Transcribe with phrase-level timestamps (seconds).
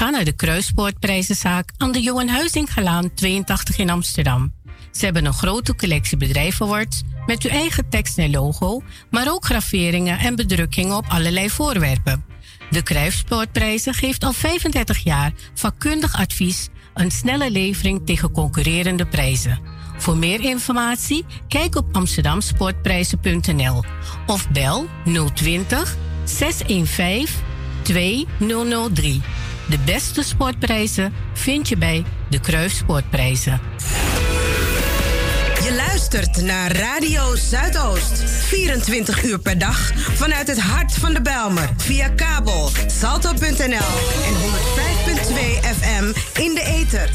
[0.00, 4.52] Ga naar de Kruispoortprijzenzaak aan de Johan Huizingalaan 82 in Amsterdam.
[4.90, 10.18] Ze hebben een grote collectie bedrijvenwords met uw eigen tekst en logo, maar ook graveringen
[10.18, 12.24] en bedrukkingen op allerlei voorwerpen.
[12.70, 19.60] De Kruispoortprijzen geeft al 35 jaar vakkundig advies, een snelle levering tegen concurrerende prijzen.
[19.96, 23.84] Voor meer informatie kijk op amsterdamsportprijzen.nl
[24.26, 24.86] of bel
[25.34, 27.26] 020 615
[27.82, 29.22] 2003.
[29.70, 33.60] De beste sportprijzen vind je bij de Kruissportprijzen.
[35.62, 38.22] Je luistert naar Radio Zuidoost.
[38.24, 41.68] 24 uur per dag vanuit het hart van de Belmer.
[41.76, 43.90] Via kabel, salto.nl
[44.26, 44.40] en 105.2
[45.78, 46.04] FM
[46.40, 47.10] in de ether.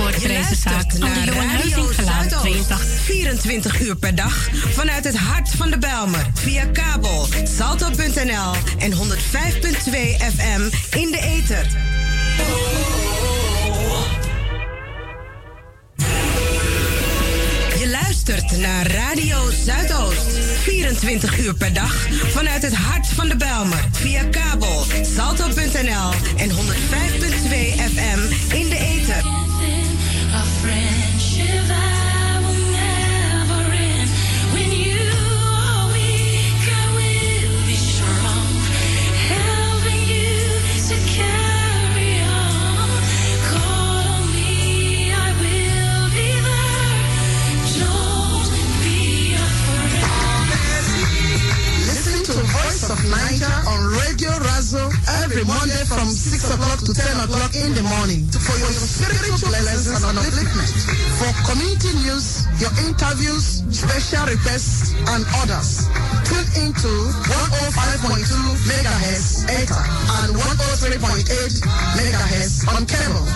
[0.00, 2.80] Naar aan de Johan Huizinggelaan 82.
[3.04, 6.26] 24 uur per dag vanuit het hart van de Belmer.
[6.34, 8.98] Via kabel, salto.nl en 105.2
[10.36, 10.62] FM
[10.96, 11.66] in de ether.
[17.78, 20.38] Je luistert naar Radio Zuidoost.
[20.62, 23.88] 24 uur per dag vanuit het hart van de Belmer.
[23.92, 24.84] Via kabel,
[25.16, 26.54] salto.nl en 105.2
[27.94, 29.49] FM in de ether.
[52.90, 54.90] Of Naija on Radio Razo
[55.30, 60.02] every Monday from 6 o'clock to 10 o'clock in the morning for your spiritual lessons
[60.02, 60.74] and upliftment.
[61.22, 65.86] For community news, your interviews, special requests, and others.
[66.26, 66.90] Tune into
[67.30, 68.26] 105.2
[68.66, 69.82] megahertz ETA
[70.18, 71.22] and 103.8
[71.94, 73.26] megahertz on cable.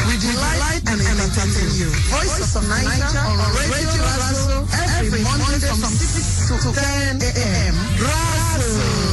[0.09, 1.93] We delight and entertain you.
[2.09, 3.37] Voices of Naija on
[3.69, 4.65] Radio Razo
[4.97, 7.77] every Monday from 6 to 10 a.m.
[8.01, 9.06] Razo.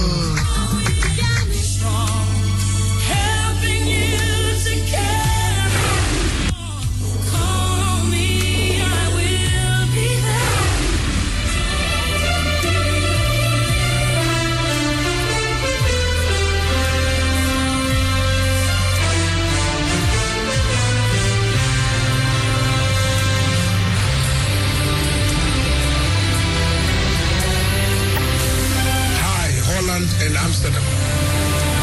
[30.64, 30.88] Amsterdam,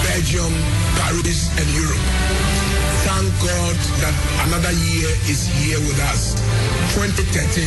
[0.10, 0.54] Belgium,
[0.98, 2.02] Paris, and Europe.
[3.06, 4.16] Thank God that
[4.50, 6.34] another year is here with us.
[6.98, 7.62] 2013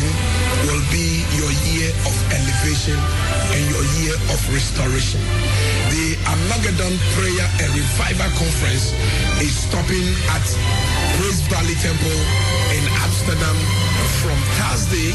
[0.66, 2.98] will be your year of elevation
[3.54, 5.22] and your year of restoration.
[5.94, 8.90] The Armageddon Prayer and Revival Conference
[9.38, 10.46] is stopping at
[11.22, 12.18] Praise Valley Temple
[12.74, 13.54] in Amsterdam
[14.18, 15.14] from Thursday,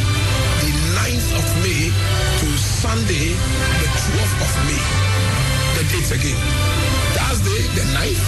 [0.63, 1.91] the 9th of May
[2.39, 3.35] to Sunday,
[3.83, 5.28] the 12th of May.
[6.09, 6.41] Again.
[7.13, 8.25] Thursday, the 9th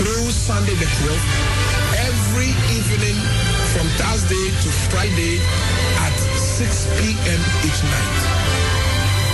[0.00, 1.28] through Sunday, the 12th.
[2.00, 3.20] Every evening
[3.76, 5.36] from Thursday to Friday
[6.00, 7.40] at 6 p.m.
[7.60, 8.62] each night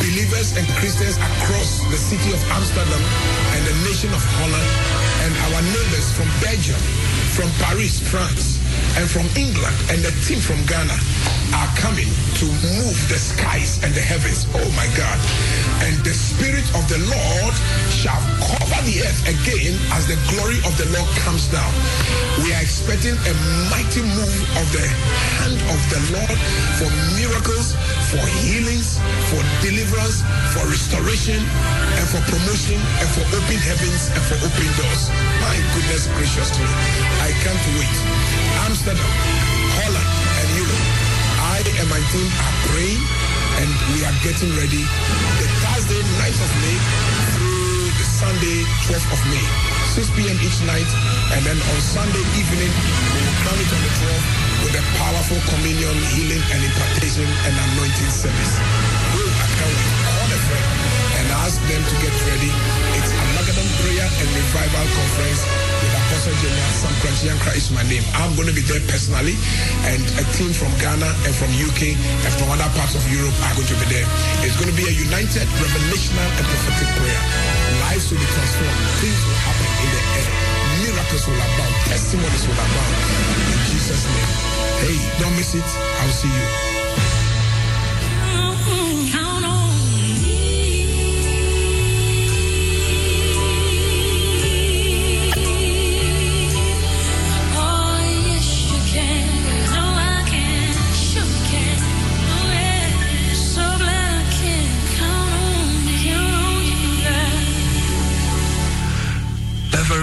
[0.03, 3.03] believers and Christians across the city of Amsterdam
[3.55, 4.70] and the nation of Holland
[5.22, 6.81] and our neighbors from Belgium,
[7.38, 8.59] from Paris, France,
[8.99, 12.09] and from England and the team from Ghana are coming
[12.41, 14.47] to move the skies and the heavens.
[14.53, 15.19] Oh my God.
[15.87, 17.55] And the Spirit of the Lord
[17.89, 21.73] shall cover the earth again as the glory of the Lord comes down.
[22.45, 23.35] We are expecting a
[23.73, 24.87] mighty move of the
[25.41, 26.39] hand of the Lord
[26.79, 27.75] for miracles,
[28.13, 29.01] for healings,
[29.33, 30.23] for deliverance,
[30.53, 35.03] for restoration, and for promotion, and for open heavens, and for open doors.
[35.41, 36.67] My goodness gracious me.
[37.25, 37.97] I can't wait.
[38.69, 39.12] Amsterdam,
[41.88, 43.02] and my team are praying
[43.61, 44.85] and we are getting ready.
[45.40, 46.76] The Thursday, 9th of May
[47.32, 48.58] through the Sunday,
[48.88, 49.44] 12th of May.
[49.96, 50.37] 6 p.m.
[50.44, 50.88] each night.
[51.32, 54.26] And then on Sunday evening, we will crown it on the 12th
[54.64, 58.78] with a powerful communion, healing, and impartation and anointing service.
[61.49, 62.53] Ask them to get ready.
[63.00, 65.41] It's Armageddon Prayer and Revival Conference
[65.81, 66.93] with Apostle General Sam
[67.25, 68.05] Yankra is my name.
[68.21, 69.33] I'm going to be there personally,
[69.89, 73.56] and a team from Ghana and from UK and from other parts of Europe are
[73.56, 74.05] going to be there.
[74.45, 77.23] It's going to be a united, revelational, and prophetic prayer.
[77.81, 78.81] Lives will be transformed.
[79.01, 80.29] Things will happen in the air.
[80.85, 81.75] Miracles will abound.
[81.89, 82.94] Testimonies will abound.
[83.56, 84.33] In Jesus' name.
[84.85, 85.65] Hey, don't miss it.
[85.65, 86.79] I'll see you.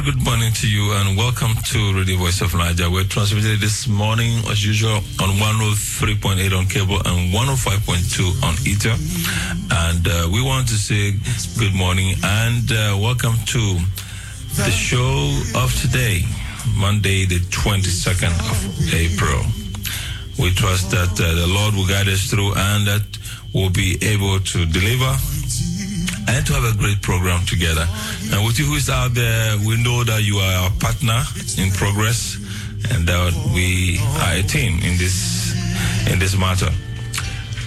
[0.06, 2.94] Good morning to you and welcome to Radio Voice of Naija.
[2.94, 8.94] We're transmitted this morning, as usual, on 103.8 on cable and 105.2 on ether.
[9.74, 11.14] And uh, we want to say
[11.58, 13.80] good morning and uh, welcome to
[14.54, 16.22] the show of today,
[16.78, 19.42] Monday, the 22nd of April.
[20.38, 23.18] We trust that uh, the Lord will guide us through and that
[23.56, 25.18] we'll be able to deliver
[26.28, 27.86] and to have a great program together.
[28.32, 31.22] And with you who is out there, we know that you are our partner
[31.58, 32.38] in progress
[32.92, 35.54] and that we are a team in this
[36.12, 36.70] in this matter.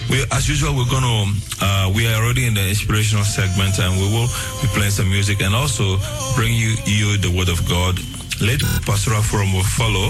[0.09, 1.29] We, as usual, we're to,
[1.61, 4.25] uh, we are already in the inspirational segment and we will
[4.57, 6.01] be playing some music and also
[6.35, 7.99] bring you, you the word of God.
[8.41, 10.09] Later, pastoral forum will follow.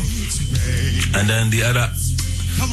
[1.20, 1.92] And then the other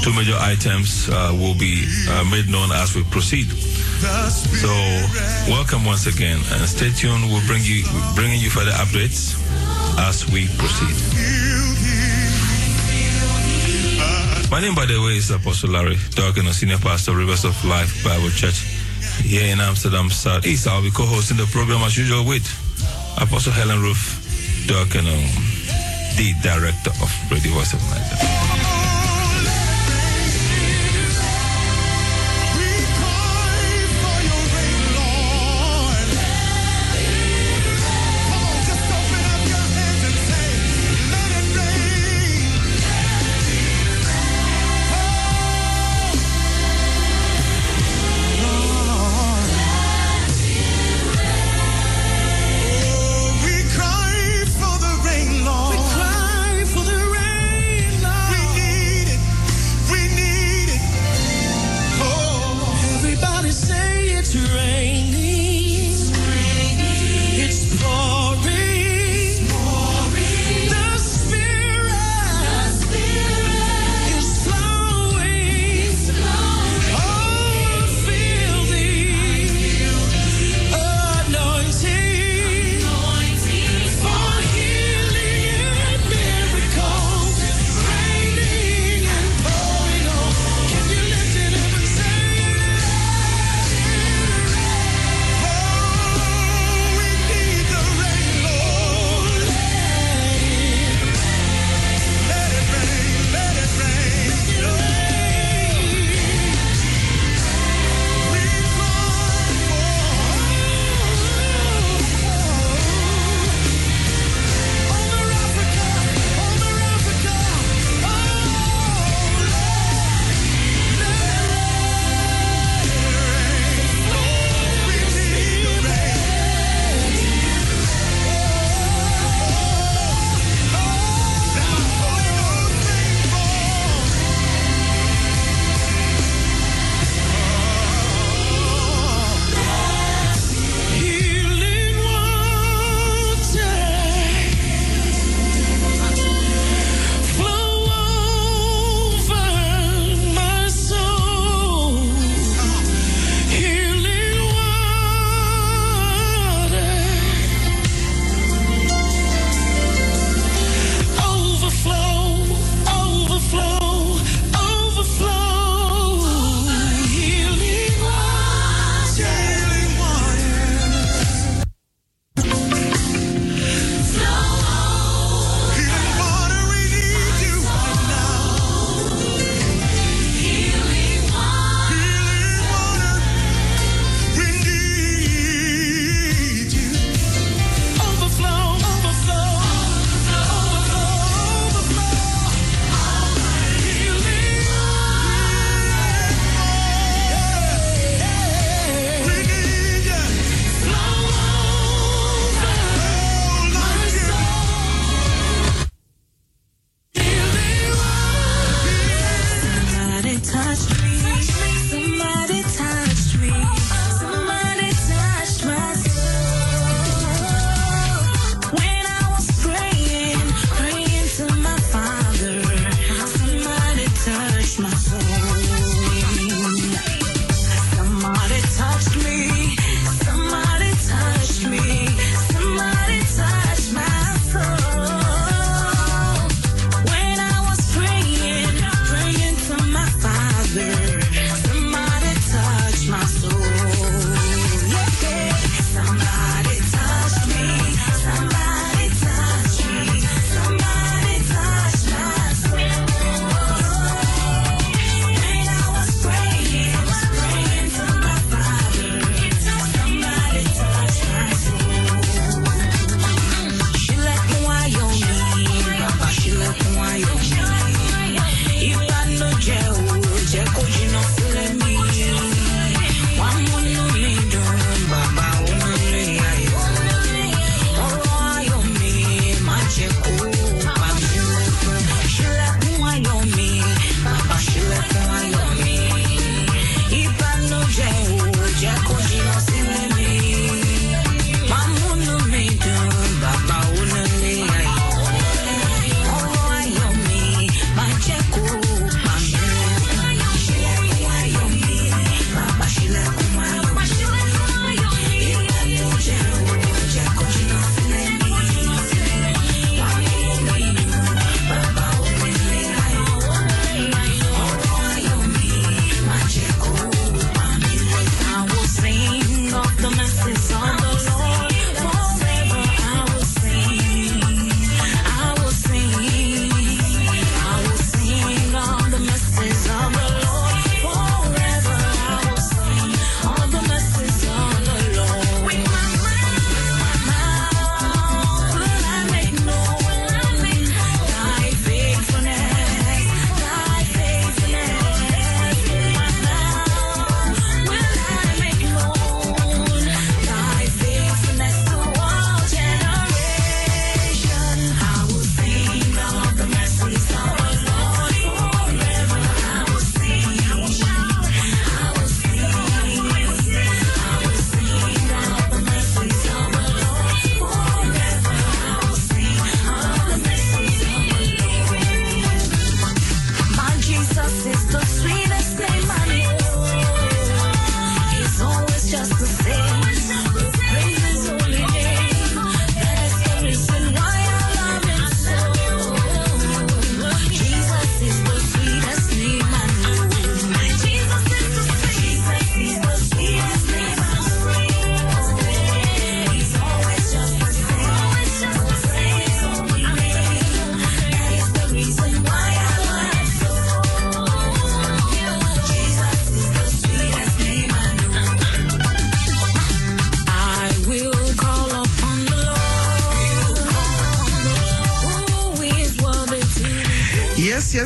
[0.03, 3.47] two major items uh, will be uh, made known as we proceed.
[3.51, 4.71] So,
[5.49, 7.25] welcome once again, and stay tuned.
[7.31, 7.85] We'll bring you
[8.15, 9.35] bringing you further updates
[9.99, 10.97] as we proceed.
[14.51, 18.31] My name, by the way, is Apostle Larry Dawkins, senior pastor, Rivers of Life Bible
[18.31, 18.63] Church
[19.23, 20.69] here in Amsterdam South East.
[20.69, 22.47] I'll be co-hosting the program as usual with
[23.21, 24.23] Apostle Helen Roof
[24.67, 25.35] Dawkins,
[26.17, 28.46] the director of Radio Voice of Nigeria.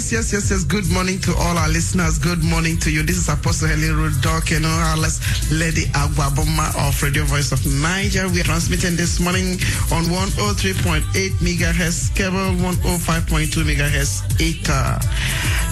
[0.01, 0.65] Yes, yes, yes, yes.
[0.65, 2.19] Good morning to all our listeners.
[2.19, 3.03] Good morning to you.
[3.03, 4.97] This is Apostle Helen Rudok, know, our
[5.53, 8.33] Lady Agwaboma of Radio Voice of Naija.
[8.33, 9.61] We are transmitting this morning
[9.93, 11.05] on 103.8
[11.45, 14.99] megahertz cable, 105.2 megahertz ether.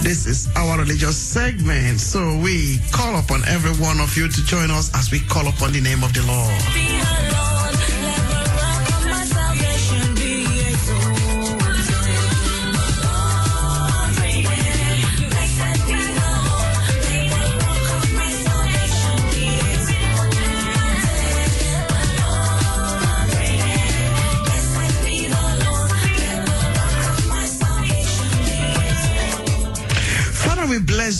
[0.03, 1.99] This is our religious segment.
[1.99, 5.71] So we call upon every one of you to join us as we call upon
[5.73, 6.88] the name of the Lord.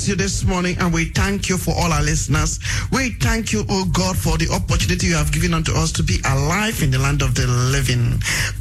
[0.09, 2.59] You this morning and we thank you for all our listeners.
[2.91, 6.17] We thank you, oh God, for the opportunity you have given unto us to be
[6.25, 8.19] alive in the land of the living.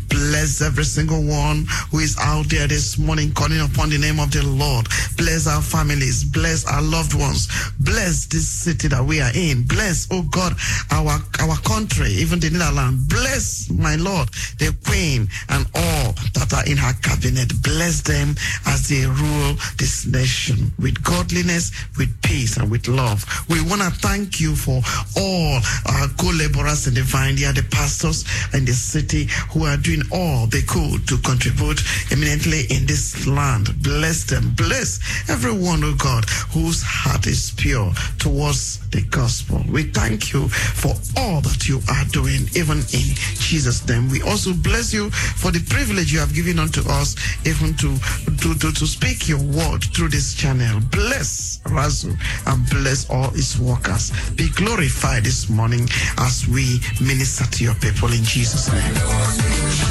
[0.08, 4.30] Bless every single one who is out there this morning calling upon the name of
[4.30, 4.86] the Lord.
[5.16, 6.24] Bless our families.
[6.24, 7.48] Bless our loved ones.
[7.80, 9.62] Bless this city that we are in.
[9.64, 10.54] Bless, oh God,
[10.90, 13.06] our, our country, even the Netherlands.
[13.06, 17.52] Bless, my Lord, the Queen and all that are in her cabinet.
[17.62, 18.34] Bless them
[18.66, 23.24] as they rule this nation with godliness, with peace, and with love.
[23.48, 24.80] We want to thank you for
[25.16, 28.24] all our co-laborers in the vineyard, the pastors
[28.54, 33.70] in the city who are doing all they could to contribute eminently in this land.
[33.82, 34.54] Bless them.
[34.56, 39.62] Bless everyone, oh God, whose heart is pure towards the gospel.
[39.68, 43.06] We thank you for all that you are doing, even in
[43.38, 44.08] Jesus' name.
[44.10, 47.98] We also bless you for the privilege you have given unto us, even to,
[48.42, 50.80] to, to, to speak your word through this channel.
[50.90, 54.10] Bless Razo and bless all his workers.
[54.36, 55.88] Be glorified this morning
[56.18, 59.87] as we minister to your people in Jesus' name.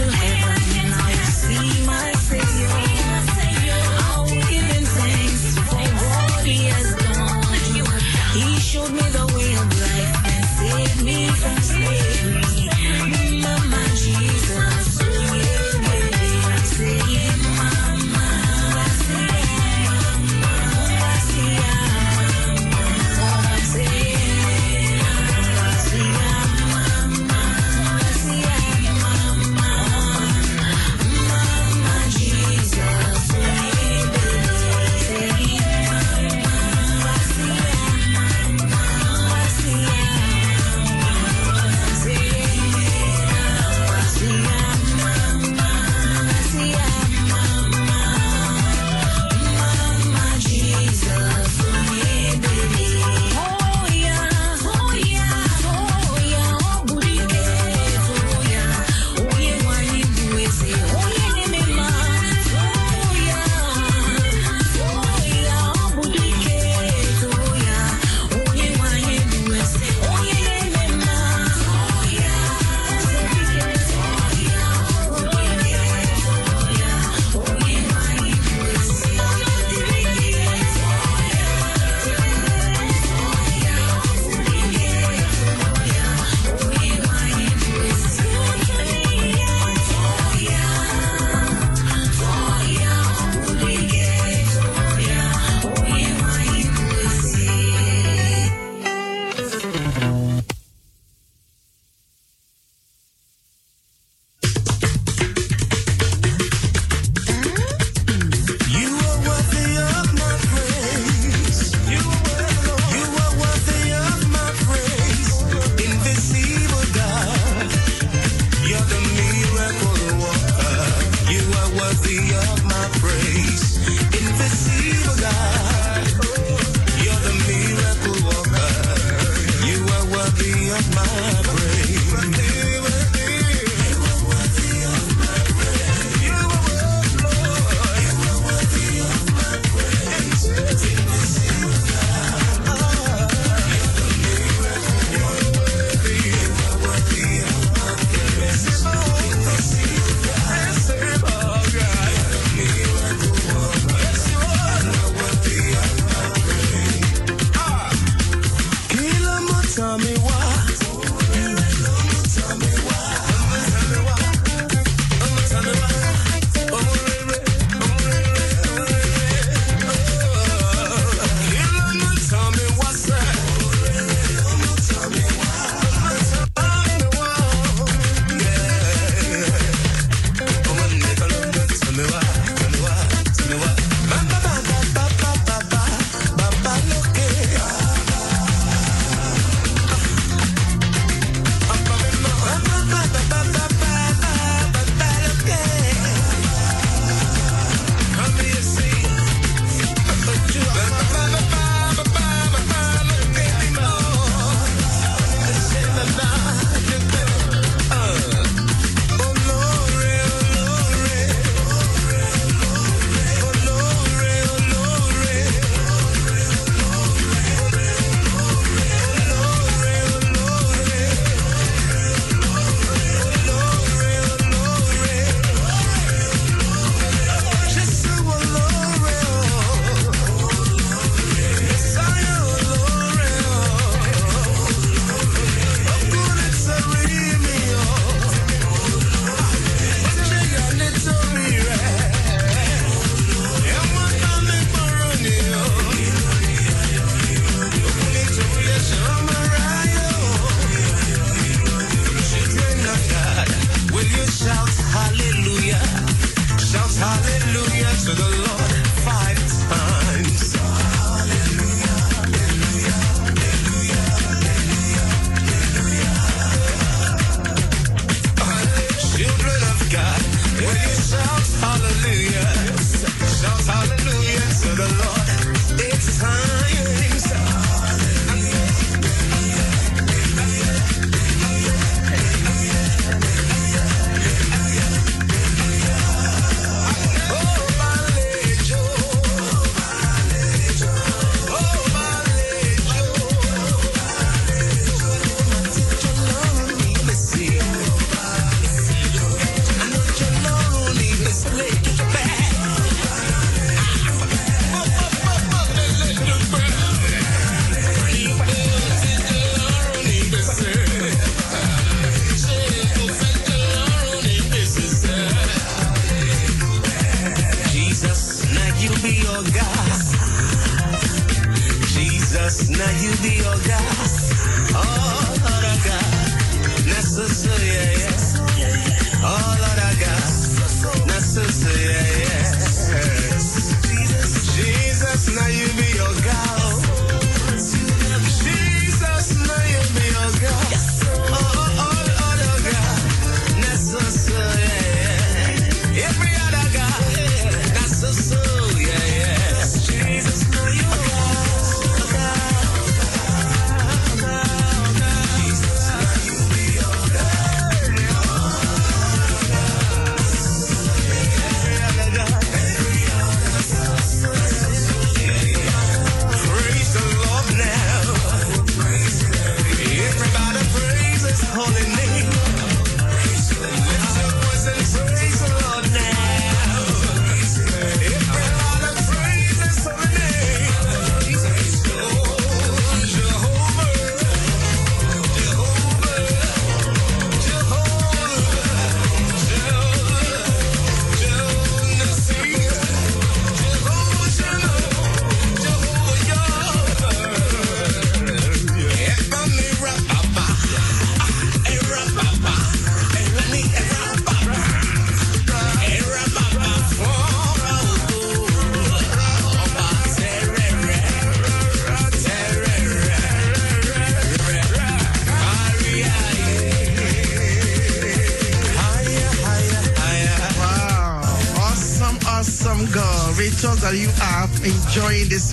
[0.00, 0.27] I get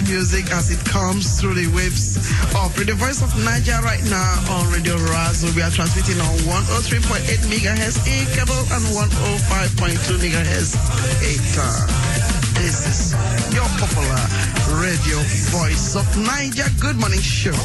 [0.05, 2.17] music as it comes through the waves
[2.55, 5.53] of the voice of Naija right now on Radio Razo.
[5.55, 10.77] We are transmitting on 103.8 megahertz in cable and 105.2 megahertz
[11.21, 11.73] ether.
[12.61, 12.99] This is
[13.53, 14.21] your popular
[14.81, 15.19] radio
[15.51, 16.69] voice of Naija.
[16.79, 17.55] Good morning show.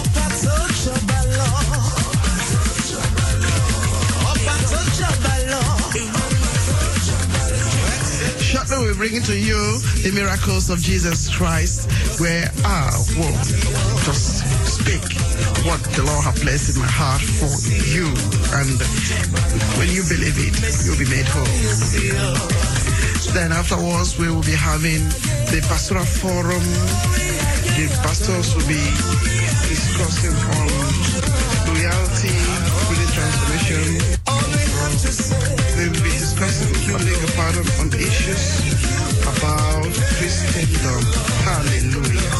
[8.50, 11.88] Shortly we bring to you the miracles of Jesus Christ,
[12.20, 13.32] where I will
[14.04, 15.00] just speak
[15.64, 17.48] what the Lord has placed in my heart for
[17.88, 18.12] you.
[18.60, 18.76] And
[19.80, 20.52] when you believe it,
[20.84, 21.48] you'll be made whole.
[23.32, 25.00] Then afterwards, we will be having
[25.48, 26.60] the pastoral forum.
[27.80, 28.84] The pastors will be
[29.64, 30.68] discussing on
[31.72, 32.36] loyalty,
[32.92, 33.96] really transformation.
[35.72, 38.59] We will be discussing only a pardon on issues
[39.40, 39.88] about
[40.20, 41.00] Christendom.
[41.48, 42.30] Hallelujah.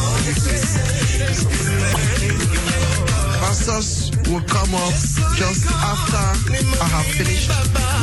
[3.41, 4.93] Pastors will come up
[5.33, 6.21] just after
[6.77, 7.49] I have finished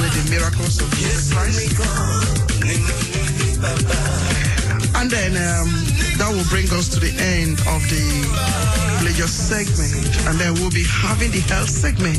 [0.03, 1.79] with the miracles of Jesus Christ.
[4.97, 5.71] And then um,
[6.19, 8.03] that will bring us to the end of the
[8.99, 9.95] pleasure segment.
[10.27, 12.19] And then we'll be having the health segment.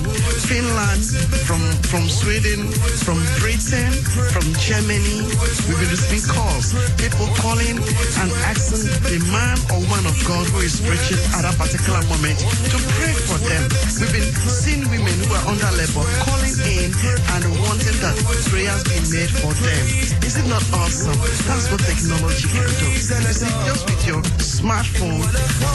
[0.48, 1.04] Finland,
[1.44, 1.60] from
[1.92, 2.72] from Sweden,
[3.04, 3.92] from Britain,
[4.32, 5.28] from Germany.
[5.68, 6.72] We've been receiving calls.
[6.96, 11.52] People calling and asking the man or woman of God who is preaching at a
[11.60, 12.40] particular moment
[12.72, 13.62] to pray for them.
[14.00, 16.90] We've been seeing women who are under labor calling in
[17.36, 18.16] and wanting that
[18.48, 19.84] prayers be made for them.
[20.24, 21.16] Is it not awesome?
[21.44, 22.88] That's what technology can do.
[22.88, 25.22] You see, just with your smartphone,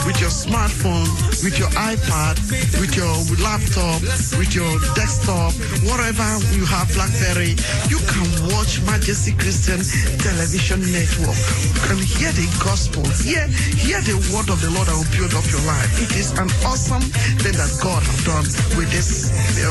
[0.06, 2.40] with your smartphone, with your iPad,
[2.80, 3.12] with your
[3.44, 4.00] laptop,
[4.40, 5.52] with your desktop,
[5.84, 6.24] whatever
[6.56, 7.52] you have, BlackBerry,
[7.92, 9.84] you can watch Majesty Christian
[10.24, 11.36] Television Network.
[11.68, 13.44] You can hear the gospel, hear,
[13.76, 16.00] hear the word of the Lord that will build up your life.
[16.00, 17.04] It is an awesome
[17.44, 18.48] thing that God has done
[18.80, 19.28] with this
[19.60, 19.68] uh,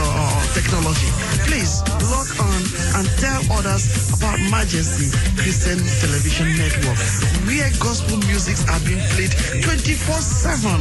[0.54, 1.10] technology.
[1.50, 1.82] Please
[2.14, 2.62] log on
[3.02, 5.10] and tell others about Majesty
[5.42, 7.02] Christian Television Network,
[7.50, 9.34] where gospel musics are being played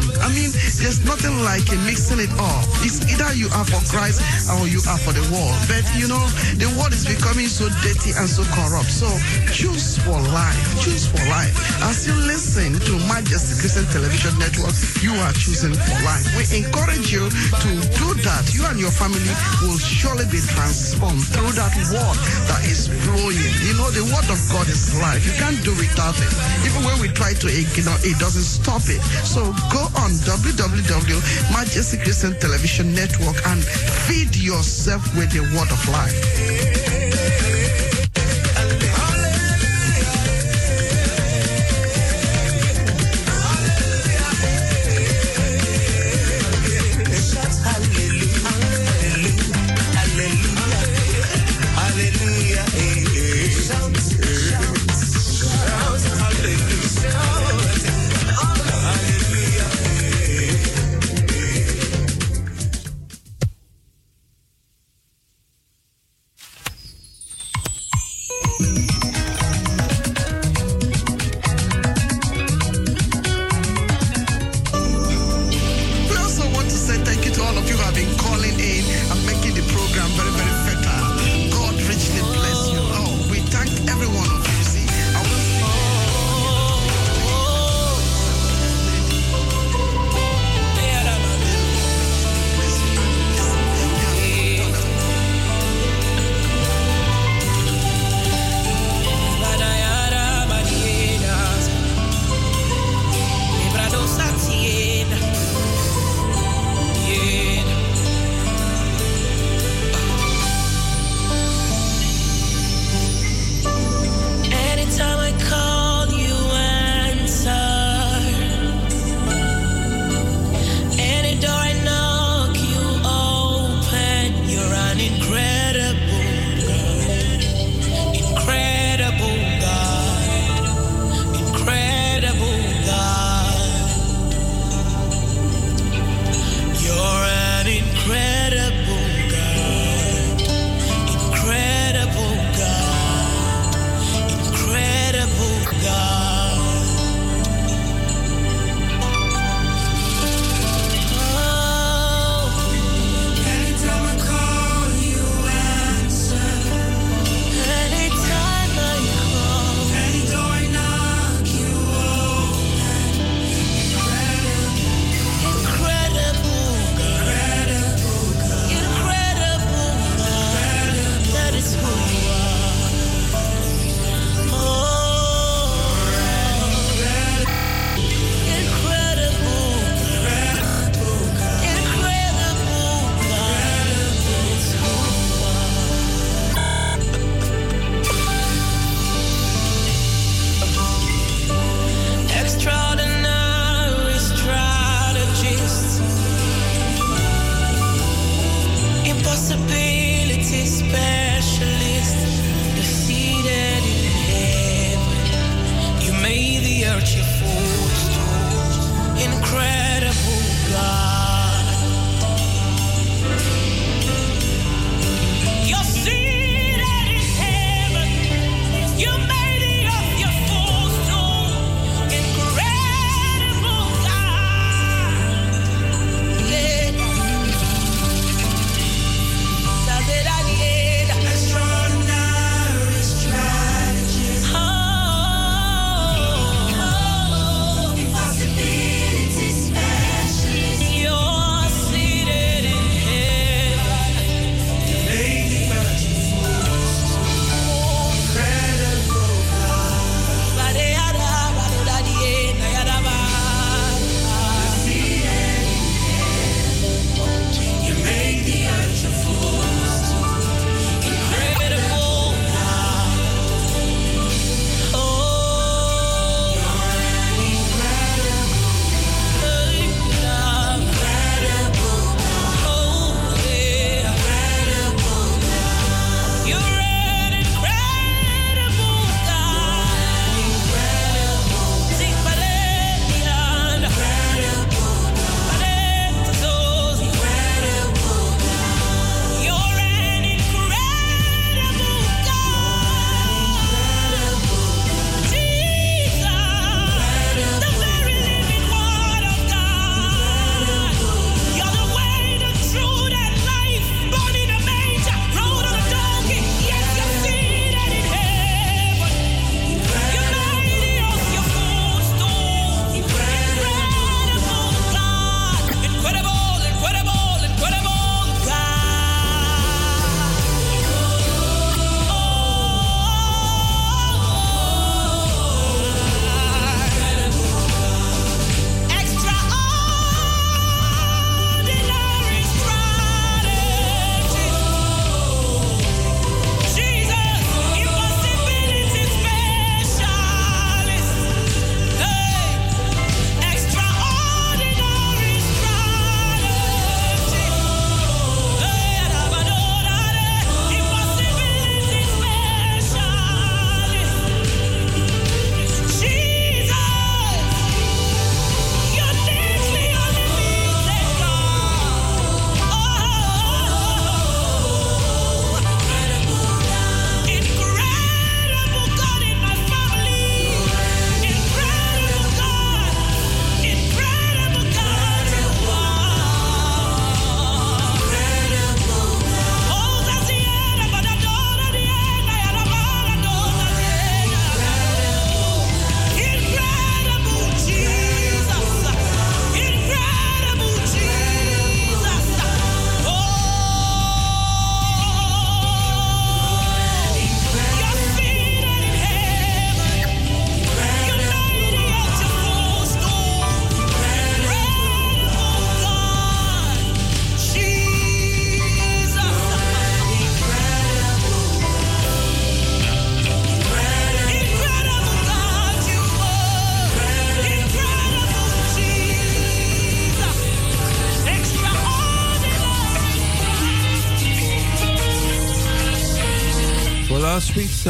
[0.03, 0.23] 24-7.
[0.23, 0.51] I mean,
[0.83, 2.65] there's nothing like a mixing it up.
[2.83, 5.55] It's either you are for Christ or you are for the world.
[5.71, 6.23] But you know,
[6.59, 8.91] the world is becoming so dirty and so corrupt.
[8.91, 9.07] So
[9.53, 10.59] choose for life.
[10.83, 11.55] Choose for life.
[11.87, 16.27] As you listen to Majesty Christian Television Network, you are choosing for life.
[16.35, 18.51] We encourage you to do that.
[18.55, 22.19] You and your family will surely be transformed through that word
[22.51, 23.39] that is flowing.
[23.67, 25.23] You know, the word of God is life.
[25.27, 26.33] You can't do without it.
[26.67, 29.03] Even when we try to ignore it, doesn't stop it.
[29.27, 33.63] So go on www.majesty Christian Television Network and
[34.07, 37.02] feed yourself with the word of life.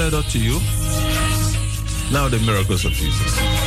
[0.03, 0.59] Said unto you,
[2.11, 3.62] now the miracles of Jesus.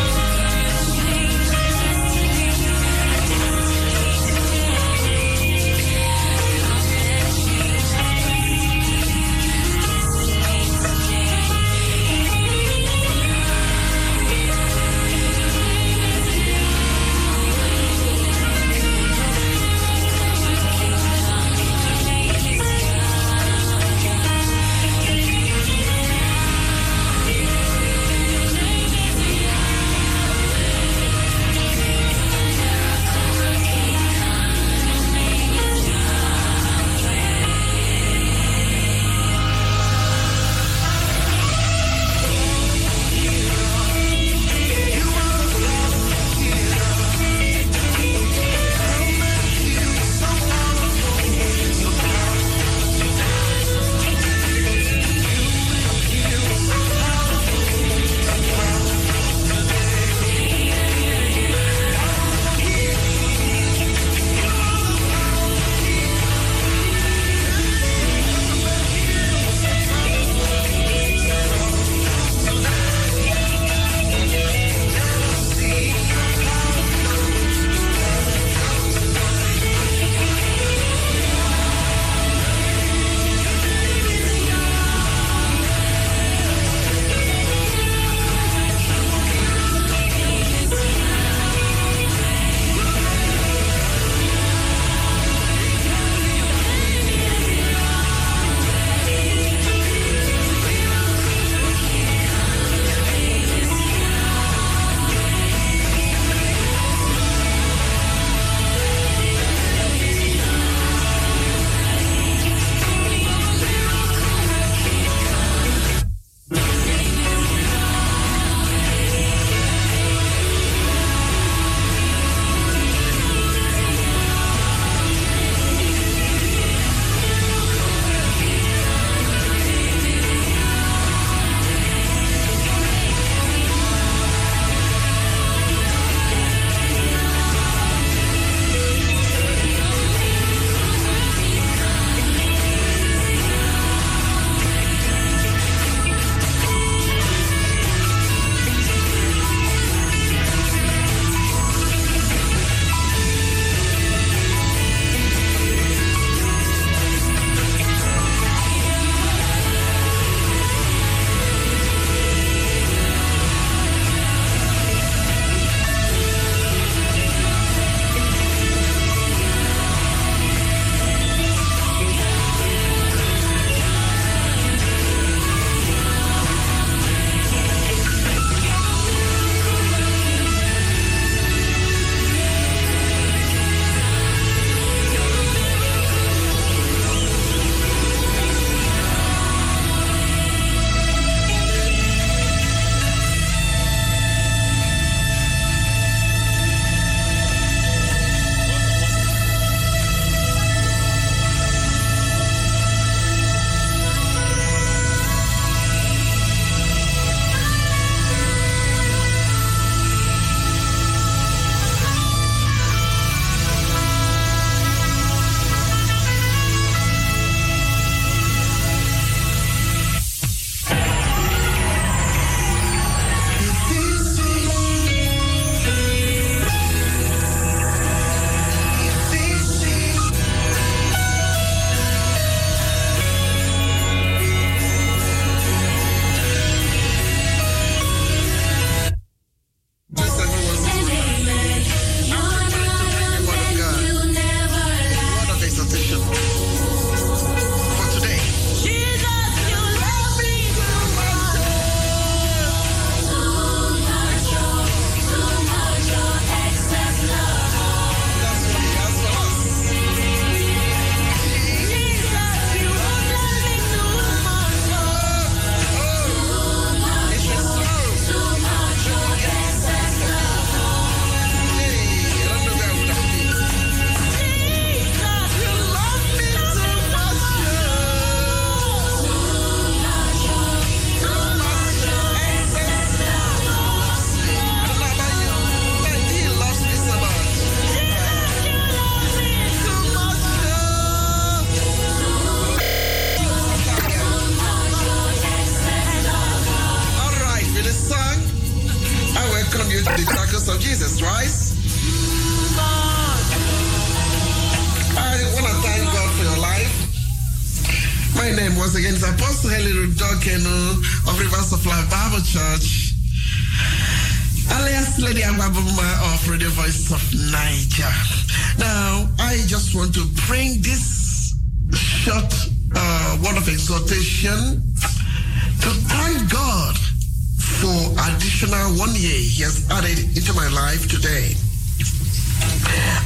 [329.15, 331.55] He has added into my life today.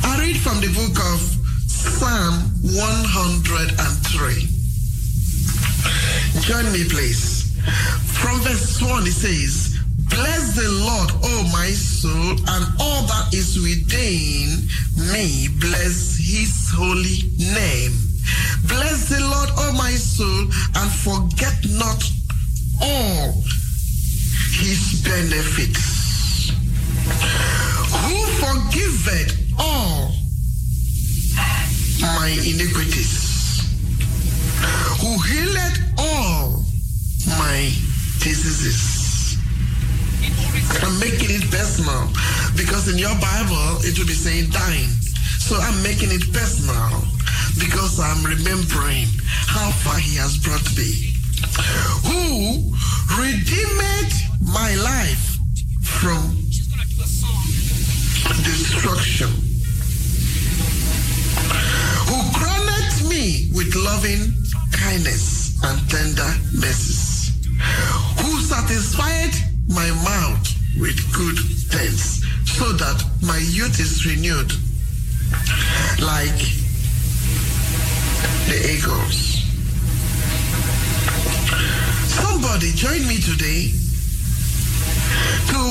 [0.05, 1.19] I read from the book of
[1.65, 4.47] Psalm 103.
[6.41, 7.57] Join me, please.
[8.21, 9.79] From verse 1, it says,
[10.09, 14.69] Bless the Lord, O my soul, and all that is within
[15.11, 15.49] me.
[15.59, 17.97] Bless his holy name.
[18.67, 22.03] Bless the Lord, O my soul, and forget not
[22.79, 23.43] all
[24.59, 26.51] his benefits.
[28.03, 30.11] Who forgiveth all
[32.01, 33.63] my iniquities?
[34.99, 36.65] Who healeth all
[37.39, 37.71] my
[38.19, 39.37] diseases?
[40.83, 42.11] I'm making it personal
[42.55, 44.91] because in your Bible it will be saying dying.
[45.39, 47.07] So I'm making it personal
[47.55, 49.07] because I'm remembering
[49.47, 51.15] how far he has brought me.
[52.11, 52.75] Who
[53.15, 55.37] redeemed my life
[55.83, 56.35] from
[58.43, 59.29] destruction.
[62.07, 64.33] Who crowned me with loving
[64.71, 67.31] kindness and tender mercies.
[68.21, 69.33] Who satisfied
[69.67, 70.47] my mouth
[70.79, 71.37] with good
[71.69, 74.51] things so that my youth is renewed
[76.01, 76.39] like
[78.47, 79.43] the eagles.
[82.07, 83.78] Somebody join me today
[85.51, 85.61] to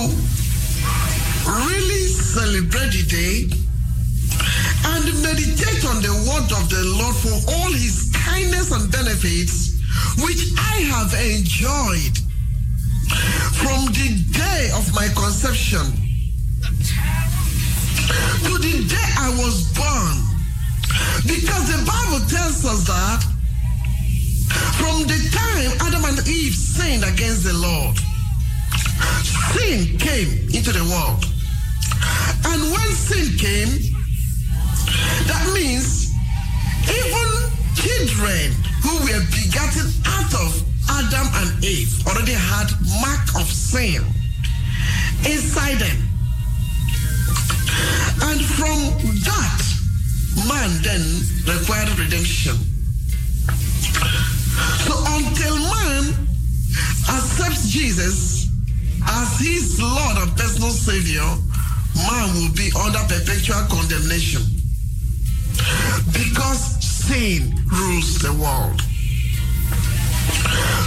[1.48, 3.36] really celebrate the day
[4.84, 9.78] and meditate on the word of the Lord for all his kindness and benefits
[10.22, 12.16] which I have enjoyed
[13.58, 15.86] from the day of my conception
[18.44, 20.16] to the day I was born.
[21.26, 23.22] Because the Bible tells us that
[24.78, 27.96] from the time Adam and Eve sinned against the Lord,
[29.52, 31.24] sin came into the world.
[32.46, 33.72] And when sin came,
[35.26, 36.10] that means
[36.88, 37.28] even
[37.74, 40.50] children who were begotten out of
[40.90, 42.68] Adam and Eve already had
[43.00, 44.02] mark of sin
[45.26, 45.98] inside them.
[48.22, 48.78] And from
[49.24, 49.62] that,
[50.48, 51.04] man then
[51.46, 52.56] required redemption.
[54.86, 56.14] So until man
[57.08, 58.37] accepts Jesus
[59.06, 61.26] as his Lord and personal Savior,
[62.06, 64.42] man will be under perpetual condemnation
[66.12, 68.80] because sin rules the world.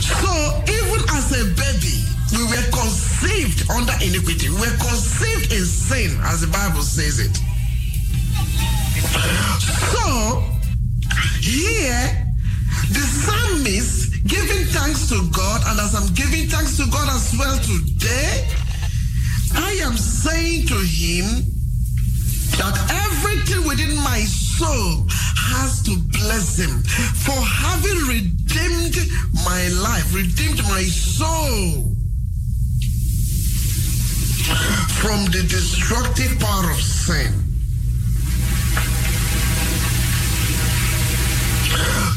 [0.02, 0.32] So
[0.68, 4.50] even as a baby, we were conceived under iniquity.
[4.50, 7.36] We were conceived in sin, as the Bible says it.
[9.92, 10.44] So
[11.42, 12.34] here,
[12.92, 17.58] the psalmist giving thanks to God, and as I'm giving thanks to God as well
[17.60, 18.48] today,
[19.56, 21.26] I am saying to him
[22.58, 22.76] that
[23.08, 26.82] everything within my soul has to bless him
[27.26, 28.98] for having redeemed
[29.44, 31.92] my life, redeemed my soul
[35.02, 37.34] from the destructive power of sin.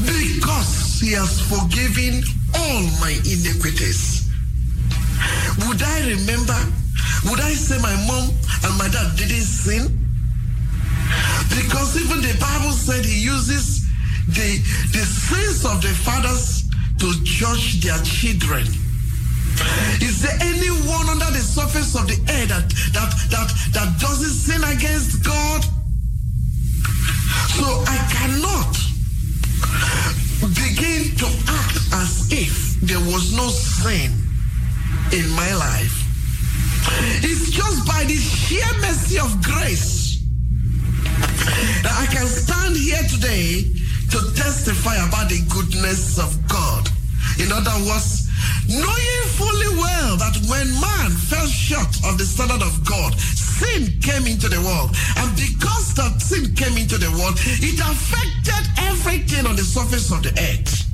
[0.05, 2.25] Because he has forgiven
[2.57, 4.25] all my iniquities.
[5.69, 6.57] Would I remember?
[7.29, 8.33] Would I say my mom
[8.65, 9.85] and my dad didn't sin?
[11.53, 13.85] Because even the Bible said he uses
[14.29, 14.65] the,
[14.97, 16.65] the sins of the fathers
[17.01, 18.65] to judge their children.
[20.01, 22.65] Is there anyone under the surface of the earth that,
[22.97, 25.65] that, that, that doesn't sin against God?
[27.53, 28.84] So I cannot
[30.75, 34.11] begin to act as if there was no sin
[35.13, 36.03] in my life.
[37.23, 40.23] It's just by the sheer mercy of grace
[41.83, 43.71] that I can stand here today
[44.11, 46.89] to testify about the goodness of God.
[47.39, 48.29] In other words,
[48.69, 53.15] knowing fully well that when man fell short of the standard of God,
[53.61, 54.91] sin came into the world.
[55.17, 60.23] And because that sin came into the world, it affected everything on the surface of
[60.23, 60.85] the earth.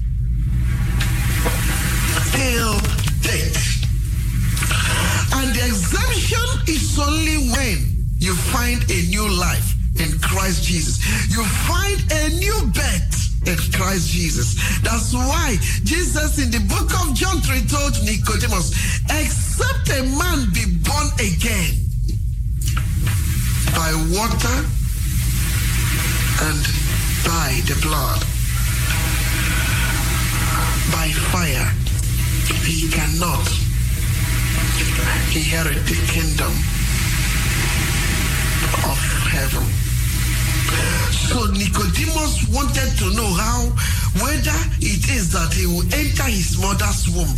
[2.36, 2.74] Till
[3.24, 3.58] death.
[5.40, 7.78] And the exemption is only when
[8.18, 11.00] you find a new life in Christ Jesus.
[11.30, 13.08] You find a new birth
[13.46, 14.54] in Christ Jesus.
[14.82, 20.48] That's why why Jesus in the book of John 3 told Nicodemus, except a man
[20.52, 21.89] be born again
[23.75, 24.57] by water
[26.43, 26.62] and
[27.25, 28.21] by the blood,
[30.93, 31.68] by fire,
[32.64, 33.47] he cannot
[35.37, 36.53] inherit the kingdom
[38.91, 38.99] of
[39.31, 39.66] heaven.
[41.29, 43.71] So Nicodemus wanted to know how,
[44.25, 47.37] whether it is that he will enter his mother's womb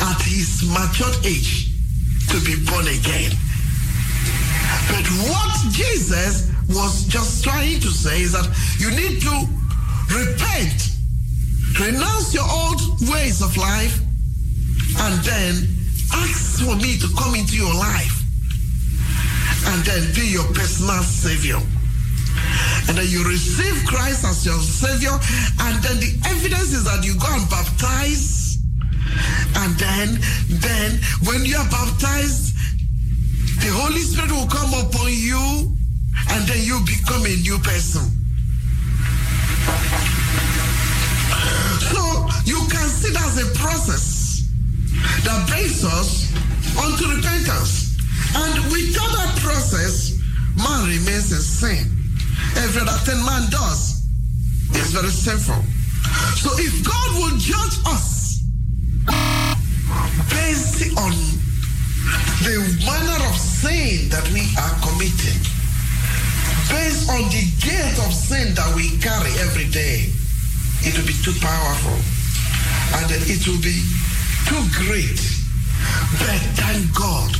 [0.00, 1.70] at his matured age
[2.30, 3.32] to be born again.
[4.88, 8.48] But what Jesus was just trying to say is that
[8.78, 9.34] you need to
[10.14, 10.90] repent,
[11.80, 14.00] renounce your old ways of life,
[14.98, 15.68] and then
[16.12, 18.22] ask for me to come into your life
[19.66, 21.58] and then be your personal savior.
[22.86, 25.16] And then you receive Christ as your savior,
[25.60, 28.58] and then the evidence is that you go and baptize.
[29.56, 30.18] And then,
[30.60, 32.53] then when you are baptized,
[33.60, 35.76] the Holy Spirit will come upon you,
[36.30, 38.02] and then you become a new person.
[41.90, 42.00] So
[42.44, 44.48] you can see that's a process
[45.24, 46.32] that brings us
[46.76, 47.96] unto repentance.
[48.34, 50.18] And without that process,
[50.56, 51.90] man remains in sin.
[52.56, 54.06] Every other thing man does
[54.74, 55.62] is very sinful.
[56.36, 58.42] So if God will judge us
[60.30, 61.12] based on
[62.44, 65.40] the manner of sin that we are committing,
[66.68, 70.12] based on the guilt of sin that we carry every day,
[70.84, 71.96] it will be too powerful
[73.00, 73.80] and it will be
[74.44, 75.16] too great.
[76.20, 77.32] But thank God.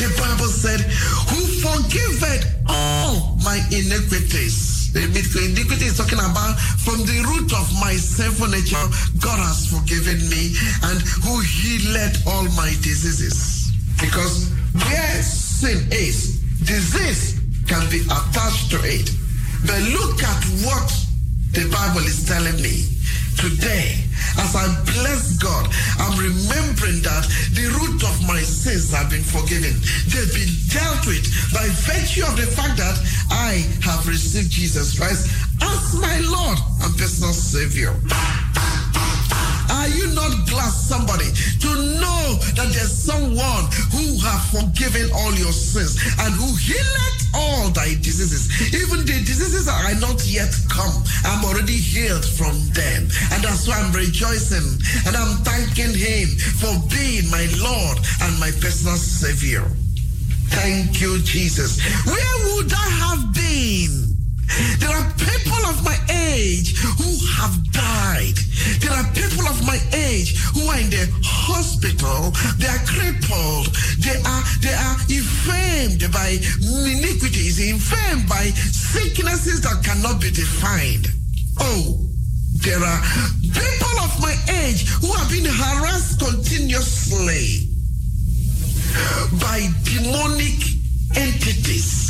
[0.00, 0.80] The Bible said,
[1.28, 4.92] Who forgiveth all my iniquities.
[4.92, 8.80] The iniquity is talking about from the root of my sinful nature,
[9.20, 10.56] God has forgiven me
[10.88, 13.57] and who healed all my diseases.
[14.00, 19.10] Because where sin is, disease can be attached to it.
[19.66, 20.88] But look at what
[21.52, 22.86] the Bible is telling me
[23.36, 23.94] today.
[24.38, 25.66] As I bless God,
[25.98, 29.74] I'm remembering that the root of my sins have been forgiven.
[30.10, 32.98] They've been dealt with by virtue of the fact that
[33.30, 35.30] I have received Jesus Christ
[35.62, 37.94] as my Lord and personal Savior.
[39.88, 41.32] Are you not glad, somebody,
[41.64, 47.70] to know that there's someone who have forgiven all your sins and who healed all
[47.70, 48.52] thy diseases?
[48.76, 50.92] Even the diseases that are not yet come,
[51.24, 53.08] I'm already healed from them.
[53.32, 54.76] And that's why I'm rejoicing
[55.08, 57.96] and I'm thanking him for being my Lord
[58.28, 59.64] and my personal Savior.
[60.52, 61.80] Thank you, Jesus.
[62.04, 64.17] Where would I have been?
[64.78, 68.36] There are people of my age who have died.
[68.80, 72.32] There are people of my age who are in the hospital.
[72.58, 73.74] They are crippled.
[74.00, 81.08] They are they are infirmed by iniquities, infirmed by sicknesses that cannot be defined.
[81.60, 81.98] Oh,
[82.64, 83.00] there are
[83.40, 84.34] people of my
[84.64, 87.68] age who have been harassed continuously
[89.40, 90.58] by demonic
[91.16, 92.07] entities,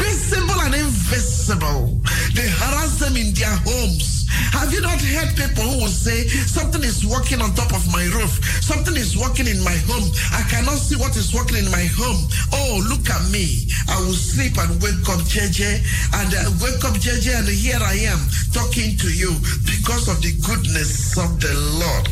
[0.00, 2.00] visible and invisible.
[2.34, 4.20] They harass them in their homes.
[4.54, 8.04] Have you not heard people who will say, Something is working on top of my
[8.14, 10.06] roof, something is working in my home.
[10.32, 12.28] I cannot see what is working in my home.
[12.52, 13.68] Oh, look at me.
[13.88, 15.82] I will sleep and wake up, JJ,
[16.14, 18.20] and uh, wake up, JJ, and here I am
[18.52, 19.34] talking to you
[19.66, 22.08] because of the goodness of the Lord.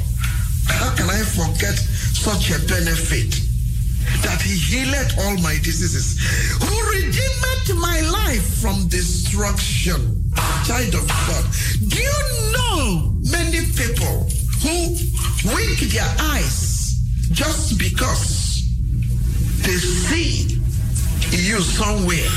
[0.67, 3.48] How can I forget such a benefit?
[4.23, 6.19] That he healed all my diseases,
[6.61, 10.25] who redeemed my life from destruction.
[10.65, 11.45] Child of God,
[11.89, 12.21] do you
[12.53, 14.27] know many people
[14.63, 14.97] who
[15.55, 16.99] wink their eyes
[17.33, 18.65] just because
[19.63, 20.61] they see
[21.31, 22.31] you somewhere?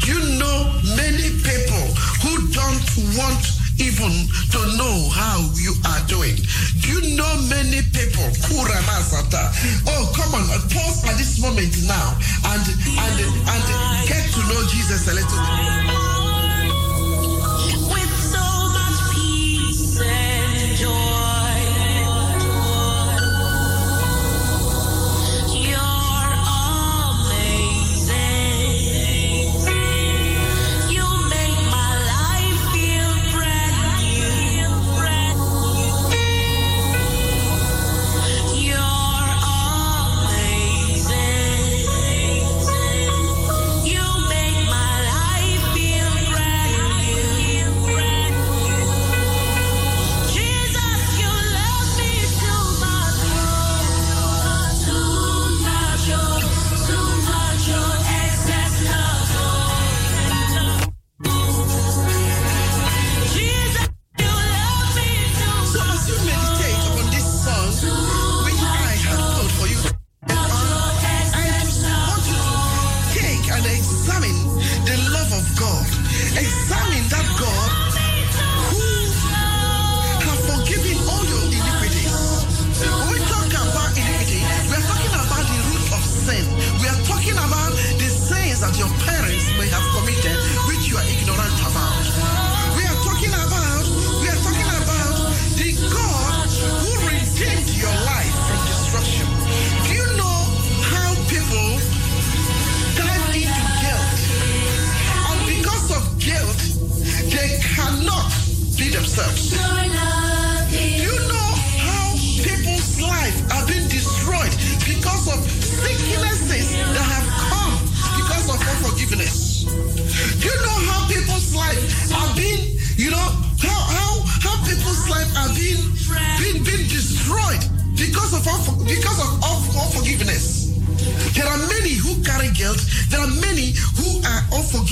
[0.00, 1.84] Do you know many people
[2.22, 4.12] who don't want even
[4.52, 6.36] to know how you are doing.
[6.82, 8.26] Do you know many people?
[8.46, 9.54] Kuramasata.
[9.86, 12.64] Oh, come on, pause at this moment now and
[12.98, 13.16] and
[13.46, 13.64] and
[14.08, 16.27] get to know Jesus a little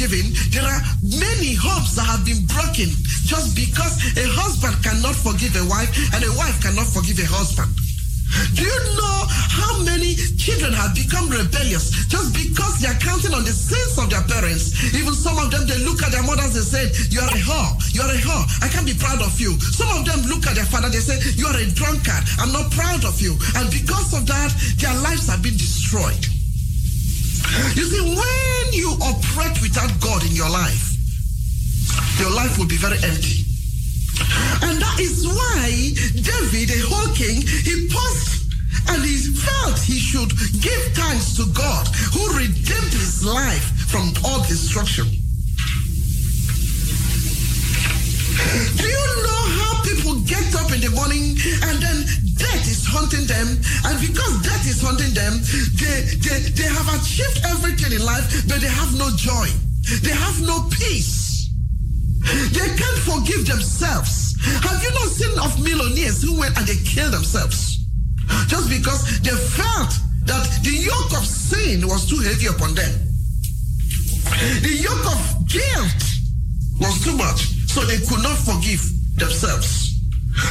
[0.07, 0.35] unforgiving.
[0.51, 2.91] There are many hopes that have been broken
[3.27, 7.71] just because a husband cannot forgive a wife and a wife cannot forgive a husband.
[8.59, 13.47] Do you know how many children have become rebellious just because they are counting on
[13.47, 14.75] the sins of their parents?
[14.95, 17.71] Even some of them, they look at their mothers and say, You are a whore,
[17.95, 19.55] you are a whore, I can't be proud of you.
[19.61, 22.71] Some of them look at their father, they say, You are a drunkard, I'm not
[22.75, 23.39] proud of you.
[23.55, 24.51] And because of that,
[24.83, 26.36] their lives have been destroyed.
[27.75, 30.97] You see, when you operate without God in your life,
[32.19, 33.45] your life will be very empty.
[34.63, 38.53] And that is why David, a whole king, he paused
[38.89, 40.31] and he felt he should
[40.63, 45.07] give thanks to God who redeemed his life from all destruction.
[48.77, 49.76] Do you know how
[50.27, 51.39] get up in the morning
[51.71, 51.99] and then
[52.35, 53.47] death is hunting them?
[53.87, 55.39] And because death is hunting them,
[55.79, 59.49] they, they, they have achieved everything in life, but they have no joy.
[60.03, 61.49] They have no peace.
[62.53, 64.35] They can't forgive themselves.
[64.43, 67.87] Have you not seen of millionaires who went and they killed themselves?
[68.51, 69.95] Just because they felt
[70.27, 72.91] that the yoke of sin was too heavy upon them.
[74.63, 76.03] The yoke of guilt
[76.81, 78.83] was too much, so they could not forgive
[79.17, 79.96] themselves.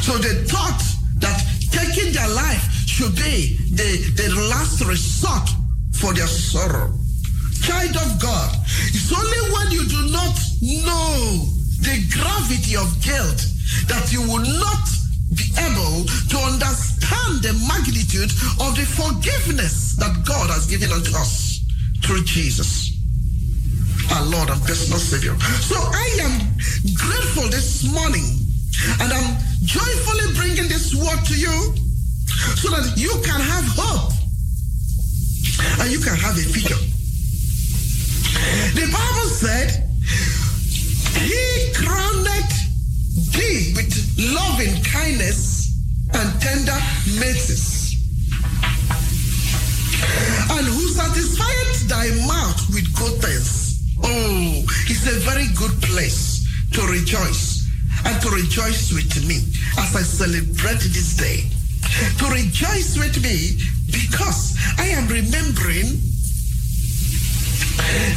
[0.01, 0.81] So they thought
[1.17, 1.37] that
[1.71, 5.49] taking their life should be the, the last resort
[5.93, 6.93] for their sorrow.
[7.61, 8.55] Child of God,
[8.93, 11.49] it's only when you do not know
[11.81, 13.41] the gravity of guilt
[13.87, 14.85] that you will not
[15.33, 18.31] be able to understand the magnitude
[18.61, 21.61] of the forgiveness that God has given unto us
[22.03, 22.93] through Jesus,
[24.13, 25.35] our Lord and personal Savior.
[25.65, 26.33] So I am
[26.93, 28.45] grateful this morning
[29.01, 31.73] and I'm joyfully bringing this word to you
[32.55, 34.13] so that you can have hope
[35.81, 36.77] and you can have a future.
[38.77, 39.89] The Bible said,
[41.17, 42.25] He crowned
[43.33, 45.73] thee with loving kindness
[46.13, 46.79] and tender
[47.19, 47.97] mercies,
[50.51, 53.81] and who satisfied thy mouth with good things.
[54.03, 57.54] Oh, it's a very good place to rejoice
[58.05, 59.37] and to rejoice with me
[59.77, 61.49] as I celebrate this day.
[62.19, 65.99] To rejoice with me because I am remembering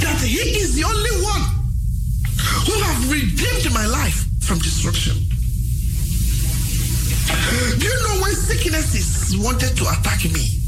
[0.00, 1.44] that He is the only one
[2.66, 5.16] who have redeemed my life from destruction.
[7.78, 10.58] Do you know when sicknesses wanted to attack me?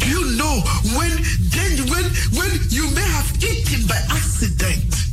[0.00, 0.62] Do you know
[0.96, 1.12] when
[1.90, 5.07] when when you may have eaten by accident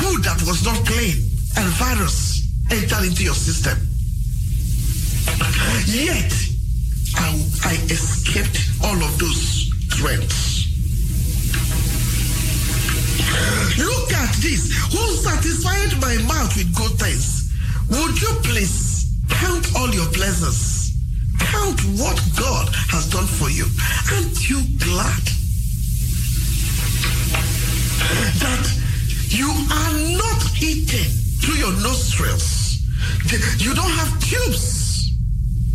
[0.00, 1.16] food that was not clean
[1.56, 3.78] and virus entered into your system?
[5.86, 6.32] Yet
[7.16, 7.28] I,
[7.64, 10.54] I escaped all of those threats.
[13.78, 14.72] Look at this.
[14.92, 17.52] Who satisfied my mouth with good things?
[17.90, 20.92] Would you please count all your blessings?
[21.38, 23.66] Count what God has done for you.
[24.12, 25.33] Aren't you glad
[29.34, 31.04] you are not eaten
[31.42, 32.78] through your nostrils?
[33.58, 35.10] You don't have tubes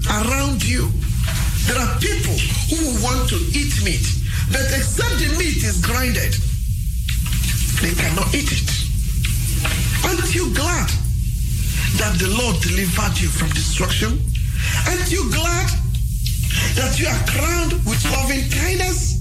[0.07, 0.89] around you.
[1.67, 2.37] There are people
[2.71, 4.05] who want to eat meat,
[4.51, 6.33] but except the meat is grinded,
[7.81, 8.69] they cannot eat it.
[10.05, 10.89] Aren't you glad
[11.99, 14.19] that the Lord delivered you from destruction?
[14.87, 15.69] Aren't you glad
[16.75, 19.19] that you are crowned with loving kindness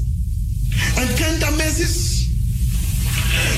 [0.96, 2.07] and tender mercies?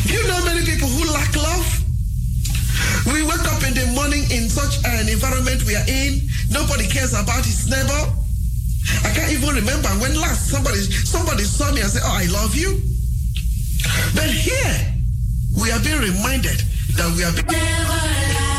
[0.06, 1.66] Do you know many people who lack love?
[3.06, 6.28] We wake up in the morning in such an environment we are in.
[6.50, 8.02] Nobody cares about his neighbor.
[9.04, 12.54] I can't even remember when last somebody somebody saw me and said, "Oh, I love
[12.54, 12.80] you."
[14.14, 14.76] But here
[15.60, 16.62] we are being reminded
[16.96, 17.32] that we are.
[17.32, 18.49] Being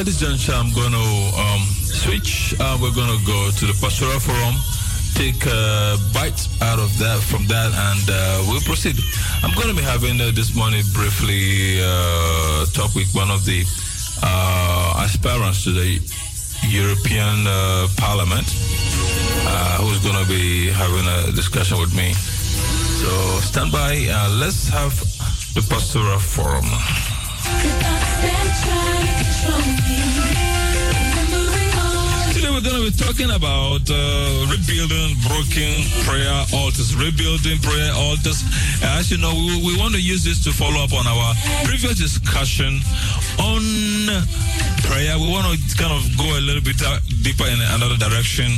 [0.00, 2.54] at this juncture, I'm going to um, switch.
[2.58, 4.56] Uh, we're going to go to the pastoral forum,
[5.12, 8.96] take a bite out of that from that, and uh, we'll proceed.
[9.44, 13.60] I'm going to be having uh, this morning briefly uh, talk with one of the
[14.22, 16.00] uh, aspirants to the
[16.64, 18.48] European uh, Parliament,
[19.84, 22.14] who's going to be having a discussion with me.
[23.04, 23.10] So
[23.44, 24.08] stand by.
[24.40, 24.96] Let's have
[25.52, 26.64] the pastoral forum.
[28.22, 28.50] Today
[32.60, 38.44] we're going to be talking about uh, rebuilding broken prayer altars, rebuilding prayer altars.
[38.82, 41.32] As you know, we, we want to use this to follow up on our
[41.64, 42.80] previous discussion
[43.40, 43.64] on
[44.84, 45.16] prayer.
[45.16, 48.52] We want to kind of go a little bit uh, deeper in another direction.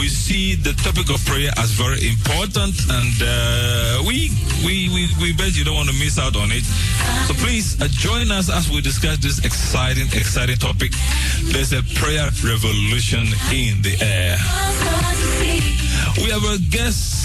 [0.00, 4.32] We see the topic of prayer as very important, and uh, we,
[4.64, 6.64] we we we bet you don't want to miss out on it.
[7.28, 10.92] So please uh, join us as we discuss this exciting, exciting topic.
[11.52, 14.36] There's a prayer revolution in the air.
[16.22, 17.22] We have a guest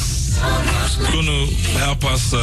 [1.11, 2.39] going to help us uh,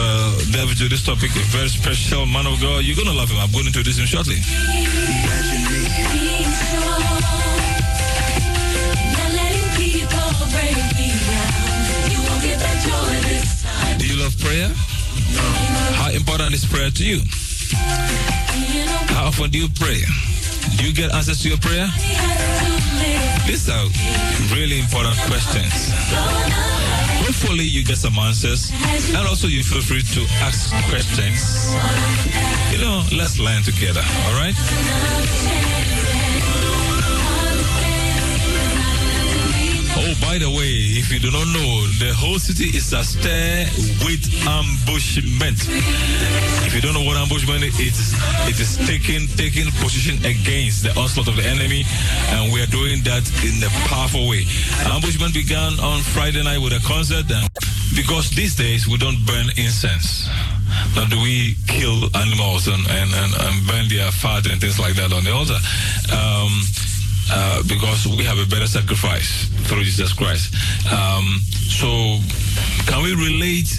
[0.52, 1.30] delve into this topic.
[1.30, 2.84] A very special man of God.
[2.84, 3.38] You're going to love him.
[3.38, 4.36] I'm going to introduce him shortly.
[13.98, 14.70] Do you love prayer?
[15.94, 17.20] How important is prayer to you?
[19.14, 20.02] How often do you pray?
[20.76, 21.86] Do you get answers to your prayer?
[23.46, 23.86] These are
[24.54, 25.92] really important questions.
[27.24, 28.70] Hopefully, you get some answers,
[29.14, 31.74] and also you feel free to ask questions.
[32.72, 35.83] You know, let's learn together, all right?
[40.20, 43.66] By the way, if you do not know, the whole city is astir
[44.02, 45.58] with ambushment.
[46.66, 48.10] If you don't know what ambushment is, it is,
[48.50, 51.84] it is taking taking position against the onslaught of the enemy,
[52.34, 54.42] and we are doing that in a powerful way.
[54.90, 57.46] Ambushment began on Friday night with a concert, and
[57.94, 60.26] because these days we don't burn incense.
[60.96, 64.94] Now, do we kill animals and, and, and, and burn their fat and things like
[64.94, 65.58] that on the altar?
[66.10, 66.50] Um,
[67.30, 70.54] uh, because we have a better sacrifice through Jesus Christ.
[70.92, 72.18] Um, so,
[72.86, 73.70] can we relate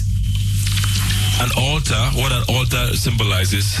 [1.40, 3.80] an altar, what an altar symbolizes,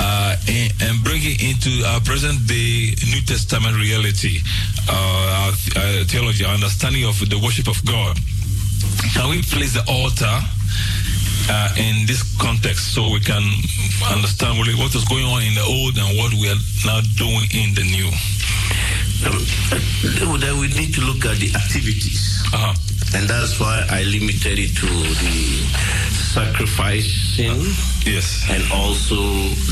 [0.00, 4.38] uh, and, and bring it into our present day New Testament reality,
[4.88, 8.18] uh, our, uh, theology, our understanding of the worship of God?
[9.14, 10.40] Can we place the altar?
[11.48, 13.42] uh, in this context so we can
[14.10, 17.44] understand really what is going on in the old and what we are now doing
[17.52, 18.08] in the new.
[19.26, 22.42] Um, then we need to look at the activities.
[22.52, 22.74] Uh-huh.
[23.18, 25.38] And that's why I limited it to the
[26.34, 27.62] sacrificing
[28.04, 28.44] Yes.
[28.50, 29.16] and also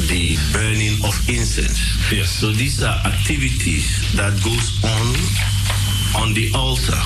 [0.08, 1.78] the burning of incense.
[2.12, 2.30] Yes.
[2.30, 5.06] So these are activities that goes on
[6.22, 7.00] on the altar.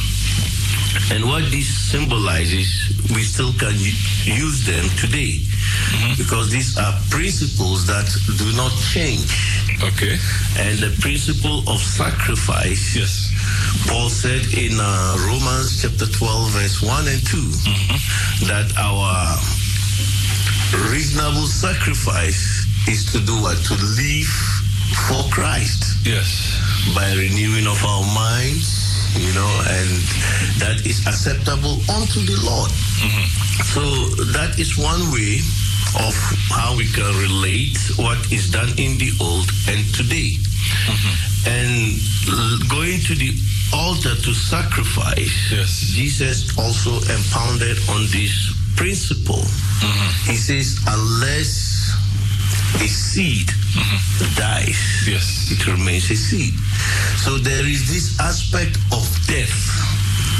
[1.12, 2.68] And what this symbolizes,
[3.14, 3.74] we still can
[4.24, 5.40] use them today
[6.16, 8.06] because these are principles that
[8.38, 9.28] do not change.
[9.82, 10.16] Okay.
[10.58, 13.32] And the principle of sacrifice, Yes.
[13.88, 19.36] Paul said in uh, Romans chapter 12, verse 1 and 2, that our
[20.90, 23.56] reasonable sacrifice is to do what?
[23.70, 24.32] To live
[25.08, 26.58] for Christ Yes.
[26.94, 28.75] by renewing of our minds,
[29.18, 29.90] you know, and
[30.60, 32.70] that is acceptable unto the Lord.
[33.00, 33.26] Mm-hmm.
[33.72, 33.82] So
[34.32, 35.40] that is one way
[36.04, 36.14] of
[36.52, 40.36] how we can relate what is done in the old and today.
[40.36, 41.14] Mm-hmm.
[41.48, 43.32] And going to the
[43.72, 45.80] altar to sacrifice, Yes.
[45.94, 49.42] Jesus also impounded on this principle.
[49.42, 50.30] Mm-hmm.
[50.30, 51.65] He says, unless
[52.80, 54.34] a seed mm-hmm.
[54.36, 55.50] dies, Yes.
[55.52, 56.54] it remains a seed.
[57.24, 59.54] So there is this aspect of death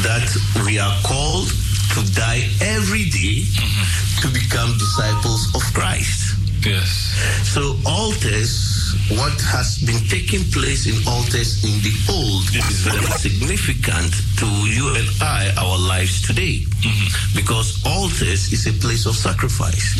[0.03, 0.26] that
[0.64, 1.49] we are called
[1.95, 4.20] to die every day mm-hmm.
[4.22, 6.37] to become disciples of Christ.
[6.64, 7.14] Yes.
[7.45, 8.76] So altars,
[9.16, 14.95] what has been taking place in altars in the old is very significant to you
[14.95, 16.64] and I, our lives today.
[16.82, 17.37] Mm-hmm.
[17.37, 19.99] Because altars is a place of sacrifice.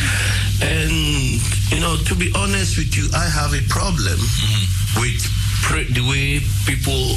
[0.63, 5.01] And, you know, to be honest with you, I have a problem mm-hmm.
[5.01, 5.21] with
[5.63, 7.17] pray- the way people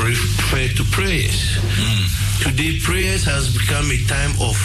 [0.00, 1.58] refer to prayers.
[1.58, 2.31] Mm-hmm.
[2.42, 4.58] Today, prayers has become a time of,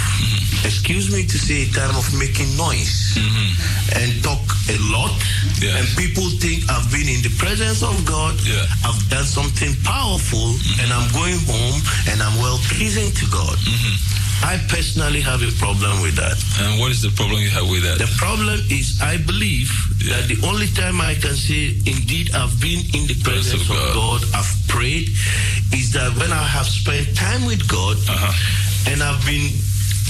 [0.66, 3.54] excuse me to say, a time of making noise mm-hmm.
[4.02, 4.42] and talk
[4.74, 5.14] a lot.
[5.62, 5.78] Yes.
[5.78, 8.66] And people think I've been in the presence of God, Yeah.
[8.82, 10.82] I've done something powerful, mm-hmm.
[10.82, 11.78] and I'm going home
[12.10, 13.58] and I'm well pleasing to God.
[13.62, 14.18] Mm-hmm.
[14.46, 16.38] I personally have a problem with that.
[16.62, 17.98] And what is the problem you have with that?
[17.98, 19.70] The problem is, I believe
[20.10, 23.94] that the only time I can say, indeed, I've been in the presence of of
[23.94, 24.22] God.
[24.22, 25.10] God, I've prayed,
[25.74, 28.91] is that when I have spent time with God Uh-huh.
[28.91, 29.51] and I've been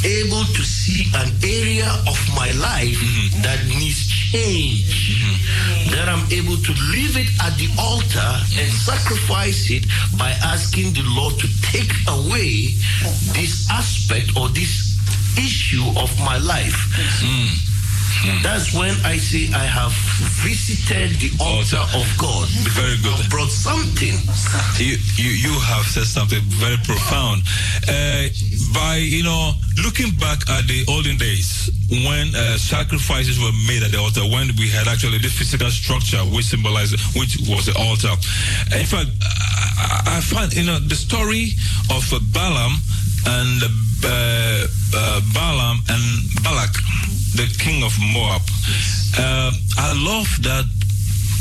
[0.06, 3.42] able to see an area of my life mm-hmm.
[3.42, 5.90] that needs change, mm-hmm.
[5.96, 8.32] that I'm able to leave it at the altar
[8.62, 8.86] and mm-hmm.
[8.86, 9.86] sacrifice it
[10.18, 12.78] by asking the Lord to take away
[13.34, 14.96] this aspect or this
[15.38, 16.78] issue of my life.
[18.44, 19.94] That's when I say I have
[20.44, 22.48] visited the altar of God.
[22.74, 23.14] Very good.
[23.14, 24.16] I've brought something.
[24.78, 27.44] You, you you have said something very profound.
[27.88, 28.28] Uh,
[28.74, 29.54] by you know
[29.84, 31.70] looking back at the olden days
[32.06, 36.20] when uh, sacrifices were made at the altar, when we had actually this physical structure
[36.36, 38.12] which symbolized which was the altar.
[38.76, 41.54] In fact, I, I find you know the story
[41.90, 42.74] of uh, Balaam
[43.26, 43.64] and
[44.04, 46.04] uh, uh, Balaam and
[46.44, 46.74] Balak,
[47.36, 48.42] the king of Moab.
[49.18, 50.66] Uh, I love that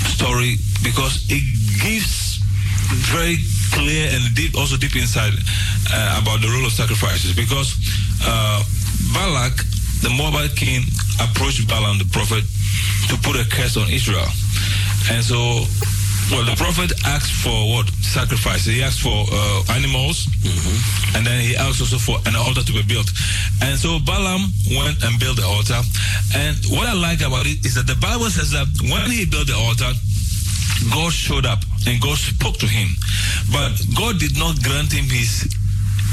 [0.08, 1.44] story because it
[1.82, 2.38] gives
[3.10, 3.38] very
[3.72, 5.32] clear and deep, also deep insight
[5.92, 7.34] uh, about the role of sacrifices.
[7.34, 7.74] Because
[8.22, 8.62] uh,
[9.12, 9.56] Balak,
[10.02, 10.82] the Moabite king,
[11.20, 12.44] approached Balaam, the prophet,
[13.08, 14.26] to put a curse on Israel.
[15.10, 15.64] And so,
[16.30, 17.88] well, the prophet asked for what?
[18.02, 18.64] Sacrifice.
[18.64, 20.26] He asked for uh, animals,
[21.14, 23.06] and then he asked also for an altar to be built.
[23.62, 25.78] And so Balaam went and built the altar.
[26.34, 29.46] And what I like about it is that the Bible says that when he built
[29.46, 29.92] the altar,
[30.90, 32.88] God showed up and God spoke to him.
[33.52, 35.46] But God did not grant him his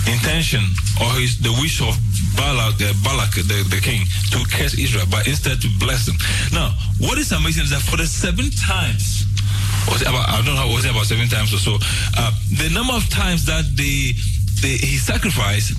[0.06, 0.62] intention
[1.02, 1.98] or his the wish of
[2.36, 6.18] Balak, uh, Balak the, the king, to curse Israel, but instead to bless them.
[6.52, 9.23] Now, what is amazing is that for the seven times,
[9.88, 11.78] was about, I don't know, was it about seven times or so,
[12.18, 14.14] uh, the number of times that the,
[14.62, 15.74] the he sacrificed,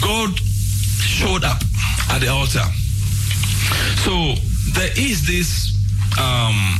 [0.00, 0.38] God
[1.00, 1.62] showed up
[2.10, 2.64] at the altar.
[4.04, 4.34] So
[4.72, 5.74] there is this
[6.18, 6.78] um,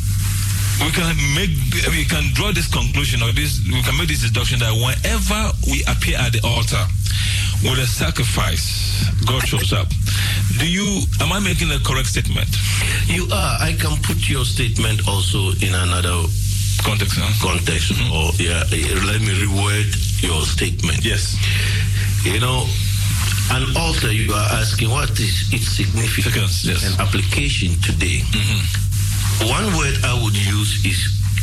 [0.84, 1.54] we can make
[1.94, 5.82] we can draw this conclusion or this we can make this deduction that whenever we
[5.86, 6.82] appear at the altar
[7.62, 9.86] with a sacrifice, God shows up.
[10.58, 12.50] Do you am I making a correct statement?
[13.06, 13.56] You are.
[13.60, 16.26] I can put your statement also in another
[16.80, 17.30] Context, huh?
[17.38, 17.92] context.
[17.92, 18.10] Mm-hmm.
[18.10, 18.66] Or yeah,
[19.06, 21.04] let me reword your statement.
[21.04, 21.38] Yes.
[22.26, 22.66] You know,
[23.54, 24.10] an altar.
[24.10, 26.82] You are asking what is its significance yes.
[26.82, 28.26] and application today.
[28.34, 28.91] Mm-hmm.
[29.48, 30.98] One word I would use is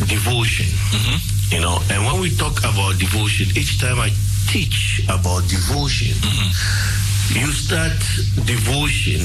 [0.07, 0.65] devotion.
[0.65, 1.55] Mm-hmm.
[1.55, 4.09] You know, and when we talk about devotion, each time I
[4.47, 7.39] teach about devotion, mm-hmm.
[7.39, 7.97] you start
[8.45, 9.19] devotion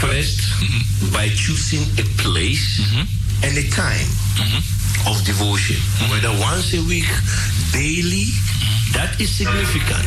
[0.00, 1.12] 1st mm-hmm.
[1.12, 2.80] by choosing a place
[3.44, 4.08] and a time
[5.04, 5.76] of devotion,
[6.08, 7.10] whether once a week,
[7.72, 8.32] daily,
[8.96, 10.06] that is significant.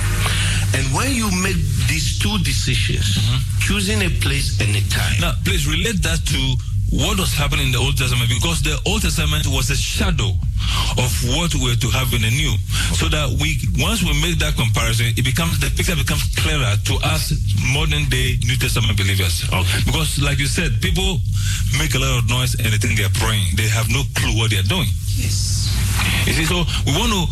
[0.73, 3.21] And when you make these two decisions,
[3.59, 6.41] choosing a place and a time, Now, please relate that to
[6.91, 10.31] what was happening in the Old Testament because the Old Testament was a shadow
[10.97, 12.55] of what we're to have in the New.
[12.95, 16.93] So that we, once we make that comparison, it becomes the picture becomes clearer to
[17.03, 17.35] us
[17.75, 19.43] modern day New Testament believers.
[19.51, 19.79] Okay.
[19.85, 21.19] Because, like you said, people
[21.77, 23.55] make a lot of noise and they think they're praying.
[23.59, 24.87] They have no clue what they're doing.
[25.19, 25.67] yes.
[26.25, 27.23] You see, so we want to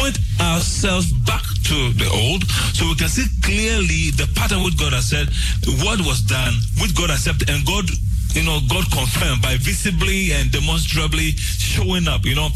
[0.00, 4.92] point ourselves back to the old so we can see clearly the pattern which God
[4.92, 5.28] has said,
[5.84, 7.84] what was done, which God accepted, and God,
[8.34, 12.48] you know, God confirmed by visibly and demonstrably showing up, you know,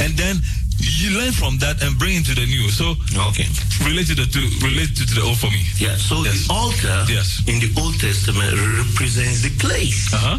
[0.00, 0.36] and then
[0.78, 2.68] you learn from that and bring it to the new.
[2.70, 2.96] So
[3.30, 3.46] Okay.
[3.86, 5.62] relate to the to relate to the old for me.
[5.78, 6.46] Yeah, so Yes.
[6.46, 7.42] the altar Yes.
[7.46, 10.12] in the Old Testament represents the place.
[10.12, 10.38] Uh huh.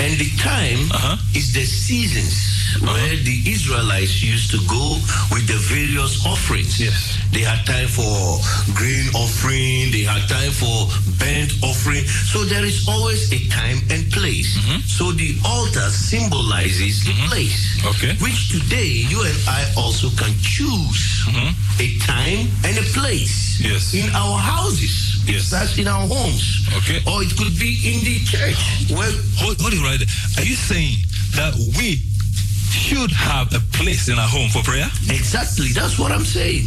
[0.00, 1.16] And the time Uh-huh.
[1.34, 2.32] is the seasons
[2.80, 4.96] where the Israelites used to go
[5.34, 6.78] with the various offerings.
[6.80, 7.18] Yes.
[7.32, 8.40] They had time for
[8.74, 10.86] grain offering, they had time for
[11.18, 12.06] burnt offering.
[12.06, 14.56] So there is always a time and place.
[14.56, 14.80] Mm-hmm.
[14.86, 17.58] So the altar symbolizes the place.
[17.84, 18.14] Okay.
[18.22, 21.26] Which today you and I also can choose
[21.78, 23.58] a time and a place.
[23.58, 23.72] Mm-hmm.
[23.74, 23.94] Yes.
[23.94, 25.09] In our houses.
[25.30, 25.50] Yes.
[25.50, 26.66] That's in our homes.
[26.82, 26.98] Okay.
[27.06, 28.58] Or it could be in the church.
[28.90, 30.10] Well, Hold, hold it right there.
[30.42, 30.96] Are you saying
[31.36, 31.98] that we
[32.70, 34.86] should have a place in our home for prayer?
[35.10, 35.68] exactly.
[35.74, 36.66] That's what I'm saying.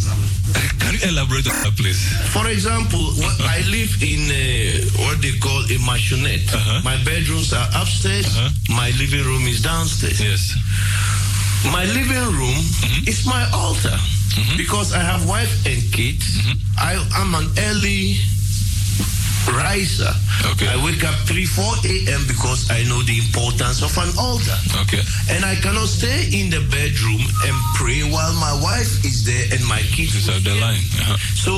[0.80, 2.00] Can you elaborate on that, please?
[2.36, 6.44] For example, what I live in uh, what they call a maisonette.
[6.54, 6.82] Uh-huh.
[6.84, 8.28] My bedrooms are upstairs.
[8.28, 8.50] Uh-huh.
[8.76, 10.20] My living room is downstairs.
[10.20, 10.54] Yes.
[11.72, 13.08] My living room Mm-hmm.
[13.08, 13.96] is my altar
[14.58, 16.36] because I have wife and kids.
[16.38, 16.60] Mm-hmm.
[16.78, 18.18] I am an early
[19.52, 20.14] riser.
[20.54, 20.68] Okay.
[20.68, 22.22] I wake up 3, 4 a.m.
[22.28, 24.56] because I know the importance of an altar.
[24.88, 25.04] Okay.
[25.32, 29.64] And I cannot stay in the bedroom and pray while my wife is there and
[29.68, 30.30] my kids.
[30.30, 30.84] Are the line.
[31.02, 31.18] Uh-huh.
[31.36, 31.54] So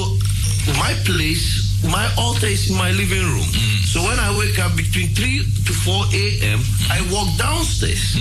[0.80, 3.50] my place, my altar is in my living room.
[3.86, 6.60] So when I wake up between 3 to 4 a.m.,
[6.90, 8.18] I walk downstairs,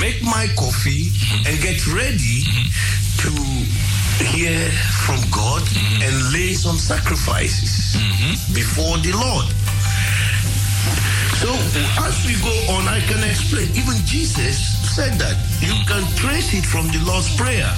[0.00, 1.14] make my coffee,
[1.46, 2.42] and get ready
[3.22, 3.30] to
[4.24, 4.58] hear
[5.06, 5.62] from God
[6.02, 8.54] and lay some sacrifices Mm-hmm.
[8.54, 9.46] before the Lord.
[11.38, 11.50] So
[12.02, 13.68] as we go on, I can explain.
[13.76, 14.56] Even Jesus
[14.94, 17.68] said that you can trace it from the Lord's prayer.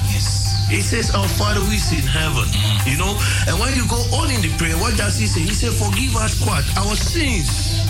[0.68, 2.44] He says, Our Father who is in heaven.
[2.44, 2.90] Mm-hmm.
[2.90, 3.12] You know,
[3.46, 5.40] and when you go on in the prayer, what does he say?
[5.40, 6.64] He said, Forgive us what?
[6.76, 7.86] Our sins.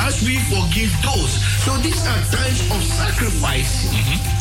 [0.00, 1.42] As we forgive those.
[1.66, 3.90] So these are times of sacrifice.
[3.90, 4.37] Mm-hmm.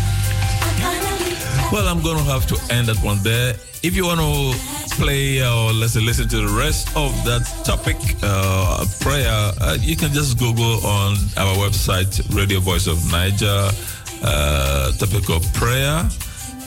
[1.71, 3.53] Well, I'm going to have to end that one there.
[3.84, 8.86] If you want to play or let's listen to the rest of that topic, uh,
[9.01, 13.71] prayer, uh, you can just Google on our website, Radio Voice of Naija,
[14.23, 16.07] uh, topic of prayer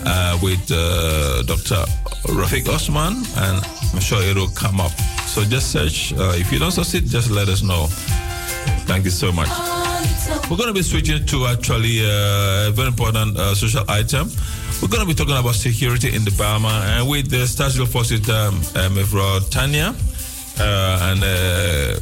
[0.06, 1.84] uh, with uh, Dr.
[2.32, 4.92] Rafik Osman, and I'm sure it will come up.
[5.26, 6.12] So just search.
[6.12, 7.86] Uh, if you don't succeed, just let us know.
[8.86, 9.79] Thank you so much.
[10.50, 14.28] We're going to be switching to actually uh, a very important uh, social item.
[14.80, 18.28] We're going to be talking about security in the Bahama, and with the Statutory Forces,
[18.28, 18.96] um, um,
[19.50, 19.94] Tanya
[20.58, 22.00] uh, and uh,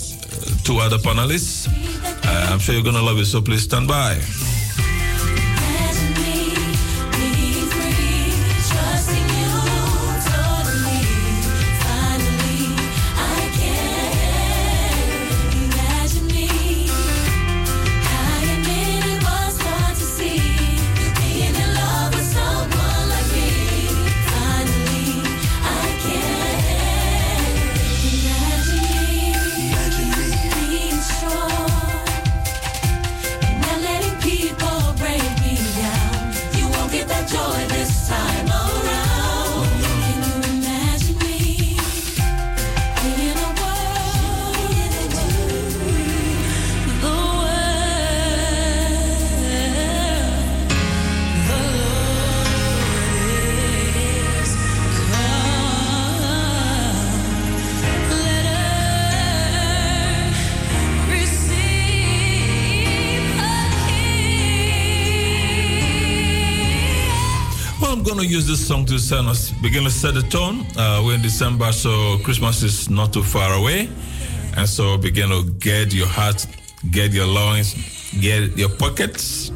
[0.64, 1.68] two other panelists.
[2.24, 4.18] Uh, I'm sure you're going to love it, so please stand by.
[69.68, 70.64] Begin to set the tone.
[70.78, 73.86] Uh, we're in December, so Christmas is not too far away.
[74.56, 76.46] And so begin to get your heart,
[76.90, 77.74] get your loins,
[78.18, 79.48] get your pockets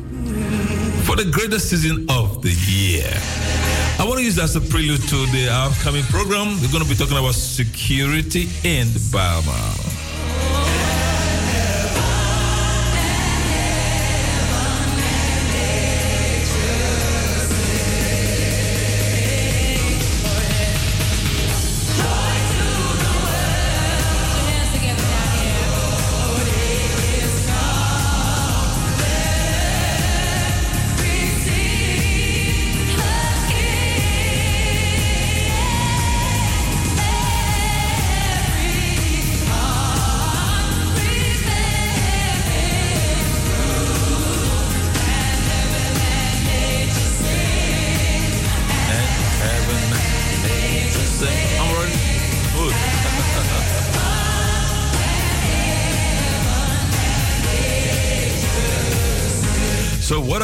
[1.07, 3.09] for the greatest season of the year.
[3.99, 6.61] I want to use that as a prelude to the upcoming program.
[6.61, 9.92] We're going to be talking about security in the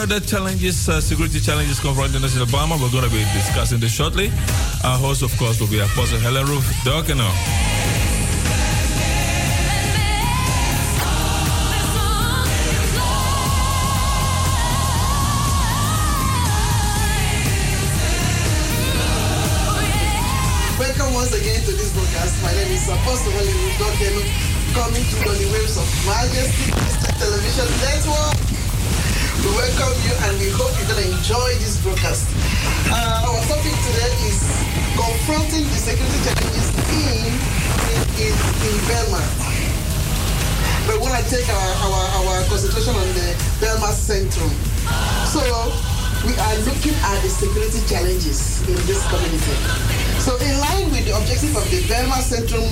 [0.09, 2.81] the challenges, uh, security challenges confronting us in Obama?
[2.81, 4.33] We're going to be discussing this shortly.
[4.83, 7.29] Our host, of course, will be Apostle Helen Ruth Dorkino.
[20.81, 22.43] Welcome once again to this broadcast.
[22.43, 24.25] My name is Apostle Hollywood Dokeno,
[24.73, 28.48] coming to you on the waves of Majesty Christian Television Network.
[29.49, 32.29] We welcome you and we hope you're going to enjoy this broadcast.
[32.93, 34.45] Uh, our topic today is
[34.93, 37.33] confronting the security challenges in,
[38.21, 39.25] in, in, Bijlmer.
[40.85, 44.53] We want to take our, our, our concentration on the Bijlmer Centrum.
[45.33, 45.41] So
[46.29, 49.57] we are looking at the security challenges in this community.
[50.21, 52.69] So in line with the objective of the Bijlmer Centrum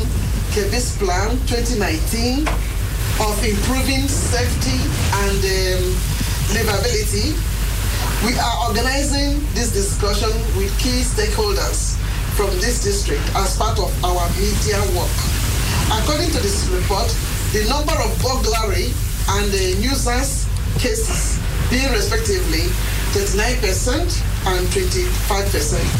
[0.53, 2.45] Gebiedsplan 2019
[3.25, 4.77] of improving safety
[5.25, 6.06] and um,
[6.57, 7.37] livability,
[8.25, 12.01] we are organizing this discussion with key stakeholders
[12.33, 15.17] from this district as part of our media work.
[15.93, 17.13] According to this report,
[17.53, 18.89] the number of burglary
[19.37, 20.49] and uh, nuisance
[20.81, 21.37] cases
[21.69, 22.73] being respectively
[23.13, 24.01] 39%
[24.49, 24.97] and 25%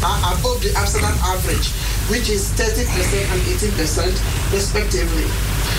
[0.01, 1.69] are above the Amsterdam average,
[2.09, 2.81] which is 30%
[3.29, 4.09] and 18%
[4.53, 5.27] respectively.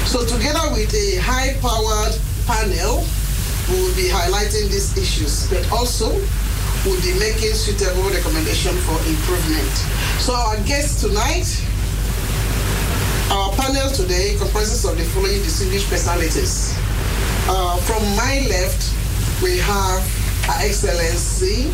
[0.06, 2.14] So together with a high-powered
[2.46, 3.02] panel,
[3.69, 6.09] we will be highlighting these issues, but also
[6.85, 9.74] we will be making suitable recommendation for improvement.
[10.24, 11.49] So our guest tonight,
[13.31, 16.74] our panel today comprises of the following distinguished personalities.
[17.49, 18.95] Uh, from my left,
[19.43, 20.01] we have
[20.49, 21.70] Her Excellency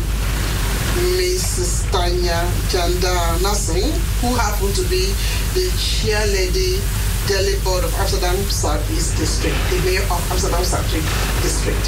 [0.95, 1.91] Mrs.
[1.91, 3.91] Tanya Janda Nassing,
[4.21, 5.11] who happened to be
[5.53, 6.79] the chair lady
[7.27, 11.09] Daily Board of Amsterdam Southeast District, the mayor of Amsterdam Southeast
[11.41, 11.81] District.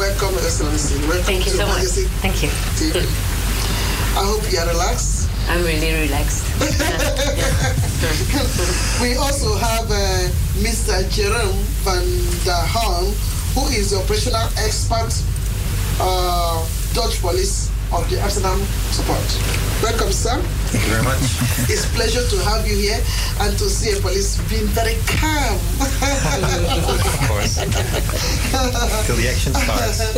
[0.00, 0.96] Welcome, Excellency.
[1.04, 1.84] Welcome Thank you to so much.
[2.24, 2.48] Thank you.
[2.80, 3.04] TV.
[4.16, 5.28] I hope you are relaxed.
[5.52, 6.40] I'm really relaxed.
[9.04, 10.24] we also have uh,
[10.64, 11.04] Mr.
[11.12, 12.08] Jerome van
[12.48, 13.12] der Haan,
[13.52, 15.12] who is the operational expert,
[16.00, 19.28] uh, Dutch police of the Amsterdamse Poort.
[19.82, 20.40] Welcome, sir.
[20.68, 21.20] Thank you very much.
[21.72, 23.00] It's a pleasure to have you here
[23.40, 25.56] and to see a police being very calm.
[25.80, 27.56] of course.
[29.08, 30.12] Till the action starts.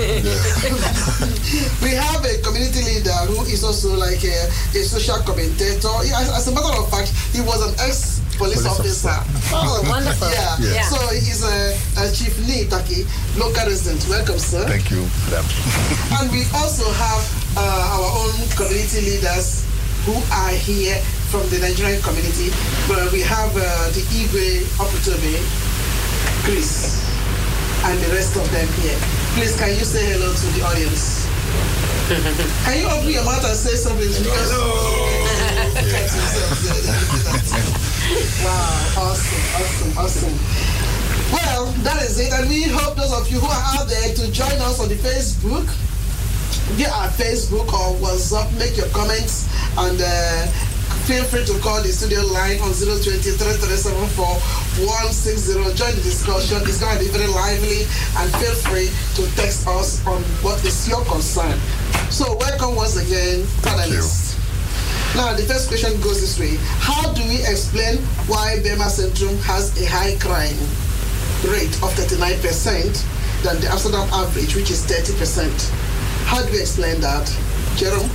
[1.82, 5.90] we have a community leader who is also like a, a social commentator.
[6.18, 9.16] As, as a matter of fact, he was an ex police Police officer.
[9.54, 10.30] Oh, wonderful.
[10.30, 10.56] Yeah.
[10.58, 10.82] Yeah.
[10.82, 13.06] So he's a, a Chief Nitaki,
[13.38, 14.02] local resident.
[14.08, 14.66] Welcome, sir.
[14.66, 15.06] Thank you.
[16.18, 17.22] And we also have
[17.56, 19.69] uh, our own community leaders
[20.06, 20.96] who are here
[21.30, 22.50] from the Nigerian community.
[22.88, 23.60] But we have uh,
[23.92, 25.36] the Igwe Oputobe,
[26.44, 26.98] Chris,
[27.84, 28.98] and the rest of them here.
[29.36, 31.26] Please, can you say hello to the audience?
[32.66, 34.08] can you open your mouth and say something?
[34.08, 34.50] Because
[38.42, 40.34] wow, awesome, awesome, awesome.
[41.32, 44.30] Well, that is it, and we hope those of you who are out there to
[44.32, 45.68] join us on the Facebook
[46.76, 49.48] via our Facebook or WhatsApp, make your comments
[49.78, 50.46] and uh,
[51.06, 56.58] feel free to call the studio line on 020 160 Join the discussion.
[56.62, 57.82] It's going to be very lively
[58.18, 61.58] and feel free to text us on what is your concern.
[62.10, 64.38] So, welcome once again, panelists.
[65.16, 67.98] Now, the first question goes this way How do we explain
[68.30, 70.54] why Bijlmer Centrum has a high crime
[71.50, 75.89] rate of 39% than the Amsterdam average, which is 30%?
[76.30, 77.26] How do you explain that?
[77.74, 78.08] Jerome?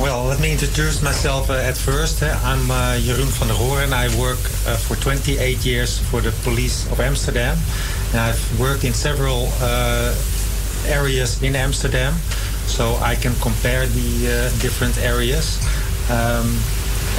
[0.00, 2.22] Well, let me introduce myself uh, at first.
[2.22, 6.22] Uh, I'm uh, Jeroen van der Hoor and I work uh, for 28 years for
[6.22, 7.58] the police of Amsterdam.
[8.12, 10.16] And I've worked in several uh,
[10.86, 12.14] areas in Amsterdam,
[12.64, 15.60] so I can compare the uh, different areas.
[16.08, 16.48] Um,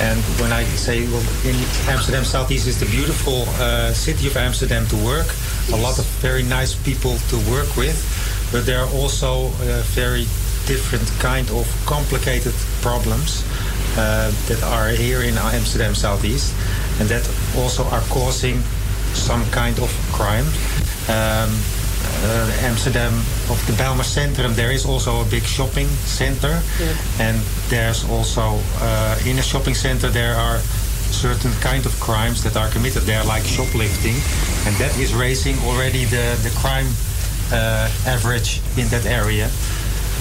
[0.02, 1.56] and when I say, well, in
[1.86, 3.46] Amsterdam Southeast is the beautiful
[3.94, 5.28] city of Amsterdam to work,
[5.72, 8.02] a lot of very nice people to work with,
[8.52, 10.26] but there are also uh, very
[10.68, 13.44] different kind of complicated problems
[13.98, 16.54] uh, that are here in Amsterdam Southeast,
[17.00, 18.62] and that also are causing
[19.14, 20.46] some kind of crime.
[21.10, 21.50] Um,
[22.24, 23.14] uh, Amsterdam
[23.50, 26.62] of the Bijlmer Centrum, there is also a big shopping center,
[27.20, 27.38] and
[27.70, 30.60] there's also uh, in a shopping center there are
[31.12, 33.04] certain kind of crimes that are committed.
[33.04, 34.16] There, like shoplifting,
[34.66, 36.88] and that is raising already the the crime
[38.06, 39.50] average in that area.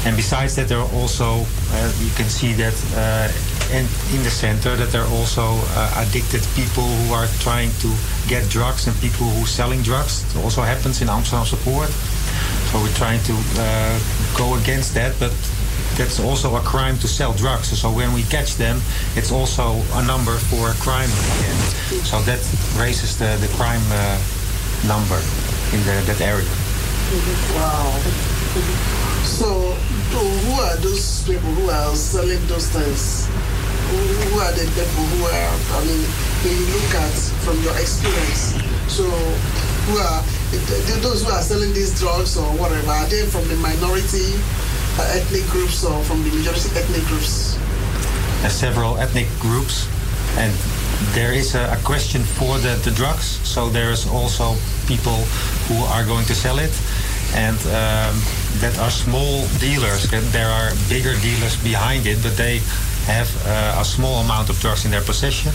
[0.07, 3.29] And besides that, there are also uh, you can see that uh,
[3.77, 3.85] in,
[4.17, 5.45] in the center that there are also
[5.77, 7.93] uh, addicted people who are trying to
[8.27, 10.25] get drugs and people who are selling drugs.
[10.35, 11.91] It also happens in Amsterdamse Poort.
[12.73, 13.99] So we're trying to uh,
[14.39, 15.33] go against that, but
[15.99, 17.69] that's also a crime to sell drugs.
[17.79, 18.81] So when we catch them,
[19.17, 21.61] it's also a number for a crime again.
[22.09, 22.41] So that
[22.81, 24.17] raises the, the crime uh,
[24.89, 25.21] number
[25.77, 26.70] in the, that area.
[27.11, 27.99] Wow.
[29.27, 29.75] So,
[30.15, 33.27] who are those people who are selling those things?
[33.91, 36.03] Who are the people who are, I mean,
[36.47, 37.11] when you look at
[37.43, 38.55] from your experience,
[38.87, 39.03] so
[39.91, 40.23] who are
[40.55, 42.91] th- th- those who are selling these drugs or whatever?
[42.91, 44.39] Are they from the minority
[44.99, 47.59] uh, ethnic groups or from the majority ethnic groups?
[48.47, 49.89] Several ethnic groups,
[50.37, 50.53] and
[51.15, 53.41] there is a, a question for the, the drugs.
[53.47, 55.25] So there's also people
[55.67, 56.75] who are going to sell it,
[57.35, 58.15] and um,
[58.61, 60.11] that are small dealers.
[60.33, 62.61] There are bigger dealers behind it, but they
[63.07, 65.53] have uh, a small amount of drugs in their possession,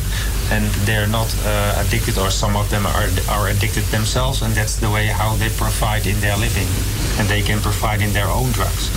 [0.52, 4.76] and they're not uh, addicted, or some of them are are addicted themselves, and that's
[4.78, 6.68] the way how they provide in their living,
[7.20, 8.90] and they can provide in their own drugs.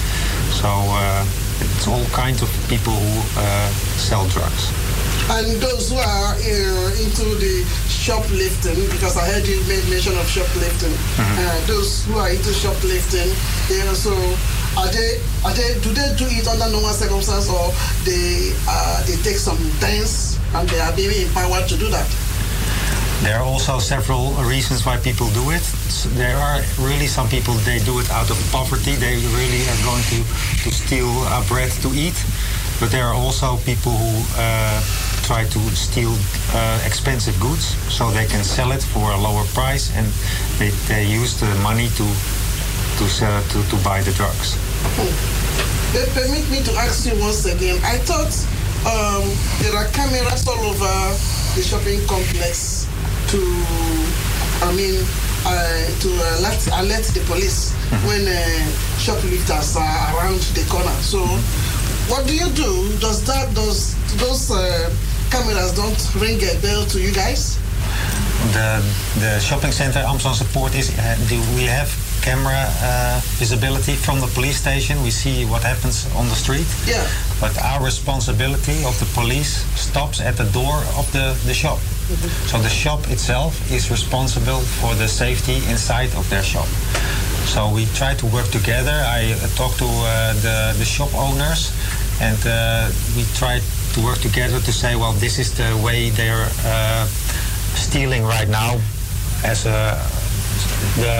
[0.60, 0.68] So.
[0.68, 1.24] Uh,
[1.60, 3.68] it's all kinds of people who uh,
[3.98, 4.70] sell drugs.
[5.30, 10.26] And those who are uh, into the shoplifting, because I heard you made mention of
[10.26, 10.94] shoplifting.
[11.18, 13.28] Uh, those who are into shoplifting,
[13.68, 14.14] they also
[14.78, 17.68] are they are they do they do it under normal circumstances or
[18.08, 22.08] they uh, they take some dance and they are being empowered to do that?
[23.22, 25.62] There are also several reasons why people do it.
[26.14, 28.94] There are really some people they do it out of poverty.
[28.94, 30.22] They really are going to,
[30.62, 32.14] to steal uh, bread to eat.
[32.78, 34.78] But there are also people who uh,
[35.28, 36.08] try to steal
[36.56, 40.06] uh, expensive goods so they can sell it for a lower price and
[40.58, 42.06] they, they use the money to
[42.96, 44.56] to, sell, to to buy the drugs.
[45.92, 47.76] Pe- Permit me to ask you once again.
[47.84, 48.32] I thought
[48.88, 49.22] um,
[49.60, 50.94] there are cameras all over
[51.54, 52.88] the shopping complex
[53.28, 53.38] to,
[54.64, 54.96] I mean,
[55.44, 56.08] uh, to
[56.40, 57.70] alert, alert the police
[58.08, 58.34] when uh,
[58.98, 60.96] shoplifters are around the corner.
[61.04, 61.20] So,
[62.10, 62.72] what do you do?
[62.98, 64.88] Does that does those uh,
[65.30, 67.58] cameras don't ring a bell to you guys?
[68.52, 68.82] The
[69.20, 71.90] the shopping center Amsterdamse Poort is uh, do we have
[72.22, 75.02] camera uh, visibility from the police station?
[75.02, 76.68] We see what happens on the street.
[76.86, 77.04] Yeah.
[77.40, 81.78] But our responsibility of the police stops at the door of the, the shop.
[82.50, 86.68] So the shop itself is responsible for the safety inside of their shop.
[87.52, 88.96] So we try to work together.
[89.18, 91.72] I uh, talk to uh, the, the shop owners
[92.20, 93.60] and uh, we try
[93.98, 97.06] to work together to say, well, this is the way they're uh,
[97.74, 98.74] stealing right now
[99.44, 99.98] as a,
[100.96, 101.16] the,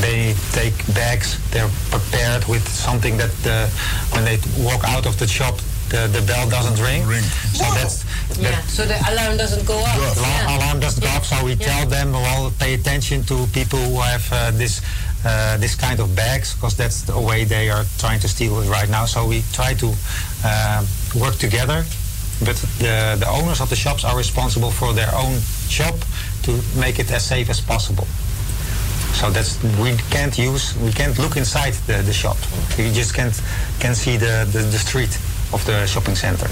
[0.00, 3.68] they take bags, they're prepared with something that the,
[4.14, 7.02] when they walk out of the shop, the, the bell doesn't ring.
[7.52, 8.04] So that's,
[8.38, 10.16] Yeah, so the alarm doesn't go off.
[10.16, 10.56] Yeah.
[10.56, 11.66] alarm doesn't go off, so we Yeah.
[11.66, 14.80] tell them, well, pay attention to people who have uh, this
[15.24, 18.68] uh, this kind of bags, because that's the way they are trying to steal it
[18.68, 19.04] right now.
[19.04, 19.94] So we try to
[20.44, 20.84] uh,
[21.14, 21.84] work together,
[22.40, 25.38] but the, the owners of the shops are responsible for their own
[25.68, 25.94] shop
[26.42, 28.06] to make it as safe as possible.
[29.12, 32.36] So that's we can't use we can't look inside the, the shop.
[32.78, 33.34] We just can't
[33.78, 35.14] can see the, the, the street
[35.52, 36.48] of the shopping center.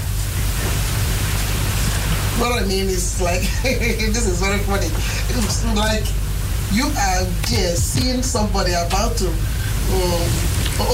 [2.39, 4.87] What I mean is like this is very funny.
[4.87, 6.05] It's like
[6.71, 10.27] you are there seeing somebody about to um,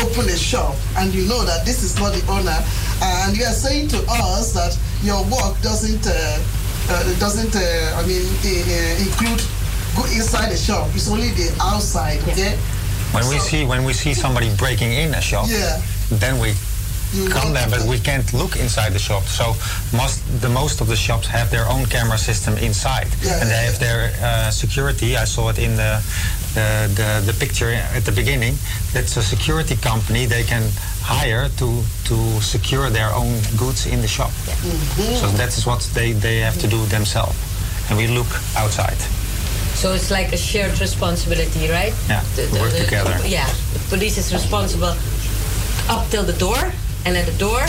[0.02, 2.58] open a shop, and you know that this is not the owner,
[3.02, 6.40] and you are saying to us that your work doesn't uh,
[6.90, 9.42] uh, doesn't uh, I mean uh, include
[9.96, 10.90] go inside the shop.
[10.96, 12.20] It's only the outside.
[12.30, 12.58] Okay.
[13.14, 15.82] When we see when we see somebody breaking in a shop, Yeah.
[16.10, 16.54] then we
[17.14, 19.24] You come there, but we can't look inside the shop.
[19.24, 19.56] So
[19.96, 23.56] most the most of the shops have their own camera system inside, Yeah, and they
[23.64, 25.16] yeah, have their uh, security.
[25.16, 26.02] I saw it in the,
[26.54, 26.68] the
[27.00, 28.56] the the picture at the beginning.
[28.94, 30.64] That's a security company they can
[31.02, 34.32] hire to to secure their own goods in the shop.
[35.22, 37.38] So that is what they they have to do themselves,
[37.90, 38.28] and we look
[38.58, 38.98] outside.
[39.76, 41.94] So it's like a shared responsibility, right?
[42.10, 43.16] Yeah, we work together.
[43.26, 44.96] yeah, the police is responsible
[45.90, 46.58] up till the door,
[47.06, 47.62] and at the door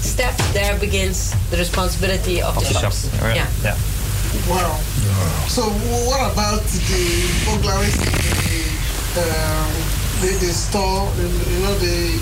[0.00, 2.82] step there begins the responsibility of, Of the, the shop.
[2.92, 3.08] shops.
[3.20, 3.34] Yeah.
[3.34, 3.48] Yeah.
[3.64, 3.76] yeah.
[4.50, 4.76] Wow.
[5.48, 5.62] So
[6.10, 7.04] what about the
[7.46, 8.12] burglaries in
[9.14, 9.72] the, um,
[10.20, 12.20] the, the store, the, you know, the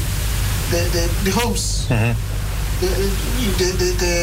[0.73, 2.15] the, the, the homes, Mhm.
[2.81, 2.89] the,
[3.59, 4.15] the, the, the,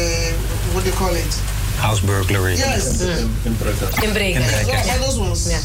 [0.74, 1.32] what do you call it?
[1.80, 2.54] House burglary.
[2.54, 3.02] Yes.
[3.44, 3.88] Inbreker.
[4.06, 4.68] Inbreker.
[4.68, 5.48] Yeah, those ones.
[5.50, 5.60] Yeah.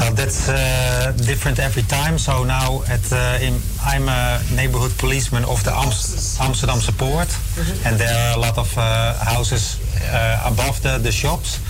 [0.00, 2.16] Well, that's uh, different every time.
[2.18, 7.28] So now at uh, in, I'm a neighborhood policeman of the Ams- Amsterdamse Poort,
[7.84, 11.60] and there are a lot of uh, houses uh, above the, the shops,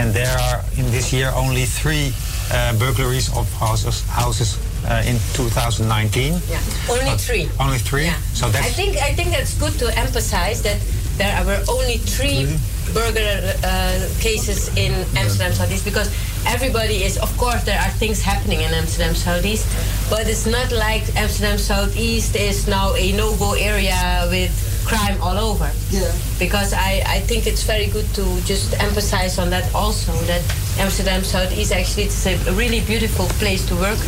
[0.00, 2.12] and there are in this year only three
[2.52, 4.58] uh, burglaries of houses houses
[4.88, 6.32] uh, in 2019.
[6.50, 6.58] Yeah.
[6.90, 7.48] Only But three.
[7.60, 8.04] Only three.
[8.06, 8.18] Yeah.
[8.34, 10.78] So that's I think I think that's good to emphasize that
[11.16, 12.46] there were only three
[12.92, 16.08] burger uh, cases in Amsterdam Southeast because
[16.46, 19.66] everybody is, of course, there are things happening in Amsterdam Southeast,
[20.08, 24.52] but it's not like Amsterdam Southeast is now a no-go area with
[24.86, 25.70] crime all over.
[25.90, 26.12] Yeah.
[26.38, 30.42] Because I, I think it's very good to just emphasize on that also that
[30.78, 33.98] Amsterdam Southeast actually it's a really beautiful place to work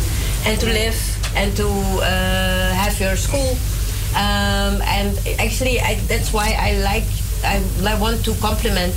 [0.45, 0.95] and to live
[1.35, 3.57] and to uh, have your school.
[4.15, 7.05] Um, and actually, I, that's why I like
[7.43, 8.95] I, I want to compliment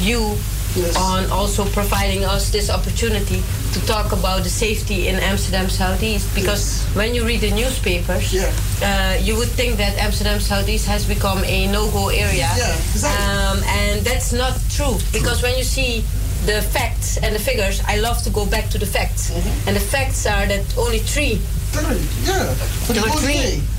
[0.00, 0.36] you
[0.76, 0.94] Yes.
[0.96, 6.32] on also providing us this opportunity to talk about the safety in Amsterdam Southeast.
[6.32, 8.52] Because when you read the newspapers, Yeah.
[8.80, 12.48] uh, you would think that Amsterdam Southeast has become a no-go area.
[12.56, 13.26] Yeah, exactly.
[13.26, 16.04] Um, and that's not true because when you see
[16.46, 19.30] the facts and the figures, I love to go back to the facts.
[19.30, 19.66] Mm-hmm.
[19.68, 21.40] And the facts are that only three,
[21.70, 22.02] Three.
[22.26, 22.50] Yeah.
[22.86, 23.20] For the whole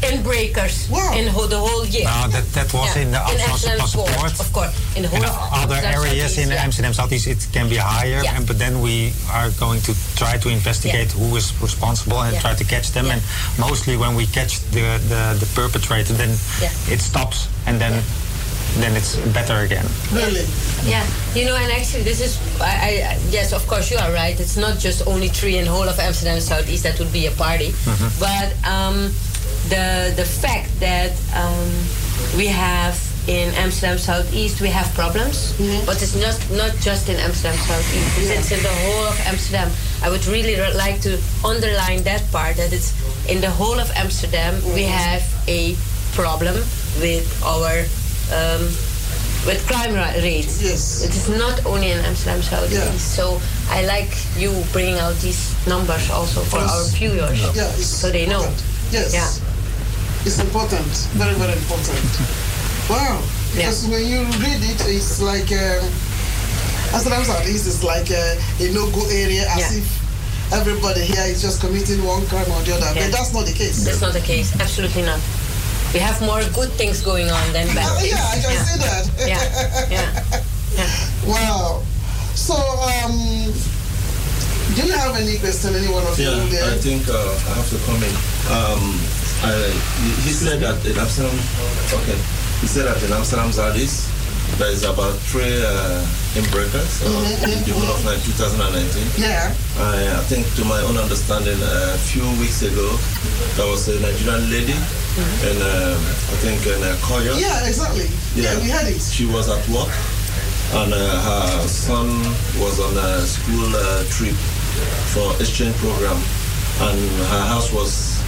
[0.02, 1.14] inbreakers Wow.
[1.18, 2.06] in the whole year.
[2.06, 3.02] no, that that was Yeah.
[3.04, 4.40] in the Amsterdam Amsterdam Support.
[4.40, 4.74] of course.
[4.96, 5.30] In the whole In
[5.64, 6.64] other areas in Southeast, yeah.
[6.64, 8.36] Amsterdam Southeast, it can be higher, Yeah.
[8.36, 12.42] and, but then we are going to try to investigate who is responsible and Yeah.
[12.42, 13.06] try to catch them.
[13.06, 13.14] Yeah.
[13.14, 13.22] And
[13.60, 16.32] mostly when we catch the, the, the perpetrator, then
[16.62, 16.72] Yeah.
[16.94, 18.04] it stops, and then
[18.80, 19.86] then it's better again.
[20.14, 20.46] Really?
[20.84, 24.40] Yeah, you know, and actually, this is, I, I, yes, of course, you are right.
[24.40, 27.74] It's not just only three in whole of Amsterdam Southeast that would be a party,
[28.20, 29.12] but um,
[29.70, 31.70] the the fact that um,
[32.38, 32.96] we have
[33.28, 35.54] in Amsterdam Southeast we have problems,
[35.86, 38.18] but it's not not just in Amsterdam Southeast.
[38.18, 39.70] It's, it's in the whole of Amsterdam.
[40.02, 42.94] I would really re- like to underline that part that it's
[43.30, 45.76] in the whole of Amsterdam we have a
[46.18, 46.56] problem
[47.00, 47.86] with our
[48.32, 48.62] um,
[49.46, 50.62] with crime ra- rates.
[50.62, 51.04] Yes.
[51.04, 52.74] It is not only in Amsterdam Southeast.
[52.74, 52.92] Yeah.
[52.98, 56.70] So I like you bringing out these numbers also for Yes.
[56.72, 58.42] our viewers, Yeah, so they know.
[58.44, 58.64] important.
[58.92, 59.14] Yes.
[59.14, 59.30] Yeah.
[60.26, 60.86] It's important.
[61.18, 62.06] Very, very important.
[62.90, 63.22] Wow.
[63.56, 65.84] Because when you read it, it's like um,
[66.94, 69.80] Amsterdam Southeast is like a, a no-go area as Yeah.
[69.82, 72.92] if everybody here is just committing one crime or the other.
[72.94, 73.08] Yeah.
[73.10, 73.84] But that's not the case.
[73.84, 74.54] That's not the case.
[74.60, 75.20] Absolutely not.
[75.94, 79.04] We have more good things going on than bad Yeah, yeah, I can see that.
[79.28, 79.44] Yeah,
[79.92, 80.88] yeah.
[81.28, 81.84] Wow.
[82.34, 83.12] So, um,
[84.72, 86.64] do you have any question, any one of Yeah, you there?
[86.72, 88.16] I think uh, I have to comment.
[88.48, 88.96] Um,
[89.44, 89.52] I,
[90.00, 91.36] he- he said that in Amsterdam,
[91.92, 92.16] okay,
[92.64, 94.08] he said that in Amsterdam Zuidoost,
[94.62, 96.06] there is about three uh,
[96.38, 99.02] inbreakers uh, in the whole of 2019.
[99.18, 99.50] Yeah.
[99.82, 102.94] I, I think, to my own understanding, a few weeks ago,
[103.58, 104.78] there was a Nigerian lady,
[105.50, 105.98] and um,
[106.30, 107.34] I think in uh, Koyo.
[107.42, 108.06] Yeah, exactly.
[108.38, 109.02] Yeah, we had it.
[109.02, 109.90] She was at work,
[110.78, 112.22] and uh, her son
[112.62, 114.38] was on a school uh, trip
[115.10, 116.22] for exchange program,
[116.86, 117.00] and
[117.34, 118.22] her house was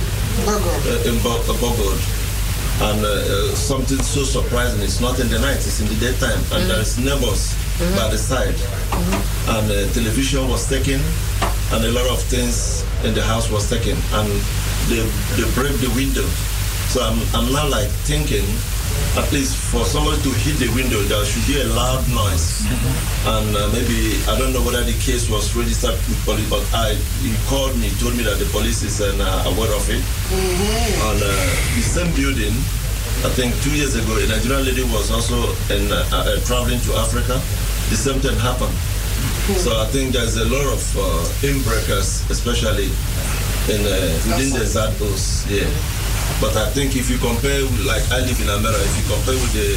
[0.50, 2.02] uh, in Bo- uh, Bogod.
[2.82, 6.40] And uh, uh, something so surprising, it's not in the night, it's in the daytime,
[6.54, 7.54] and there is neighbors
[7.96, 8.56] by the side.
[9.56, 11.00] And uh, television was taken,
[11.72, 14.28] and a lot of things in the house was taken, and
[14.90, 15.00] they,
[15.38, 16.26] they break the window.
[16.90, 18.44] So I'm, I'm now like thinking,
[19.18, 22.66] at least for somebody to hit the window, there should be a loud noise.
[23.30, 26.96] And uh, maybe, I don't know whether the case was registered with police, but I,
[27.22, 29.14] he called me, told me that the police is uh,
[29.54, 30.02] aware of it.
[31.06, 31.30] On uh,
[31.78, 32.54] the same building,
[33.22, 36.92] I think two years ago, a Nigerian lady was also in, uh, uh, traveling to
[36.98, 37.38] Africa.
[37.94, 38.74] The same thing happened.
[39.62, 41.02] So I think there's a lot of uh,
[41.46, 42.90] inbreakers, especially
[43.70, 43.96] in uh,
[44.26, 45.46] within the ZOs.
[45.48, 45.70] Yeah.
[46.42, 49.54] But I think if you compare, like I live in Almere, if you compare with
[49.54, 49.70] the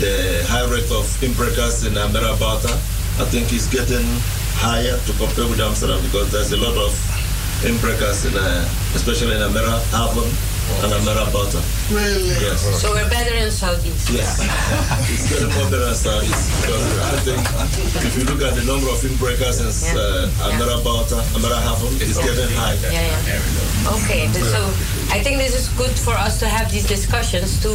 [0.00, 2.74] the high rate of inbreakers in Almere Buiten,
[3.20, 4.06] I think it's getting
[4.56, 6.92] higher to compare with Amsterdam because there's a lot of
[7.62, 8.64] inbreakers in, uh,
[8.94, 11.22] especially in Almere, Haven and Almere.
[11.92, 12.32] Really?
[12.40, 12.64] Yes.
[12.80, 14.08] So we're better in Southeast.
[14.10, 14.40] Yes.
[15.12, 17.40] it's getting more better than Southeast because I think
[18.06, 20.80] if you look at the number of inbreakers in uh, Almere,
[21.36, 22.74] Almere Haven, it's getting high.
[22.88, 23.94] Yeah, yeah.
[24.00, 24.60] Okay, th- so
[25.12, 27.70] I think this is good for us to have these discussions to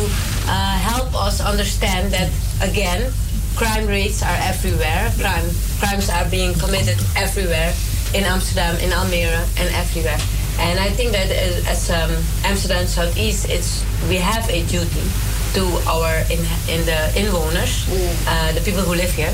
[0.49, 3.11] uh, help us understand that again,
[3.55, 5.11] crime rates are everywhere.
[5.19, 5.49] Crime
[5.79, 7.73] crimes are being committed everywhere
[8.15, 10.17] in Amsterdam, in Almere, and everywhere.
[10.59, 12.11] And I think that as, as um,
[12.43, 15.05] Amsterdam Southeast, it's we have a duty
[15.53, 17.87] to our in, in the inwoners,
[18.27, 19.33] uh, the people who live here.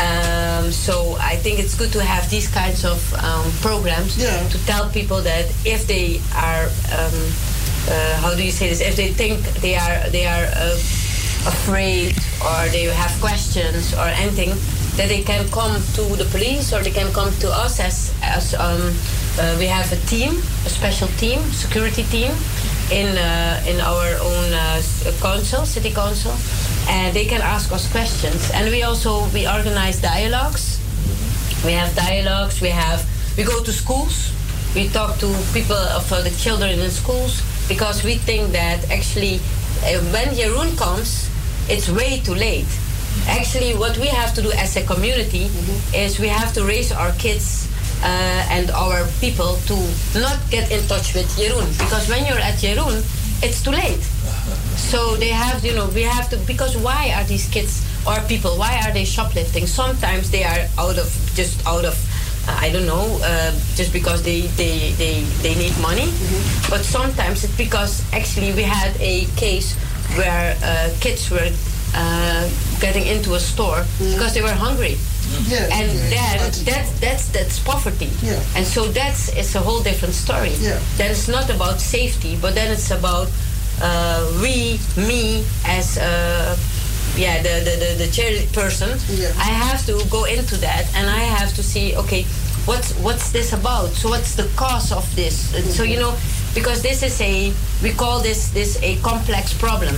[0.00, 4.16] Um, so I think it's good to have these kinds of um, programs
[4.48, 6.64] to tell people that if they are,
[6.96, 7.16] um,
[7.90, 8.80] uh, how do you say this?
[8.80, 10.78] If they think they are they are uh,
[11.44, 14.50] afraid or they have questions or anything,
[14.96, 18.54] that they can come to the police or they can come to us as as
[18.54, 18.94] um,
[19.38, 22.32] uh, we have a team, a special team, security team
[22.90, 24.82] in uh, in our own uh,
[25.20, 26.34] council, city council,
[26.88, 28.50] and they can ask us questions.
[28.54, 30.80] And we also we organize dialogues.
[31.64, 32.60] We have dialogues.
[32.60, 34.32] We have we go to schools.
[34.74, 39.40] We talk to people of uh, the children in schools because we think that actually
[39.82, 41.30] uh, when Jeroen comes,
[41.68, 42.70] it's way too late.
[43.26, 45.50] Actually, what we have to do as a community
[45.94, 47.69] is we have to raise our kids
[48.02, 49.76] uh, and our people to
[50.18, 53.02] not get in touch with Jeroen because when you're at Jeroen,
[53.42, 54.02] it's too late.
[54.76, 58.56] So they have, you know, we have to because why are these kids or people
[58.56, 59.66] why are they shoplifting?
[59.66, 61.94] Sometimes they are out of just out of
[62.48, 66.08] uh, I don't know, uh, just because they, they, they, they need money.
[66.70, 69.74] But sometimes it's because actually we had a case
[70.16, 71.50] where uh, kids were
[71.94, 72.48] uh,
[72.80, 74.96] getting into a store because they were hungry.
[75.46, 78.10] Yes, and yes, then that, that's, that's poverty.
[78.56, 80.50] And so that's it's a whole different story.
[80.96, 83.28] Then it's not about safety, but then it's about
[83.82, 86.56] uh, we, me, as uh,
[87.16, 88.90] yeah, the the the, the chairperson,
[89.38, 92.24] I have to go into that and I have to see, okay,
[92.66, 93.88] what's what's this about?
[93.90, 95.54] So what's the cause of this?
[95.54, 96.14] And so you know,
[96.54, 97.52] because this is a
[97.82, 99.94] we call this this a complex problem.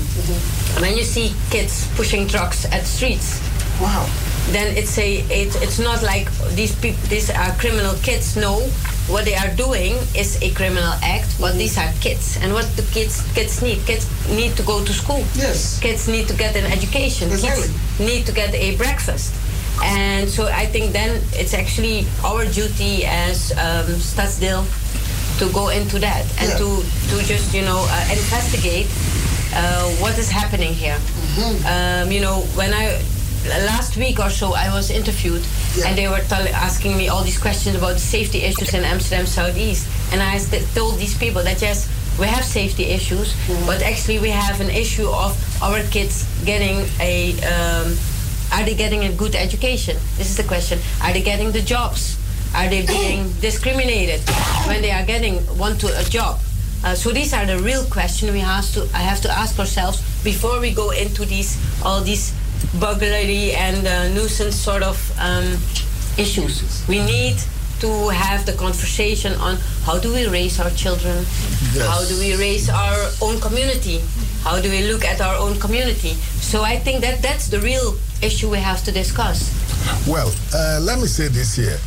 [0.81, 3.41] When you see kids pushing trucks at streets,
[3.81, 4.07] wow,
[4.51, 8.37] then it's a it, it's not like these people these are criminal kids.
[8.37, 8.61] No,
[9.09, 12.83] what they are doing is a criminal act, but these are kids, and what do
[12.93, 13.79] kids kids need?
[13.87, 15.25] Kids need to go to school.
[15.35, 15.79] Yes.
[15.81, 17.31] Kids need to get an education.
[17.31, 17.69] Exactly.
[17.69, 19.33] Kids need to get a breakfast.
[19.83, 24.63] And so I think then it's actually our duty as um, Stadsdeel
[25.39, 26.59] to go into that and Yeah.
[26.59, 26.69] to,
[27.11, 28.87] to just, you know, uh, investigate
[29.57, 30.99] uh, what is happening here.
[31.67, 33.01] Um, you know, when I,
[33.47, 35.43] last week or so, I was interviewed
[35.77, 35.87] Yeah.
[35.89, 36.23] and they were
[36.55, 39.87] asking me all these questions about safety issues in Amsterdam Southeast.
[40.13, 40.39] And I
[40.75, 41.89] told these people that yes,
[42.19, 43.35] we have safety issues,
[43.67, 45.33] but actually we have an issue of
[45.63, 47.97] our kids getting a um,
[48.53, 49.97] are they getting a good education?
[50.19, 50.79] This is the question.
[51.03, 52.19] Are they getting the jobs?
[52.55, 54.21] Are they being discriminated
[54.69, 56.39] when they are getting want to a job?
[56.85, 60.03] Uh, so these are the real questions we have to I have to ask ourselves
[60.23, 62.35] before we go into these all these
[62.81, 65.57] burglary and uh, nuisance sort of um,
[66.19, 66.85] issues.
[66.89, 67.37] We need
[67.81, 71.17] to have the conversation on how do we raise our children,
[71.75, 71.87] Yes.
[71.89, 74.01] how do we raise our own community,
[74.45, 76.15] how do we look at our own community.
[76.41, 79.51] So I think that that's the real issue we have to discuss.
[80.07, 81.79] Well, uh, let me say this here.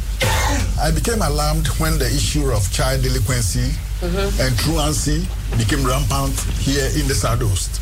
[0.81, 3.72] I became alarmed when the issue of child delinquency
[4.02, 5.26] and truancy
[5.57, 7.81] became rampant here in the Southeast.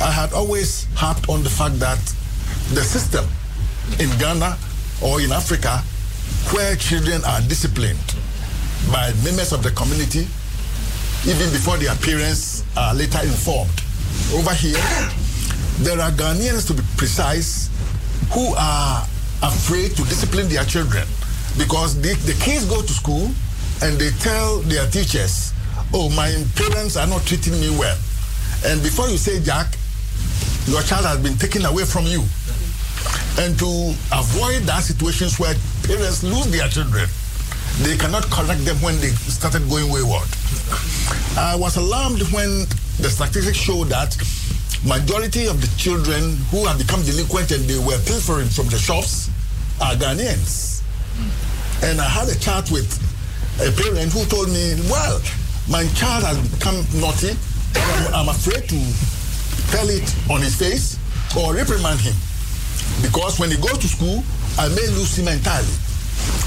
[0.00, 2.00] I had always harped on the fact that
[2.72, 3.24] the system
[3.98, 4.56] in Ghana
[5.02, 5.82] or in Africa
[6.52, 7.98] where children are disciplined
[8.92, 10.26] by members of the community
[11.26, 13.72] even before their parents are later informed.
[14.34, 14.76] Over here,
[15.80, 17.70] there are Ghanaians, to be precise,
[18.30, 19.02] who are
[19.42, 21.06] afraid to discipline their children
[21.56, 23.30] because the, the kids go to school
[23.82, 25.52] and they tell their teachers,
[25.92, 27.96] oh, my parents are not treating me well.
[28.64, 29.76] And before you say, Jack,
[30.66, 32.24] your child has been taken away from you.
[33.36, 35.54] And to avoid that situations where
[35.84, 37.06] parents lose their children,
[37.82, 40.28] they cannot correct them when they started going wayward.
[41.36, 42.64] I was alarmed when
[43.02, 44.16] the statistics showed that
[44.86, 49.28] majority of the children who have become delinquent and they were pilfering from the shops
[49.80, 50.82] are Ghanaians.
[51.82, 52.88] And I had a chat with
[53.60, 55.20] a parent who told me, well,
[55.68, 57.36] my child has become naughty.
[57.76, 58.80] And I'm, afraid to
[59.70, 60.98] tell it on his face
[61.36, 62.14] or reprimand him.
[63.02, 64.22] Because when he goes to school,
[64.58, 65.74] I may lose him entirely.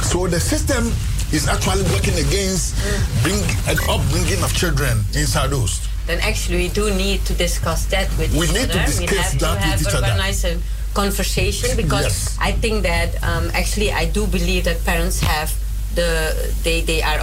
[0.08, 0.92] So the system
[1.34, 2.76] is actually working against
[3.24, 5.90] bring, an upbringing of children in Southeast.
[6.08, 9.08] Then actually we do need to discuss that with We each need to discuss we
[9.12, 10.62] have that to with have each other.
[10.94, 12.38] conversation because Yes.
[12.40, 15.54] I think that um, actually I do believe that parents have
[15.96, 16.34] the
[16.64, 17.20] they they are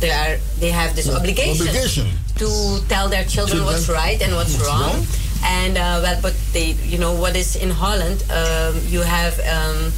[0.00, 2.06] they are they have this obligation, obligation.
[2.36, 4.94] to tell their children, what's right and what's, what's wrong.
[4.94, 5.06] wrong.
[5.44, 9.92] And uh, well, but they you know what is in Holland um, you have um,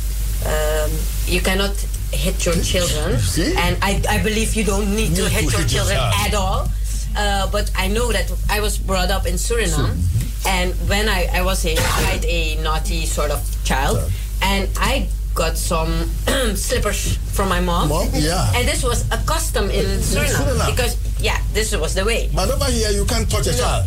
[0.46, 0.90] um,
[1.26, 1.74] you cannot
[2.12, 3.54] hit your children See?
[3.56, 6.26] and I, I believe you don't need to hit to your hit children child.
[6.26, 6.68] at all
[7.16, 9.98] uh, but I know that I was brought up in Suriname,
[10.46, 14.10] and when I, I was a quite a naughty sort of child,
[14.42, 15.08] and I
[15.40, 15.88] got some
[16.54, 17.88] slippers from my mom.
[17.88, 18.52] Mom, yeah.
[18.52, 20.68] And this was a custom in Suriname, Suriname.
[20.68, 22.28] because yeah, this was the way.
[22.36, 23.64] But over here, you can't touch a No.
[23.64, 23.86] child.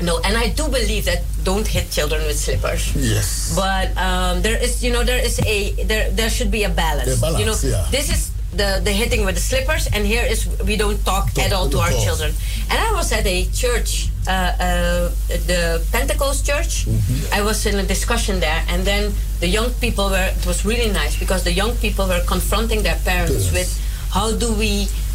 [0.00, 2.94] No, and I do believe that don't hit children with slippers.
[2.94, 3.54] Yes.
[3.54, 7.18] But um, there is, you know, there is a there there should be a balance.
[7.18, 7.86] A balance, you know, yeah.
[7.90, 11.52] this is the the hitting with the slippers, and here is we don't talk at
[11.56, 12.04] all to our talk.
[12.04, 12.30] children.
[12.70, 15.08] And I was at a church, uh, uh,
[15.50, 15.62] the
[15.92, 16.84] Pentecost Church.
[16.84, 17.34] Mm-hmm.
[17.38, 20.28] I was in a discussion there, and then the young people were.
[20.38, 23.52] It was really nice because the young people were confronting their parents Yes.
[23.56, 23.70] with
[24.16, 24.72] how do we.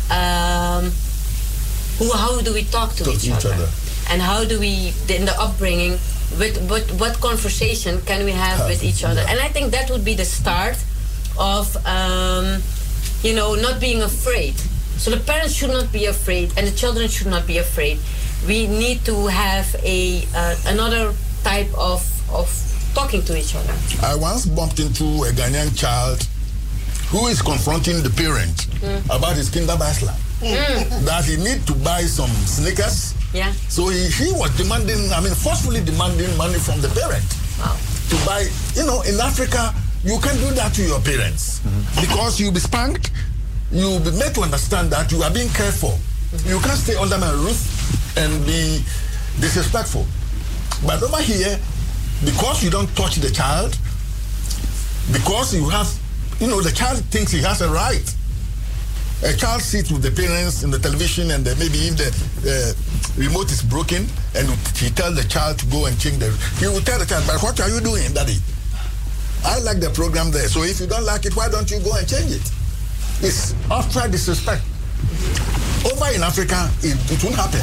[0.10, 0.92] Um,
[2.00, 3.54] who, how do we talk to, Talk each, to each other?
[3.54, 3.70] other.
[4.12, 4.74] and how do we
[5.08, 5.94] in the upbringing
[6.42, 9.32] with what what conversation can we have Have, with each other yeah.
[9.32, 10.76] and i think that would be the start
[11.38, 12.48] of um,
[13.24, 14.56] you know not being afraid
[14.98, 17.98] so the parents should not be afraid and the children should not be afraid
[18.48, 21.14] we need to have a uh, another
[21.44, 22.02] type of
[22.32, 22.48] of
[22.94, 26.28] talking to each other I once bumped into a Ghanaian child
[27.10, 28.68] who is confronting the parent
[29.10, 30.18] about his kinderbijslag.
[31.06, 33.14] That he need to buy some sneakers.
[33.34, 37.24] yeah So he, he was demanding, I mean, forcefully demanding money from the parent
[37.60, 37.78] wow
[38.10, 38.50] to buy.
[38.76, 39.74] You know, in Africa,
[40.04, 41.62] you can't do that to your parents
[42.00, 43.12] because you'll be spanked.
[43.72, 45.98] You'll be made to understand that you are being cared for.
[46.46, 48.84] You can't stay under my roof and be
[49.40, 50.06] disrespectful.
[50.86, 51.58] But over here,
[52.26, 53.78] because you don't touch the child,
[55.12, 55.88] because you have,
[56.40, 58.04] you know, the child thinks he has a right.
[59.24, 62.10] a child sits with the parents in the television and maybe if the
[62.44, 62.74] uh,
[63.18, 64.06] remote is broken
[64.36, 66.28] and he tells the child to go and change the
[66.60, 68.36] he will tell the child but what are you doing daddy
[69.46, 70.48] i like the program there.
[70.48, 72.52] So if you don't like it why don't you go and change it?
[73.22, 74.64] It's utter disrespect.
[75.86, 77.62] Over in africa it, it won't happen.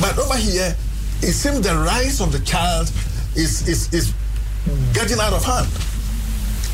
[0.00, 0.76] But over here
[1.20, 2.90] it seems the rise of the child
[3.34, 4.14] is is, is
[4.92, 5.68] getting out of hand.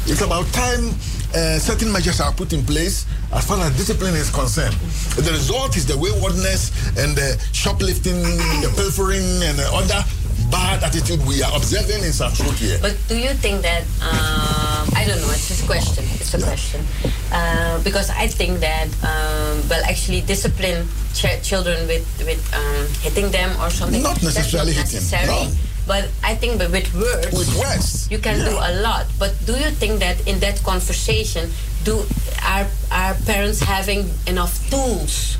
[0.06, 0.94] It's about time
[1.34, 4.74] uh, certain measures are put in place as far as discipline is concerned.
[5.14, 8.20] The result is the waywardness and the shoplifting,
[8.62, 10.02] the pilfering, and the other
[10.51, 12.78] bad attitude we are observing in some truth here.
[12.81, 15.31] But do you think that um, I don't know?
[15.31, 16.05] It's just a question.
[16.20, 16.85] It's a question
[17.32, 23.31] uh, because I think that um, well, actually, discipline ch- children with with um, hitting
[23.31, 24.02] them or something.
[24.02, 25.27] Not necessarily hitting, necessary.
[25.27, 25.51] no.
[25.86, 29.06] But I think that with words, With words, you can do a lot.
[29.18, 31.51] But do you think that in that conversation,
[31.85, 32.05] do
[32.47, 35.39] are are parents having enough tools,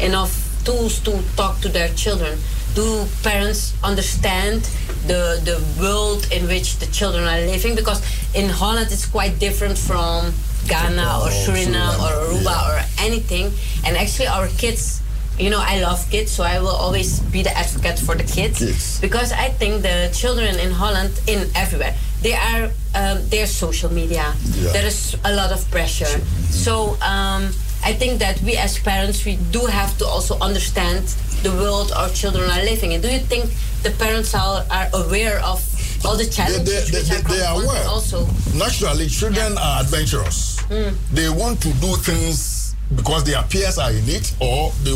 [0.00, 0.32] enough
[0.64, 2.38] tools to talk to their children?
[2.74, 4.62] Do parents understand
[5.06, 7.74] the the world in which the children are living?
[7.76, 8.02] Because
[8.34, 10.34] in Holland it's quite different from
[10.66, 13.52] Ghana or Suriname or Aruba or anything.
[13.86, 15.00] And actually, our kids.
[15.36, 19.00] You know, I love kids, so I will always be the advocate for the kids
[19.00, 21.92] because I think the children in Holland, in everywhere,
[22.22, 24.30] they are um, there's social media.
[24.54, 24.70] Yeah.
[24.70, 26.22] There is a lot of pressure.
[26.54, 27.50] So um,
[27.82, 31.02] I think that we as parents we do have to also understand
[31.44, 33.00] the world our children are living in.
[33.00, 33.52] Do you think
[33.82, 35.60] the parents are, are aware of
[36.04, 37.86] all the challenges they, they, are they are aware.
[37.86, 38.26] Also,
[38.56, 40.60] Naturally, children are adventurous.
[40.68, 40.96] Mm.
[41.12, 44.90] They want to do things because their peers are in it, or they,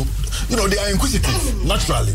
[0.49, 2.13] you know, they are inquisitive naturally,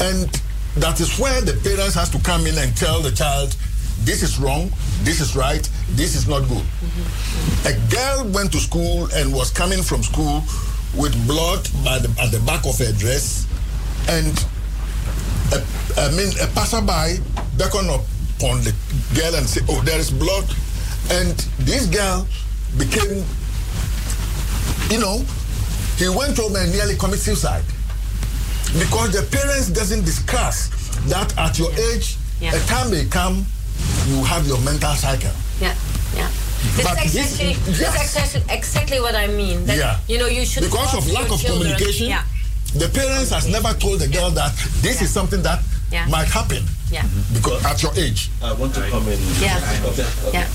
[0.00, 0.28] and
[0.76, 3.56] that is where the parents has to come in and tell the child,
[4.04, 4.70] this is wrong,
[5.02, 6.64] this is right, this is not good.
[7.64, 10.42] A girl went to school and was coming from school
[10.96, 13.46] with blood by the, at the back of her dress,
[14.08, 14.32] and
[15.52, 15.62] a,
[16.00, 17.22] I mean a passerby
[17.58, 18.74] beckoned upon the
[19.14, 20.44] girl and said, "Oh, there is blood,"
[21.10, 22.26] and this girl
[22.78, 23.24] became,
[24.90, 25.24] you know,
[25.96, 27.64] he went home and nearly committed suicide
[28.78, 30.68] because the parents doesn't discuss
[31.08, 32.54] that at your age, Yeah.
[32.54, 33.46] a time may come,
[34.08, 35.30] you have your mental cycle.
[35.60, 35.74] yeah,
[36.14, 36.28] yeah.
[36.74, 39.64] This But is this- exactly, this is exactly, exactly what I mean.
[39.66, 39.98] That, Yeah.
[40.08, 41.72] You know, you should because of lack of children.
[41.72, 42.22] communication, Yeah.
[42.74, 44.52] the parents has never told the girl that
[44.82, 45.60] this is something that
[45.90, 46.06] Yeah.
[46.06, 47.04] might happen Yeah.
[47.32, 48.30] because at your age.
[48.42, 49.20] I want to comment.
[49.40, 49.60] Yeah.
[50.32, 50.46] Yeah.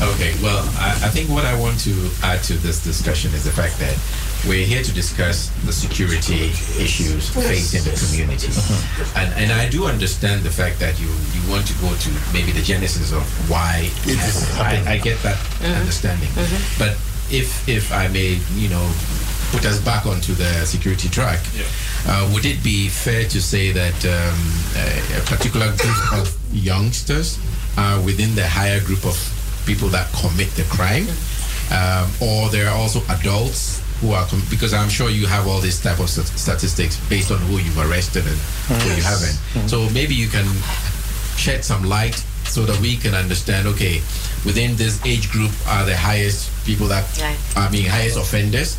[0.00, 0.14] Go ahead.
[0.14, 1.92] Okay, well, I, I think what I want to
[2.22, 3.96] add to this discussion is the fact that
[4.48, 8.52] we're here to discuss the security issues facing the community.
[9.16, 12.52] And, and I do understand the fact that you, you want to go to maybe
[12.52, 14.50] the genesis of why it is.
[14.58, 15.38] I, I get that
[15.80, 16.28] understanding.
[16.78, 16.92] But
[17.30, 18.84] if, if I may, you know,
[19.50, 21.40] put us back onto the security track,
[22.06, 24.36] uh, would it be fair to say that um,
[24.76, 27.38] a, a particular group of youngsters
[27.78, 29.16] are within the higher group of
[29.66, 31.06] people that commit the crime,
[31.72, 35.60] um, or there are also adults who are com- because I'm sure you have all
[35.60, 38.36] this type of stat- statistics based on who you've arrested and
[38.82, 39.68] who you haven't.
[39.68, 40.46] So maybe you can
[41.36, 42.14] shed some light
[42.44, 43.66] so that we can understand.
[43.68, 44.02] Okay,
[44.44, 47.38] within this age group are the highest people that Right.
[47.56, 48.76] I mean highest offenders.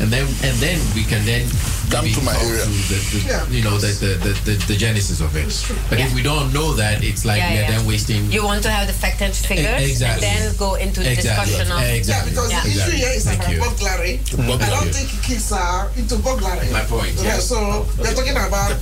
[0.00, 1.46] And then, and then we can then
[1.90, 2.64] Come maybe to my talk area.
[2.64, 5.52] the, the, you know, the, the, the, the, the genesis of it.
[5.90, 7.70] But if we don't know that, it's like Yeah, we are yeah.
[7.78, 8.26] then wasting.
[8.32, 10.26] You want to have the fact and figures, exactly.
[10.26, 11.52] and then go into the Exactly.
[11.54, 12.32] discussion of Exactly.
[12.32, 13.60] Yeah, because the issue here is Thank about you.
[13.60, 14.14] burglary.
[14.32, 14.64] Burglary.
[14.64, 16.70] I don't think kids are into burglary.
[16.72, 17.38] My point, Yeah, yeah.
[17.38, 18.72] so we're talking about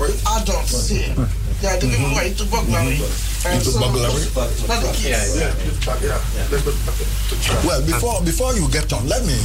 [0.41, 1.12] adults here.
[1.61, 2.97] Yeah, the people who are into burglary.
[3.45, 4.24] And Into so- burglary?
[4.65, 5.37] Not the kids.
[7.65, 9.37] Well, before before you get on, let me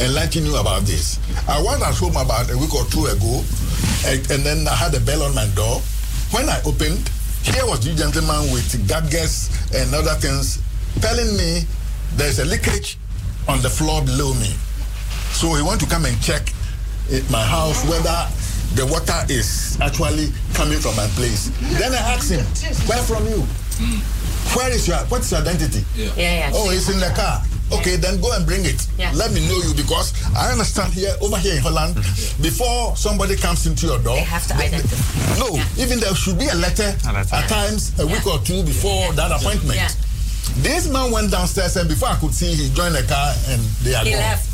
[0.00, 1.18] enlighten you about this.
[1.48, 3.42] I was at home about a week or two ago,
[4.06, 5.80] and, and then I had a bell on my door.
[6.32, 7.08] When I opened,
[7.42, 10.60] here was this gentleman with gadgets and other things
[11.00, 11.64] telling me
[12.16, 12.98] there's a leakage
[13.48, 14.52] on the floor below me.
[15.32, 16.52] So he want to come and check
[17.12, 18.28] at my house whether
[18.74, 21.50] the water is actually coming from my place.
[21.78, 22.44] Then I asked him,
[22.88, 23.42] where from you?
[23.78, 24.00] Hmm.
[24.56, 25.84] Where is your, what's your identity?
[25.96, 26.50] Yeah, yeah.
[26.54, 27.42] Oh, it's in the car.
[27.72, 28.86] Okay, then go and bring it.
[28.98, 29.12] Yeah.
[29.14, 32.42] Let me know you because I understand here, over here in Holland, mm-hmm.
[32.42, 35.38] before somebody comes into your door, They have to identify.
[35.40, 39.30] no, even there should be a letter, at times a week or two before that
[39.32, 39.76] appointment.
[39.80, 39.88] Yeah.
[40.60, 43.94] This man went downstairs and before I could see, he joined the car and they
[43.94, 44.20] are He gone.
[44.20, 44.52] left.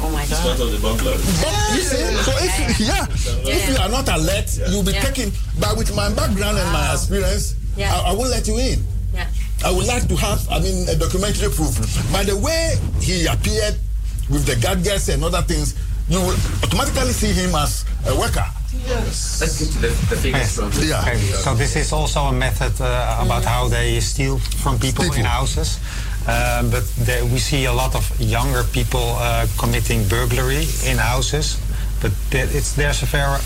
[0.00, 0.60] Oh my It's part god.
[0.66, 1.18] of the burglary.
[1.42, 3.06] But you see, so if yeah,
[3.48, 5.02] if you are not alert, you'll be Yeah.
[5.04, 5.32] taken.
[5.60, 7.94] But with my background and my experience, Yeah.
[7.94, 8.84] I, I won't let you in.
[9.14, 9.26] Yeah.
[9.64, 11.76] I would like to have, I mean, a documentary proof.
[12.12, 13.76] By the way he appeared
[14.30, 15.74] with the gadgets and other things,
[16.08, 18.44] you will automatically see him as a worker.
[18.88, 19.38] Yes.
[19.40, 21.00] Let's get to the, the figures from the Yeah.
[21.02, 25.24] Okay, so this is also a method uh, about how they steal from people, in
[25.24, 25.78] houses.
[26.28, 31.58] Um, but there, we see a lot of younger people uh, committing burglary in houses.
[32.00, 33.38] But there, it's, there's a fair,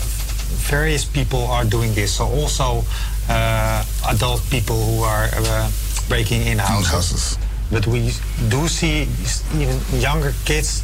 [0.69, 2.13] various people are doing this.
[2.13, 2.83] So also
[3.29, 5.71] uh, adult people who are uh,
[6.07, 7.37] breaking in houses.
[7.71, 8.13] But we
[8.49, 9.07] do see
[9.55, 10.83] even younger kids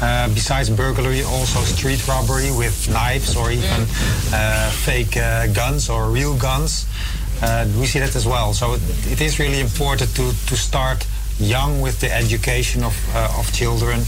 [0.00, 3.86] uh, besides burglary, also street robbery with knives or even
[4.32, 6.86] uh, fake uh, guns or real guns.
[7.42, 8.52] Uh, we see that as well.
[8.52, 11.06] So it, it is really important to, to start
[11.38, 14.02] young with the education of, uh, of children,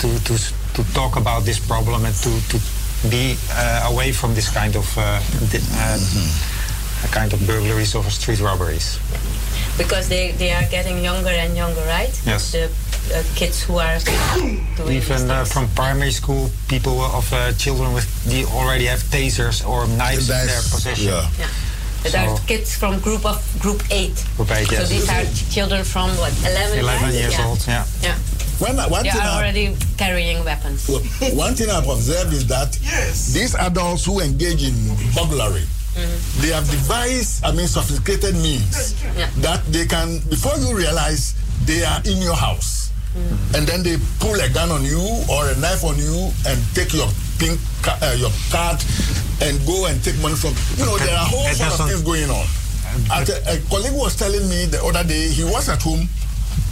[0.00, 0.38] to, to,
[0.74, 2.58] to talk about this problem and to, to
[3.10, 5.20] be uh, away from this kind of uh,
[5.50, 5.98] di- uh,
[7.10, 8.98] kind of burglaries or street robberies.
[9.76, 12.12] Because they, they are getting younger and younger, right?
[12.26, 12.52] Yes.
[12.52, 12.64] The
[13.14, 13.98] uh, kids who are
[14.36, 19.00] doing these Even uh, from primary school, people of uh, children with the already have
[19.10, 21.08] tasers or knives in their possession.
[21.08, 21.48] Yeah.
[22.02, 24.16] But are So- kids from group of group eight.
[24.36, 26.78] Group eight, So these are children from what, 11?
[26.78, 27.14] 11 right?
[27.14, 27.46] years yeah.
[27.46, 27.84] old, yeah.
[28.02, 28.16] Yeah.
[28.58, 30.88] When, one they thing are I- already carrying weapons.
[31.32, 33.32] One thing I've observed is that yes.
[33.32, 34.74] these adults who engage in
[35.14, 36.42] burglary, mm-hmm.
[36.42, 39.00] they have devised, I mean, sophisticated means
[39.40, 42.89] that they can, before you realize, they are in your house.
[43.54, 46.94] And then they pull a gun on you or a knife on you and take
[46.94, 47.08] your
[47.38, 48.78] pink ca- uh, your card
[49.42, 50.54] and go and take money from.
[50.78, 52.46] You know, there are a whole That sort of things going on.
[53.10, 56.08] At a, a colleague was telling me the other day he was at home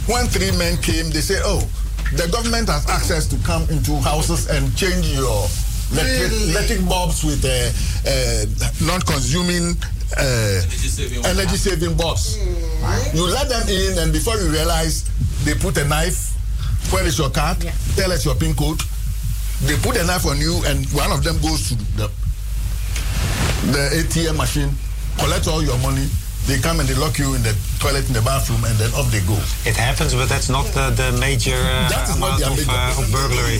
[0.07, 1.09] when three men came.
[1.11, 1.59] They say, "Oh,
[2.15, 5.47] the government has access to come into houses and change your
[5.91, 7.49] electric, electric bulbs with uh,
[8.07, 8.45] uh,
[8.85, 9.75] non-consuming
[10.17, 10.61] uh,
[11.27, 12.37] energy saving bulbs.
[13.13, 15.03] You let them in, and before you realize,
[15.45, 16.35] they put a knife.
[16.91, 17.57] Where is your card?
[17.95, 18.81] Tell us your pin code.
[19.63, 22.09] They put a knife on you, and one of them goes to the
[23.71, 24.71] the ATM machine,
[25.19, 26.07] collect all your money.
[26.47, 29.11] They come and they lock you in the toilet in the bathroom, and then off
[29.11, 29.35] they go.
[29.69, 32.57] It happens, but that's not the, the major uh, That is not amount the of,
[32.57, 33.59] major- uh, of burglary.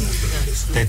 [0.74, 0.88] They,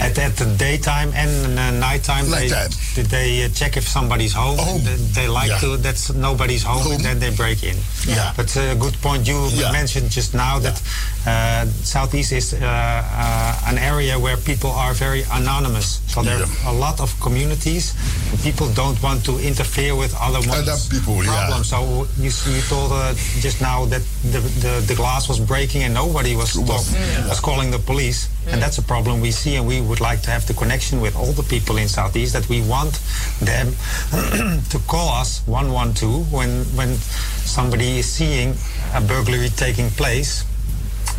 [0.00, 2.70] at, at the daytime and uh, nighttime, Nighttime.
[2.96, 4.56] they, they uh, check if somebody's home.
[4.84, 5.58] They, they like Yeah.
[5.60, 7.76] to, that's nobody's home, and then they break in.
[8.06, 8.32] Yeah.
[8.36, 9.70] But a good point you Yeah.
[9.72, 10.82] mentioned just now that
[11.26, 16.00] uh, Southeast is uh, uh, an area where people are very anonymous.
[16.08, 17.94] So there are a lot of communities,
[18.30, 21.34] and people don't want to interfere with other ones' Other people, yeah.
[21.46, 21.68] problems.
[21.68, 25.94] So you, you told uh, just now that the, the, the glass was breaking and
[25.94, 26.84] nobody was, talk,
[27.28, 28.28] was calling the police.
[28.46, 31.16] And that's a problem we see, and we would like to have the connection with
[31.16, 33.00] all the people in Southeast that we want
[33.40, 33.72] them
[34.70, 38.54] to call us 112 when, when somebody is seeing
[38.94, 40.44] a burglary taking place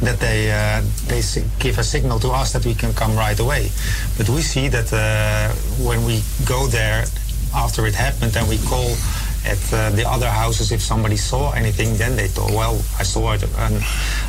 [0.01, 1.21] that they uh, they
[1.59, 3.69] give a signal to us that we can come right away.
[4.17, 5.53] But we see that uh,
[5.83, 7.05] when we go there
[7.55, 8.93] after it happened and we call
[9.45, 13.33] at uh, the other houses if somebody saw anything, then they thought, well, I saw
[13.33, 13.73] it, an,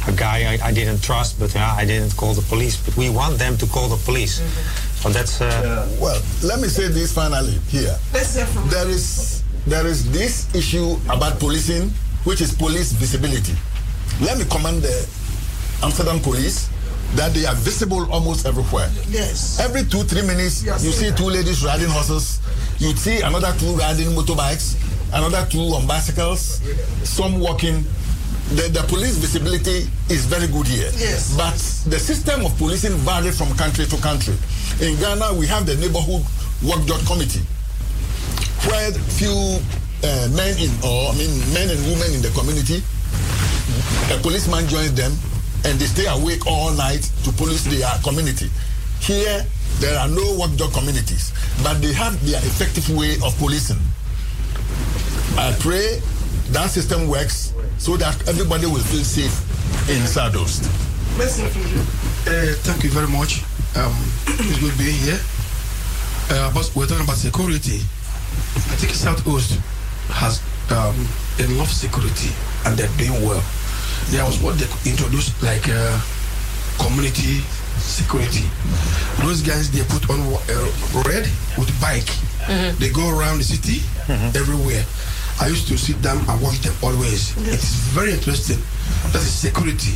[0.06, 2.76] a guy I, I didn't trust, but uh, I didn't call the police.
[2.76, 4.40] But we want them to call the police.
[5.02, 5.40] So that's.
[5.40, 7.97] Uh, Well, let me say this finally here.
[8.70, 11.90] There is there is this issue about policing,
[12.24, 13.55] which is police visibility.
[14.20, 14.94] Let me commend the
[15.82, 16.68] Amsterdam police
[17.14, 18.90] that they are visible almost everywhere.
[19.09, 19.59] Yes.
[19.60, 22.40] Every two, three minutes, you see two ladies riding horses.
[22.78, 24.76] You see another two riding motorbikes,
[25.12, 26.61] another two on bicycles,
[27.05, 27.85] some walking.
[28.55, 30.91] The, the police visibility is very good here.
[30.95, 31.35] Yes.
[31.37, 31.59] But
[31.91, 34.35] the system of policing varies from country to country.
[34.81, 36.23] In Ghana, we have the neighborhood
[36.62, 37.43] watchdog committee,
[38.70, 39.35] where few
[40.07, 42.87] uh, men in, or I mean, men and women in the community,
[44.15, 45.11] a policeman joins them,
[45.65, 48.47] and they stay awake all night to police their community.
[49.01, 49.45] Here,
[49.81, 51.33] there are no watchdog communities,
[51.65, 53.81] but they have their effective way of policing.
[55.38, 56.00] I pray
[56.50, 59.34] that system works so that everybody will feel safe
[59.90, 60.60] in Saddles.
[62.26, 63.42] Uh, thank you very much.
[63.76, 63.92] Um,
[64.40, 65.20] it's good being here.
[66.30, 67.76] Uh, but we're talking about security.
[68.72, 69.60] I think South Coast
[70.08, 70.40] has
[70.72, 70.96] um,
[71.38, 72.30] enough security
[72.64, 73.42] and they're doing well.
[74.10, 76.00] There was what they introduced like uh,
[76.78, 77.44] community
[77.78, 78.44] security.
[79.22, 82.08] Those guys they put on uh, red with bike.
[82.78, 83.82] They go around the city
[84.34, 84.84] everywhere.
[85.40, 87.36] I used to sit down and watch them always.
[87.48, 88.58] It's very interesting.
[89.12, 89.94] That is security.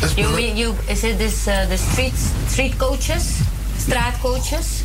[0.00, 0.74] That's You mean you?
[0.88, 2.14] Is it this uh, the street
[2.48, 3.42] street coaches,
[3.78, 4.84] straat coaches?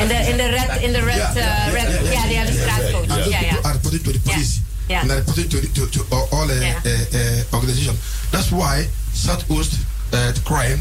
[0.00, 2.26] In the in the red in the red Yeah, uh, yeah, red yeah, yeah, yeah
[2.28, 2.92] they are the yeah, straat yeah.
[2.92, 3.64] coaches yeah yeah.
[3.68, 4.60] are reporting to the police.
[4.88, 5.00] Yeah.
[5.02, 6.80] And are reporting to, to, to all, all uh, Yeah.
[6.84, 7.96] uh, uh, organizations.
[8.30, 9.80] That's why South Coast
[10.12, 10.80] uh, crime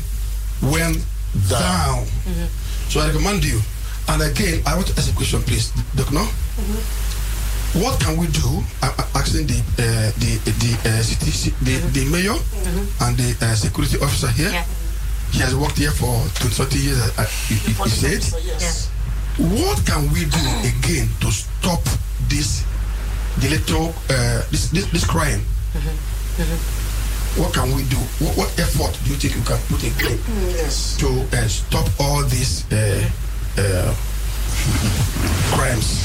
[0.62, 1.00] went
[1.50, 2.04] down.
[2.92, 3.60] So I recommend you.
[4.10, 6.12] And again, I want to ask a question, please, Doc.
[6.12, 6.28] No?
[7.74, 8.62] What can we do?
[8.84, 12.38] I'm I'm asking the uh, the the, uh, city, the, the mayor
[13.02, 14.52] and the uh, security officer here.
[15.32, 17.02] He has worked here for 20 30 years.
[17.18, 18.22] Uh, he, he- he said.
[19.40, 21.82] What can we do again to stop
[22.30, 22.62] this,
[23.42, 25.42] the little, uh, this, this this crime?
[27.42, 27.98] What can we do?
[28.22, 30.22] What, what effort do you think you can put in place
[30.54, 30.98] Yes.
[31.02, 33.10] to uh, stop all these uh,
[33.58, 33.90] uh,
[35.58, 35.98] crimes?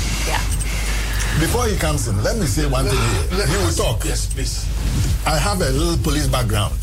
[1.41, 3.47] Before he comes in, let me say one thing here.
[3.47, 4.05] He will talk.
[4.05, 4.67] Yes, please.
[5.25, 6.75] I have a little police background.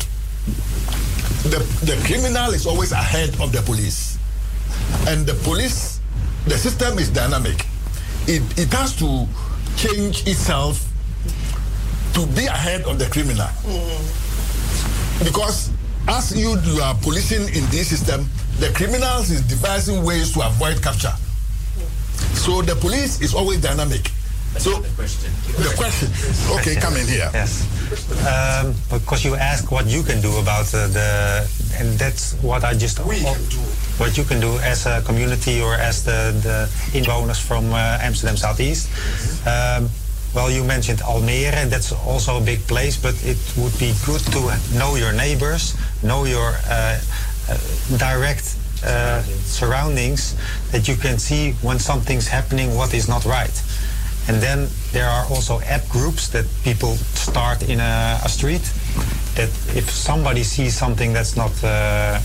[1.44, 4.18] The, the criminal is always ahead of the police.
[5.08, 6.00] And the police,
[6.46, 7.66] the system is dynamic.
[8.26, 9.26] It, it has to
[9.76, 10.80] change itself
[12.14, 13.46] to be ahead of the criminal.
[13.60, 15.24] Mm-hmm.
[15.24, 15.70] Because
[16.08, 18.26] as you, you are policing in this system,
[18.58, 21.08] the criminals is devising ways to avoid capture.
[21.08, 22.34] Mm-hmm.
[22.34, 24.10] So the police is always dynamic.
[24.58, 25.30] So the question.
[25.62, 26.08] the question,
[26.58, 27.30] okay, come in here.
[27.32, 27.62] Yes.
[28.26, 32.74] Um, because you ask what you can do about uh, the, and that's what I
[32.74, 32.98] just.
[33.04, 33.58] We can do.
[33.98, 36.68] What you can do as a community or as the, the
[36.98, 38.88] inwoners from uh, Amsterdam Southeast.
[39.46, 39.88] Um,
[40.34, 44.20] well, you mentioned Almere, and that's also a big place, but it would be good
[44.32, 44.40] to
[44.78, 47.00] know your neighbors, know your uh,
[47.48, 47.56] uh,
[47.96, 50.36] direct uh, surroundings,
[50.72, 53.62] that you can see when something's happening, what is not right.
[54.28, 58.62] And then there are also app groups that people start in a, a street.
[59.36, 62.20] That if somebody sees something that's not uh,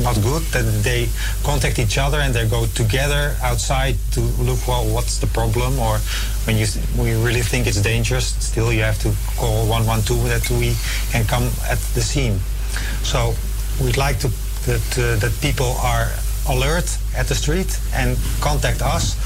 [0.00, 1.08] not good, that they
[1.44, 4.66] contact each other and they go together outside to look.
[4.66, 5.78] Well, what's the problem?
[5.78, 5.98] Or
[6.44, 6.66] when you
[6.96, 10.74] we really think it's dangerous, still you have to call 112 that we
[11.10, 12.38] can come at the scene.
[13.02, 13.34] So
[13.84, 14.28] we'd like to
[14.66, 16.08] that uh, that people are
[16.48, 19.16] alert at the street and contact us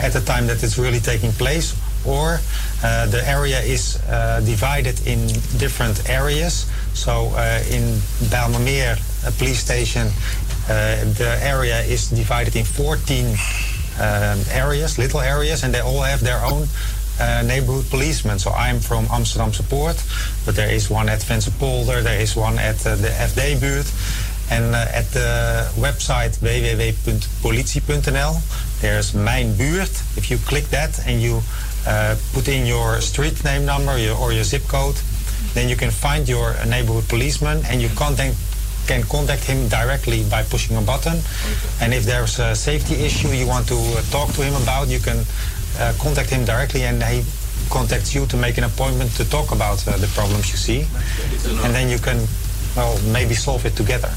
[0.00, 2.40] at the time that it's really taking place, or
[2.82, 5.26] uh, the area is uh, divided in
[5.58, 6.70] different areas.
[6.94, 8.00] So uh, in
[9.26, 10.08] a police station,
[10.68, 13.36] uh, the area is divided in 14 um,
[14.50, 16.66] areas, little areas, and they all have their own
[17.20, 18.38] uh, neighborhood policemen.
[18.38, 20.02] So I'm from Amsterdamse Poort,
[20.46, 23.92] but there is one at Venserpolder, there is one at uh, the FD buurt.
[24.50, 28.34] And uh, at the website www.politie.nl,
[28.80, 30.02] there's Mijn Buurt.
[30.16, 31.40] If you click that and you
[31.86, 34.96] uh, put in your street name number or your zip code,
[35.54, 38.34] then you can find your neighborhood policeman and you contact,
[38.86, 41.22] can contact him directly by pushing a button.
[41.80, 44.98] And if there's a safety issue you want to uh, talk to him about, you
[44.98, 45.24] can
[45.98, 47.24] contact him directly and he
[47.70, 50.86] contacts you to make an appointment to talk about the problems you see.
[51.64, 52.26] And then you can,
[52.76, 54.12] well, maybe solve it together.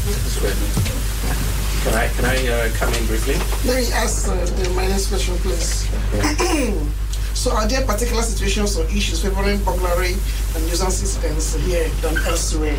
[0.00, 3.34] Can I can I uh, come in briefly?
[3.68, 5.88] Let me ask uh, the, my next question, please.
[7.34, 10.16] so, are there particular situations or issues favoring burglary
[10.54, 12.76] and nuisance incidents here than elsewhere?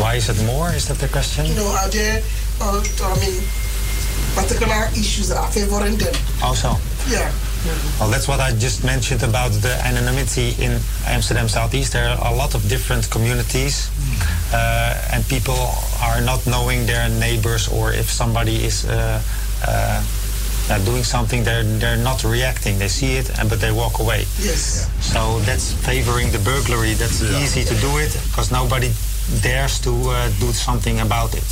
[0.00, 0.70] Why is it more?
[0.72, 1.46] Is that the question?
[1.46, 2.22] You know, are there,
[2.60, 3.42] uh, I mean,
[4.34, 6.14] particular issues that are favoring them?
[6.42, 6.76] Also.
[7.08, 7.30] Yeah.
[7.98, 11.92] Well, that's what I just mentioned about the anonymity in Amsterdam Southeast.
[11.92, 13.90] There are a lot of different communities,
[14.52, 15.58] uh, and people
[16.02, 19.20] are not knowing their neighbors, or if somebody is uh,
[19.66, 20.02] uh,
[20.70, 22.78] uh, doing something, they're they're not reacting.
[22.78, 24.20] They see it, and but they walk away.
[24.40, 24.88] Yes.
[25.00, 26.94] So that's favoring the burglary.
[26.94, 28.90] That's easy to do it because nobody
[29.42, 31.44] dares to uh, do something about it.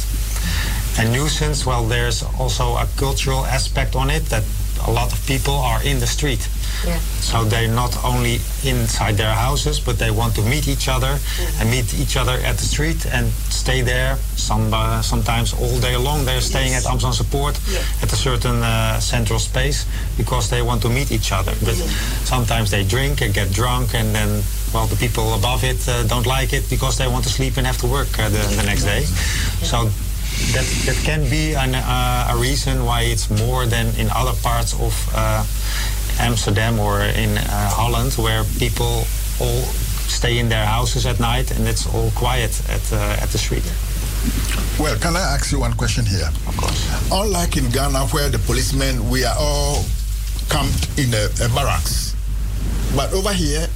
[0.99, 4.43] And nuisance, well, there's also a cultural aspect on it that
[4.87, 6.49] a lot of people are in the street.
[6.87, 6.99] Yeah.
[7.21, 11.19] So they're not only inside their houses, but they want to meet each other
[11.59, 14.17] and meet each other at the street and stay there.
[14.37, 17.59] Some uh, sometimes all day long they're staying at Amsterdamse Poort
[18.03, 21.53] at a certain uh, central space because they want to meet each other.
[21.65, 21.75] But
[22.25, 24.43] sometimes they drink and get drunk, and then
[24.73, 27.67] well the people above it uh, don't like it because they want to sleep and
[27.67, 29.03] have to work uh, the, the next day.
[29.67, 29.91] So
[30.53, 34.75] that that can be an, uh, a reason why it's more than in other parts
[34.75, 35.45] of uh,
[36.21, 39.05] Amsterdam or in uh, Holland, where people
[39.41, 39.63] all
[40.09, 43.65] stay in their houses at night and it's all quiet at uh, at the street.
[44.79, 46.29] Well, can I ask you one question here?
[46.47, 47.13] Of course.
[47.13, 49.85] Unlike in Ghana, where the policemen, we are all
[50.51, 52.15] camped in a, a barracks.
[52.97, 53.67] But over here,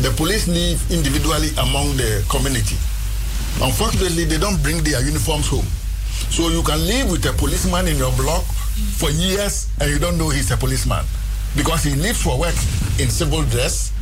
[0.00, 2.76] the police live individually among the community.
[3.60, 5.66] Unfortunately, they don't bring their uniforms home.
[6.28, 8.44] So you can live with a policeman in your block
[8.98, 11.04] for years and you don't know he's a policeman.
[11.56, 12.54] Because he leaves for work
[12.98, 13.92] in civil dress,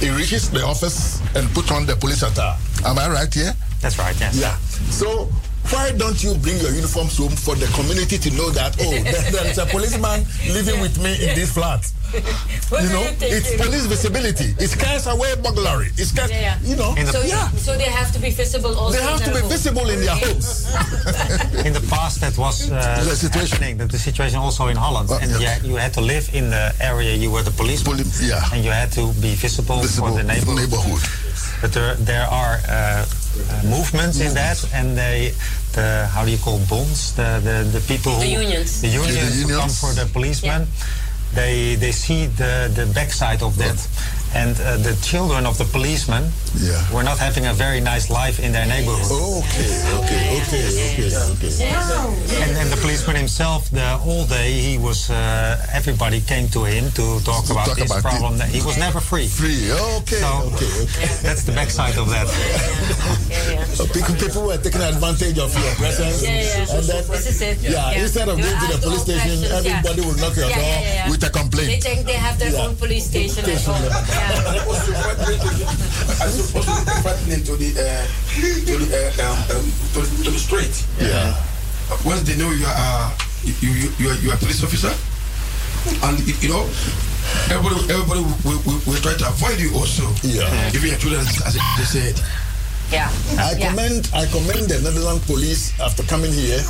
[0.00, 2.56] he reaches the office and put on the police attire.
[2.86, 3.52] Am I right here?
[3.80, 4.40] That's right, yes.
[4.40, 4.56] Yeah.
[4.90, 5.28] So
[5.72, 9.30] why don't you bring your uniforms home for the community to know that, oh, there,
[9.30, 11.84] there is a policeman living with me in this flat?
[12.14, 14.54] you know, it's police visibility.
[14.58, 15.88] It scares away burglary.
[15.96, 16.58] It scares, Yeah, yeah.
[16.70, 16.94] you know.
[17.12, 17.50] so, yeah.
[17.50, 18.96] so they have to be visible also.
[18.96, 19.52] They have to be homes.
[19.52, 20.64] visible in their homes.
[21.68, 23.76] in the past, that was uh, The situation.
[23.78, 25.60] that the situation also in Holland, and yeah.
[25.62, 28.40] you, you had to live in the area you were the policeman, yeah.
[28.54, 30.56] and you had to be visible, Visible for the neighborhood.
[30.70, 31.02] neighborhood.
[31.60, 33.04] But there, there are uh,
[33.64, 35.32] movements in that, and they,
[35.72, 37.14] the how do you call bonds?
[37.14, 38.80] The the, the people who The unions.
[38.80, 40.66] the unions, The who come for the policemen.
[41.34, 43.76] They they see the the backside of that,
[44.34, 46.76] and uh, the children of the policemen Yeah.
[46.92, 49.08] were not having a very nice life in their neighborhood.
[49.08, 52.42] Okay, okay, okay, okay, okay.
[52.42, 55.10] And then the policeman himself, the whole day, he was.
[55.10, 58.40] Uh, everybody came to him to talk To about talk this about problem.
[58.40, 58.48] it.
[58.48, 59.28] He was never free.
[59.28, 59.72] Free.
[60.00, 61.06] Okay, So- okay, okay.
[61.22, 62.28] That's the backside of that.
[63.76, 66.22] So people, people were taking advantage of your presence.
[66.22, 66.74] Yeah, yeah.
[66.76, 67.58] And then, This is it.
[67.60, 68.02] yeah, Yeah.
[68.02, 69.78] instead of You going to the police station, questions, yeah.
[69.78, 71.10] everybody will knock your door yeah, yeah.
[71.10, 71.68] with a complaint.
[71.70, 72.64] They think they have their Yeah.
[72.66, 73.84] own police station at home.
[74.98, 79.64] I supposed to be frightening to the uh, to the uh, um, um,
[79.94, 80.74] to, to the street.
[80.98, 81.34] Yeah.
[82.04, 83.12] Once they know you are
[83.44, 84.92] you, you you are you are a police officer,
[86.04, 86.66] and you, know
[87.50, 90.04] everybody everybody will, will, will try to avoid you also.
[90.26, 90.50] Yeah.
[90.74, 92.20] Even your children, as they said.
[92.90, 93.08] Yeah.
[93.38, 93.70] I Yeah.
[93.70, 96.60] commend I commend the Netherlands police after coming here.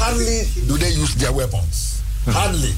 [0.00, 2.02] Hardly do they use their weapons.
[2.26, 2.72] Hardly.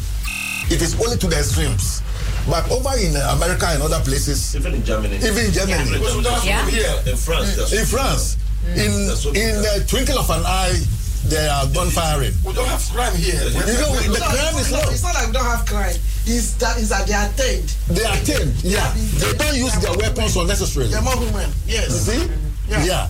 [0.70, 2.01] It is only to the extremes.
[2.48, 5.16] But over in uh, America and other places, Even in Germany.
[5.16, 5.90] even in Germany,
[6.44, 7.02] Yeah.
[7.06, 7.54] In France.
[7.56, 8.36] that's- in France,
[8.74, 10.74] in That's what- in the twinkle of an eye,
[11.26, 12.34] they are gun firing.
[12.44, 13.38] We don't have crime here.
[13.46, 14.82] You know, the crime is low.
[14.90, 15.94] It's not like we don't have crime.
[16.26, 17.70] It's that, it's that they are tamed.
[17.88, 18.54] They are tamed.
[18.64, 20.90] Yeah, they don't use their weapons unnecessarily.
[20.90, 21.48] They're more human.
[21.66, 21.94] You Yes.
[22.06, 22.26] see?
[22.68, 22.84] Yeah.
[22.84, 23.08] Yeah.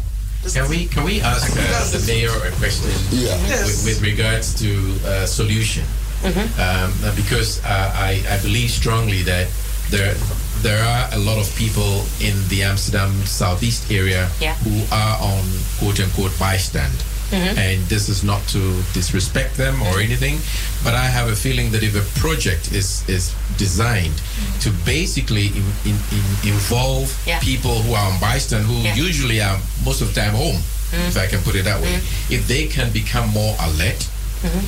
[0.52, 3.38] Can we can we ask uh, the mayor a question Yeah.
[3.46, 3.64] Yes.
[3.64, 4.68] with, with regards to
[5.06, 5.84] uh, solution?
[6.22, 6.46] Mm-hmm.
[6.60, 9.46] Um, uh, because uh, I I believe strongly that
[9.90, 10.14] there
[10.62, 14.54] there are a lot of people in the Amsterdam southeast area Yeah.
[14.64, 15.42] who are on
[15.78, 16.94] quote unquote bijstand.
[17.32, 17.58] Mm-hmm.
[17.58, 18.60] And this is not to
[18.92, 20.36] disrespect them or anything,
[20.84, 24.20] but I have a feeling that if a project is is designed
[24.60, 27.40] to basically in, in, in involve Yeah.
[27.40, 28.94] people who are on bijstand, who Yeah.
[29.08, 30.60] usually are most of the time home,
[30.92, 31.24] if mm-hmm.
[31.24, 31.96] I can put it that way,
[32.28, 34.06] if they can become more alert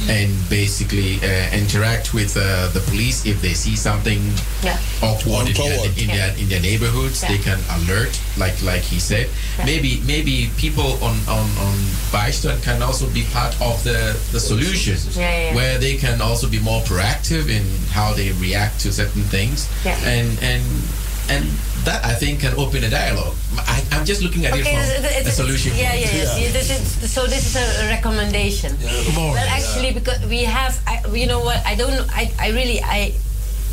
[0.09, 4.21] and basically uh, interact with uh, the police if they see something
[4.63, 4.79] Yeah.
[5.03, 5.99] awkward in, their, Untoward.
[5.99, 9.29] in, their, in their neighborhoods, they can alert, like like he said.
[9.59, 9.65] Yeah.
[9.67, 11.75] Maybe maybe people on on on
[12.13, 15.55] bijstand can also be part of the the solution, Yeah, yeah, yeah.
[15.55, 19.99] where they can also be more proactive in how they react to certain things, Yeah.
[20.07, 20.63] and and
[21.29, 21.45] and
[21.85, 23.35] that I think can open a dialogue.
[23.59, 25.73] I, I'm just looking at it Okay, from it's- it's- a solution.
[25.77, 26.01] Yeah, point.
[26.05, 26.39] yeah, yes.
[26.41, 28.77] Yeah, this is- so this is a recommendation.
[29.15, 29.33] More.
[29.33, 31.61] Well, actually, because we have, I, you know what?
[31.65, 31.93] I don't.
[31.97, 33.13] know- I, I really, I,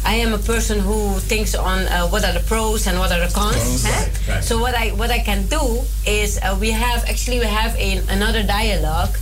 [0.03, 3.19] I am a person who thinks on uh, what are the pros and what are
[3.25, 3.55] the cons.
[3.55, 4.43] Cons, right, right.
[4.43, 8.01] So what I what I can do is uh, we have actually we have a,
[8.09, 9.13] another dialogue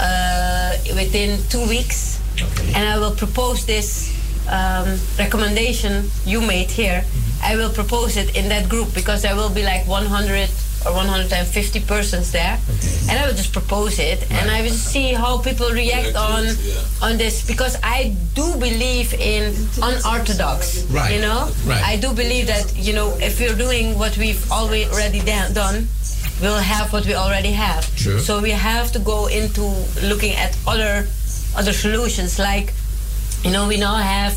[0.00, 2.18] uh, within two weeks,
[2.74, 4.10] and I will propose this
[4.50, 7.04] um, recommendation you made here.
[7.42, 10.48] I will propose it in that group because there will be like 100
[10.86, 12.58] or 150 persons there,
[13.08, 16.44] and I will just propose it, and I will see how people react on
[17.00, 20.84] on this because I do believe in unorthodox.
[20.90, 21.82] Right, You know, right.
[21.82, 25.88] I do believe that you know if we're doing what we've already da- done,
[26.40, 27.84] we'll have what we already have.
[27.96, 28.18] True.
[28.20, 29.62] So we have to go into
[30.02, 31.08] looking at other
[31.56, 32.72] other solutions like
[33.42, 34.36] you know we now have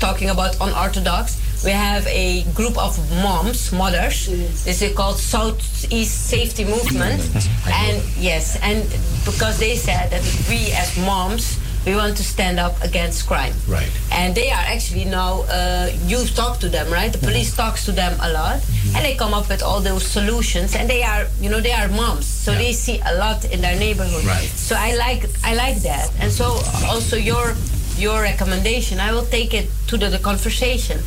[0.00, 4.26] talking about unorthodox we have a group of moms mothers.
[4.64, 7.20] This is called southeast safety movement.
[7.66, 8.82] And yes and
[9.24, 13.54] because they said that we as moms we want to stand up against crime.
[13.66, 13.90] Right.
[14.12, 17.10] and they are actually now uh, you talk to them right?
[17.12, 18.60] The police talks to them a lot.
[18.94, 20.74] And they come up with all those solutions.
[20.74, 22.26] And they are you know they are moms.
[22.26, 22.58] So Yeah.
[22.58, 24.24] they see a lot in their neighborhood.
[24.24, 24.48] Right.
[24.68, 26.10] so i like i like that.
[26.20, 26.46] And so
[26.86, 27.54] also your
[27.98, 30.98] your recommendation i will take it to the, the conversation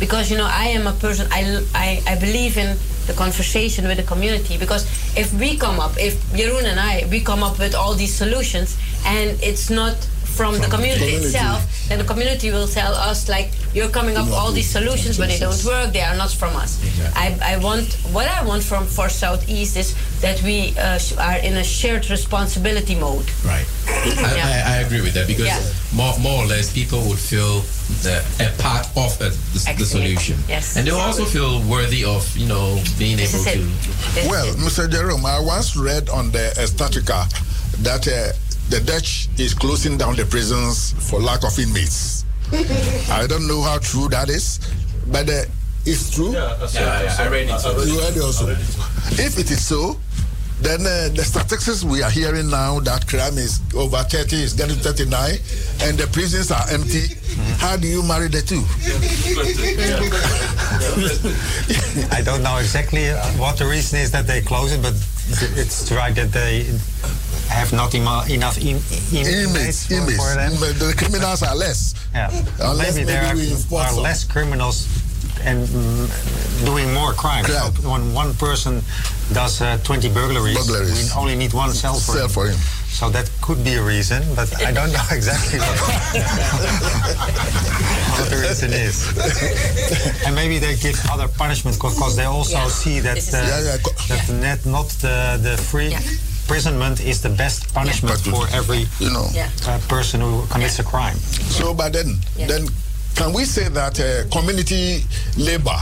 [0.00, 2.76] because you know i am a person I, I i believe in
[3.10, 4.56] the conversation with the community.
[4.58, 4.84] Because
[5.16, 8.76] if we come up if Jeroen and i we come up with all these solutions
[9.04, 9.96] and it's not
[10.36, 11.26] from, the community, community.
[11.26, 15.28] itself then the community will tell us like you're coming up all these solutions but
[15.28, 16.70] they don't work they are not from us
[17.16, 21.56] I, I want what i want from for southeast is that we uh, are in
[21.56, 23.24] a shared responsibility mode.
[23.44, 23.66] Right.
[23.88, 24.64] I, Yeah.
[24.66, 25.96] I, I agree with that because Yeah.
[25.96, 27.60] more, more or less people would feel
[28.04, 29.30] the, a part of the,
[29.78, 30.36] the solution.
[30.48, 30.76] Yes.
[30.76, 34.28] And they'll also feel worthy of, you know, being This able is to.
[34.28, 34.90] Well, Mr.
[34.90, 37.24] Jerome, I once read on the Estatica
[37.82, 38.32] that uh,
[38.70, 42.24] the Dutch is closing down the prisons for lack of inmates.
[43.10, 44.60] I don't know how true that is,
[45.08, 45.42] but uh,
[45.84, 46.32] it's true.
[46.32, 47.60] Yeah, yeah, I read it.
[47.60, 47.90] too.
[47.90, 48.48] You heard it also.
[48.48, 49.98] If it is so,
[50.60, 54.76] then uh, the statistics we are hearing now that crime is over 30, is getting
[54.76, 55.30] 39,
[55.82, 57.16] and the prisons are empty.
[57.58, 58.62] How do you marry the two?
[62.14, 64.94] I don't know exactly uh, what the reason is that they close it, but
[65.58, 66.66] it's right that they
[67.50, 68.76] have not emo- enough in,
[69.12, 70.16] in, Inmates, for, inmates.
[70.22, 70.52] for them.
[70.78, 71.94] The criminals are less.
[72.14, 72.30] Yeah.
[72.60, 74.86] Unless maybe there maybe are, are less criminals
[75.42, 77.46] and mm, doing more crimes.
[77.48, 78.82] So when one person
[79.32, 81.12] does uh, 20 burglaries, Burglaries.
[81.14, 82.30] we only need one cell for Cell him.
[82.30, 82.56] for him.
[82.90, 85.78] So that could be a reason, but I don't know exactly what,
[88.18, 89.06] what the reason is.
[90.26, 92.68] and maybe they give other punishment because they also Yeah.
[92.68, 95.96] see that, uh, Yeah, yeah, co- that net not the, the free
[96.54, 99.26] imprisonment is the best punishment for every You know.
[99.32, 99.48] Yeah.
[99.68, 101.16] uh, person who commits a crime.
[101.58, 102.48] So, but then, Yeah.
[102.48, 102.66] then
[103.14, 105.04] can we say that uh, community
[105.36, 105.78] labor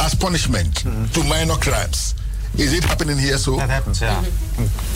[0.00, 0.74] as punishment
[1.14, 2.14] to minor crimes?
[2.58, 3.38] Is it happening here?
[3.38, 4.20] So That happens, yeah.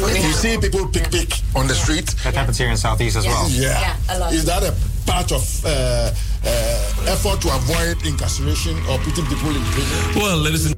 [0.00, 2.06] you see people pick pick on the street.
[2.24, 3.46] That happens here in Southeast as well.
[3.50, 3.78] Yeah.
[3.80, 4.32] Yeah, a lot.
[4.32, 4.74] Is that a
[5.06, 10.22] part of uh, uh, effort to avoid incarceration or putting people in prison?
[10.22, 10.76] Well, ladies and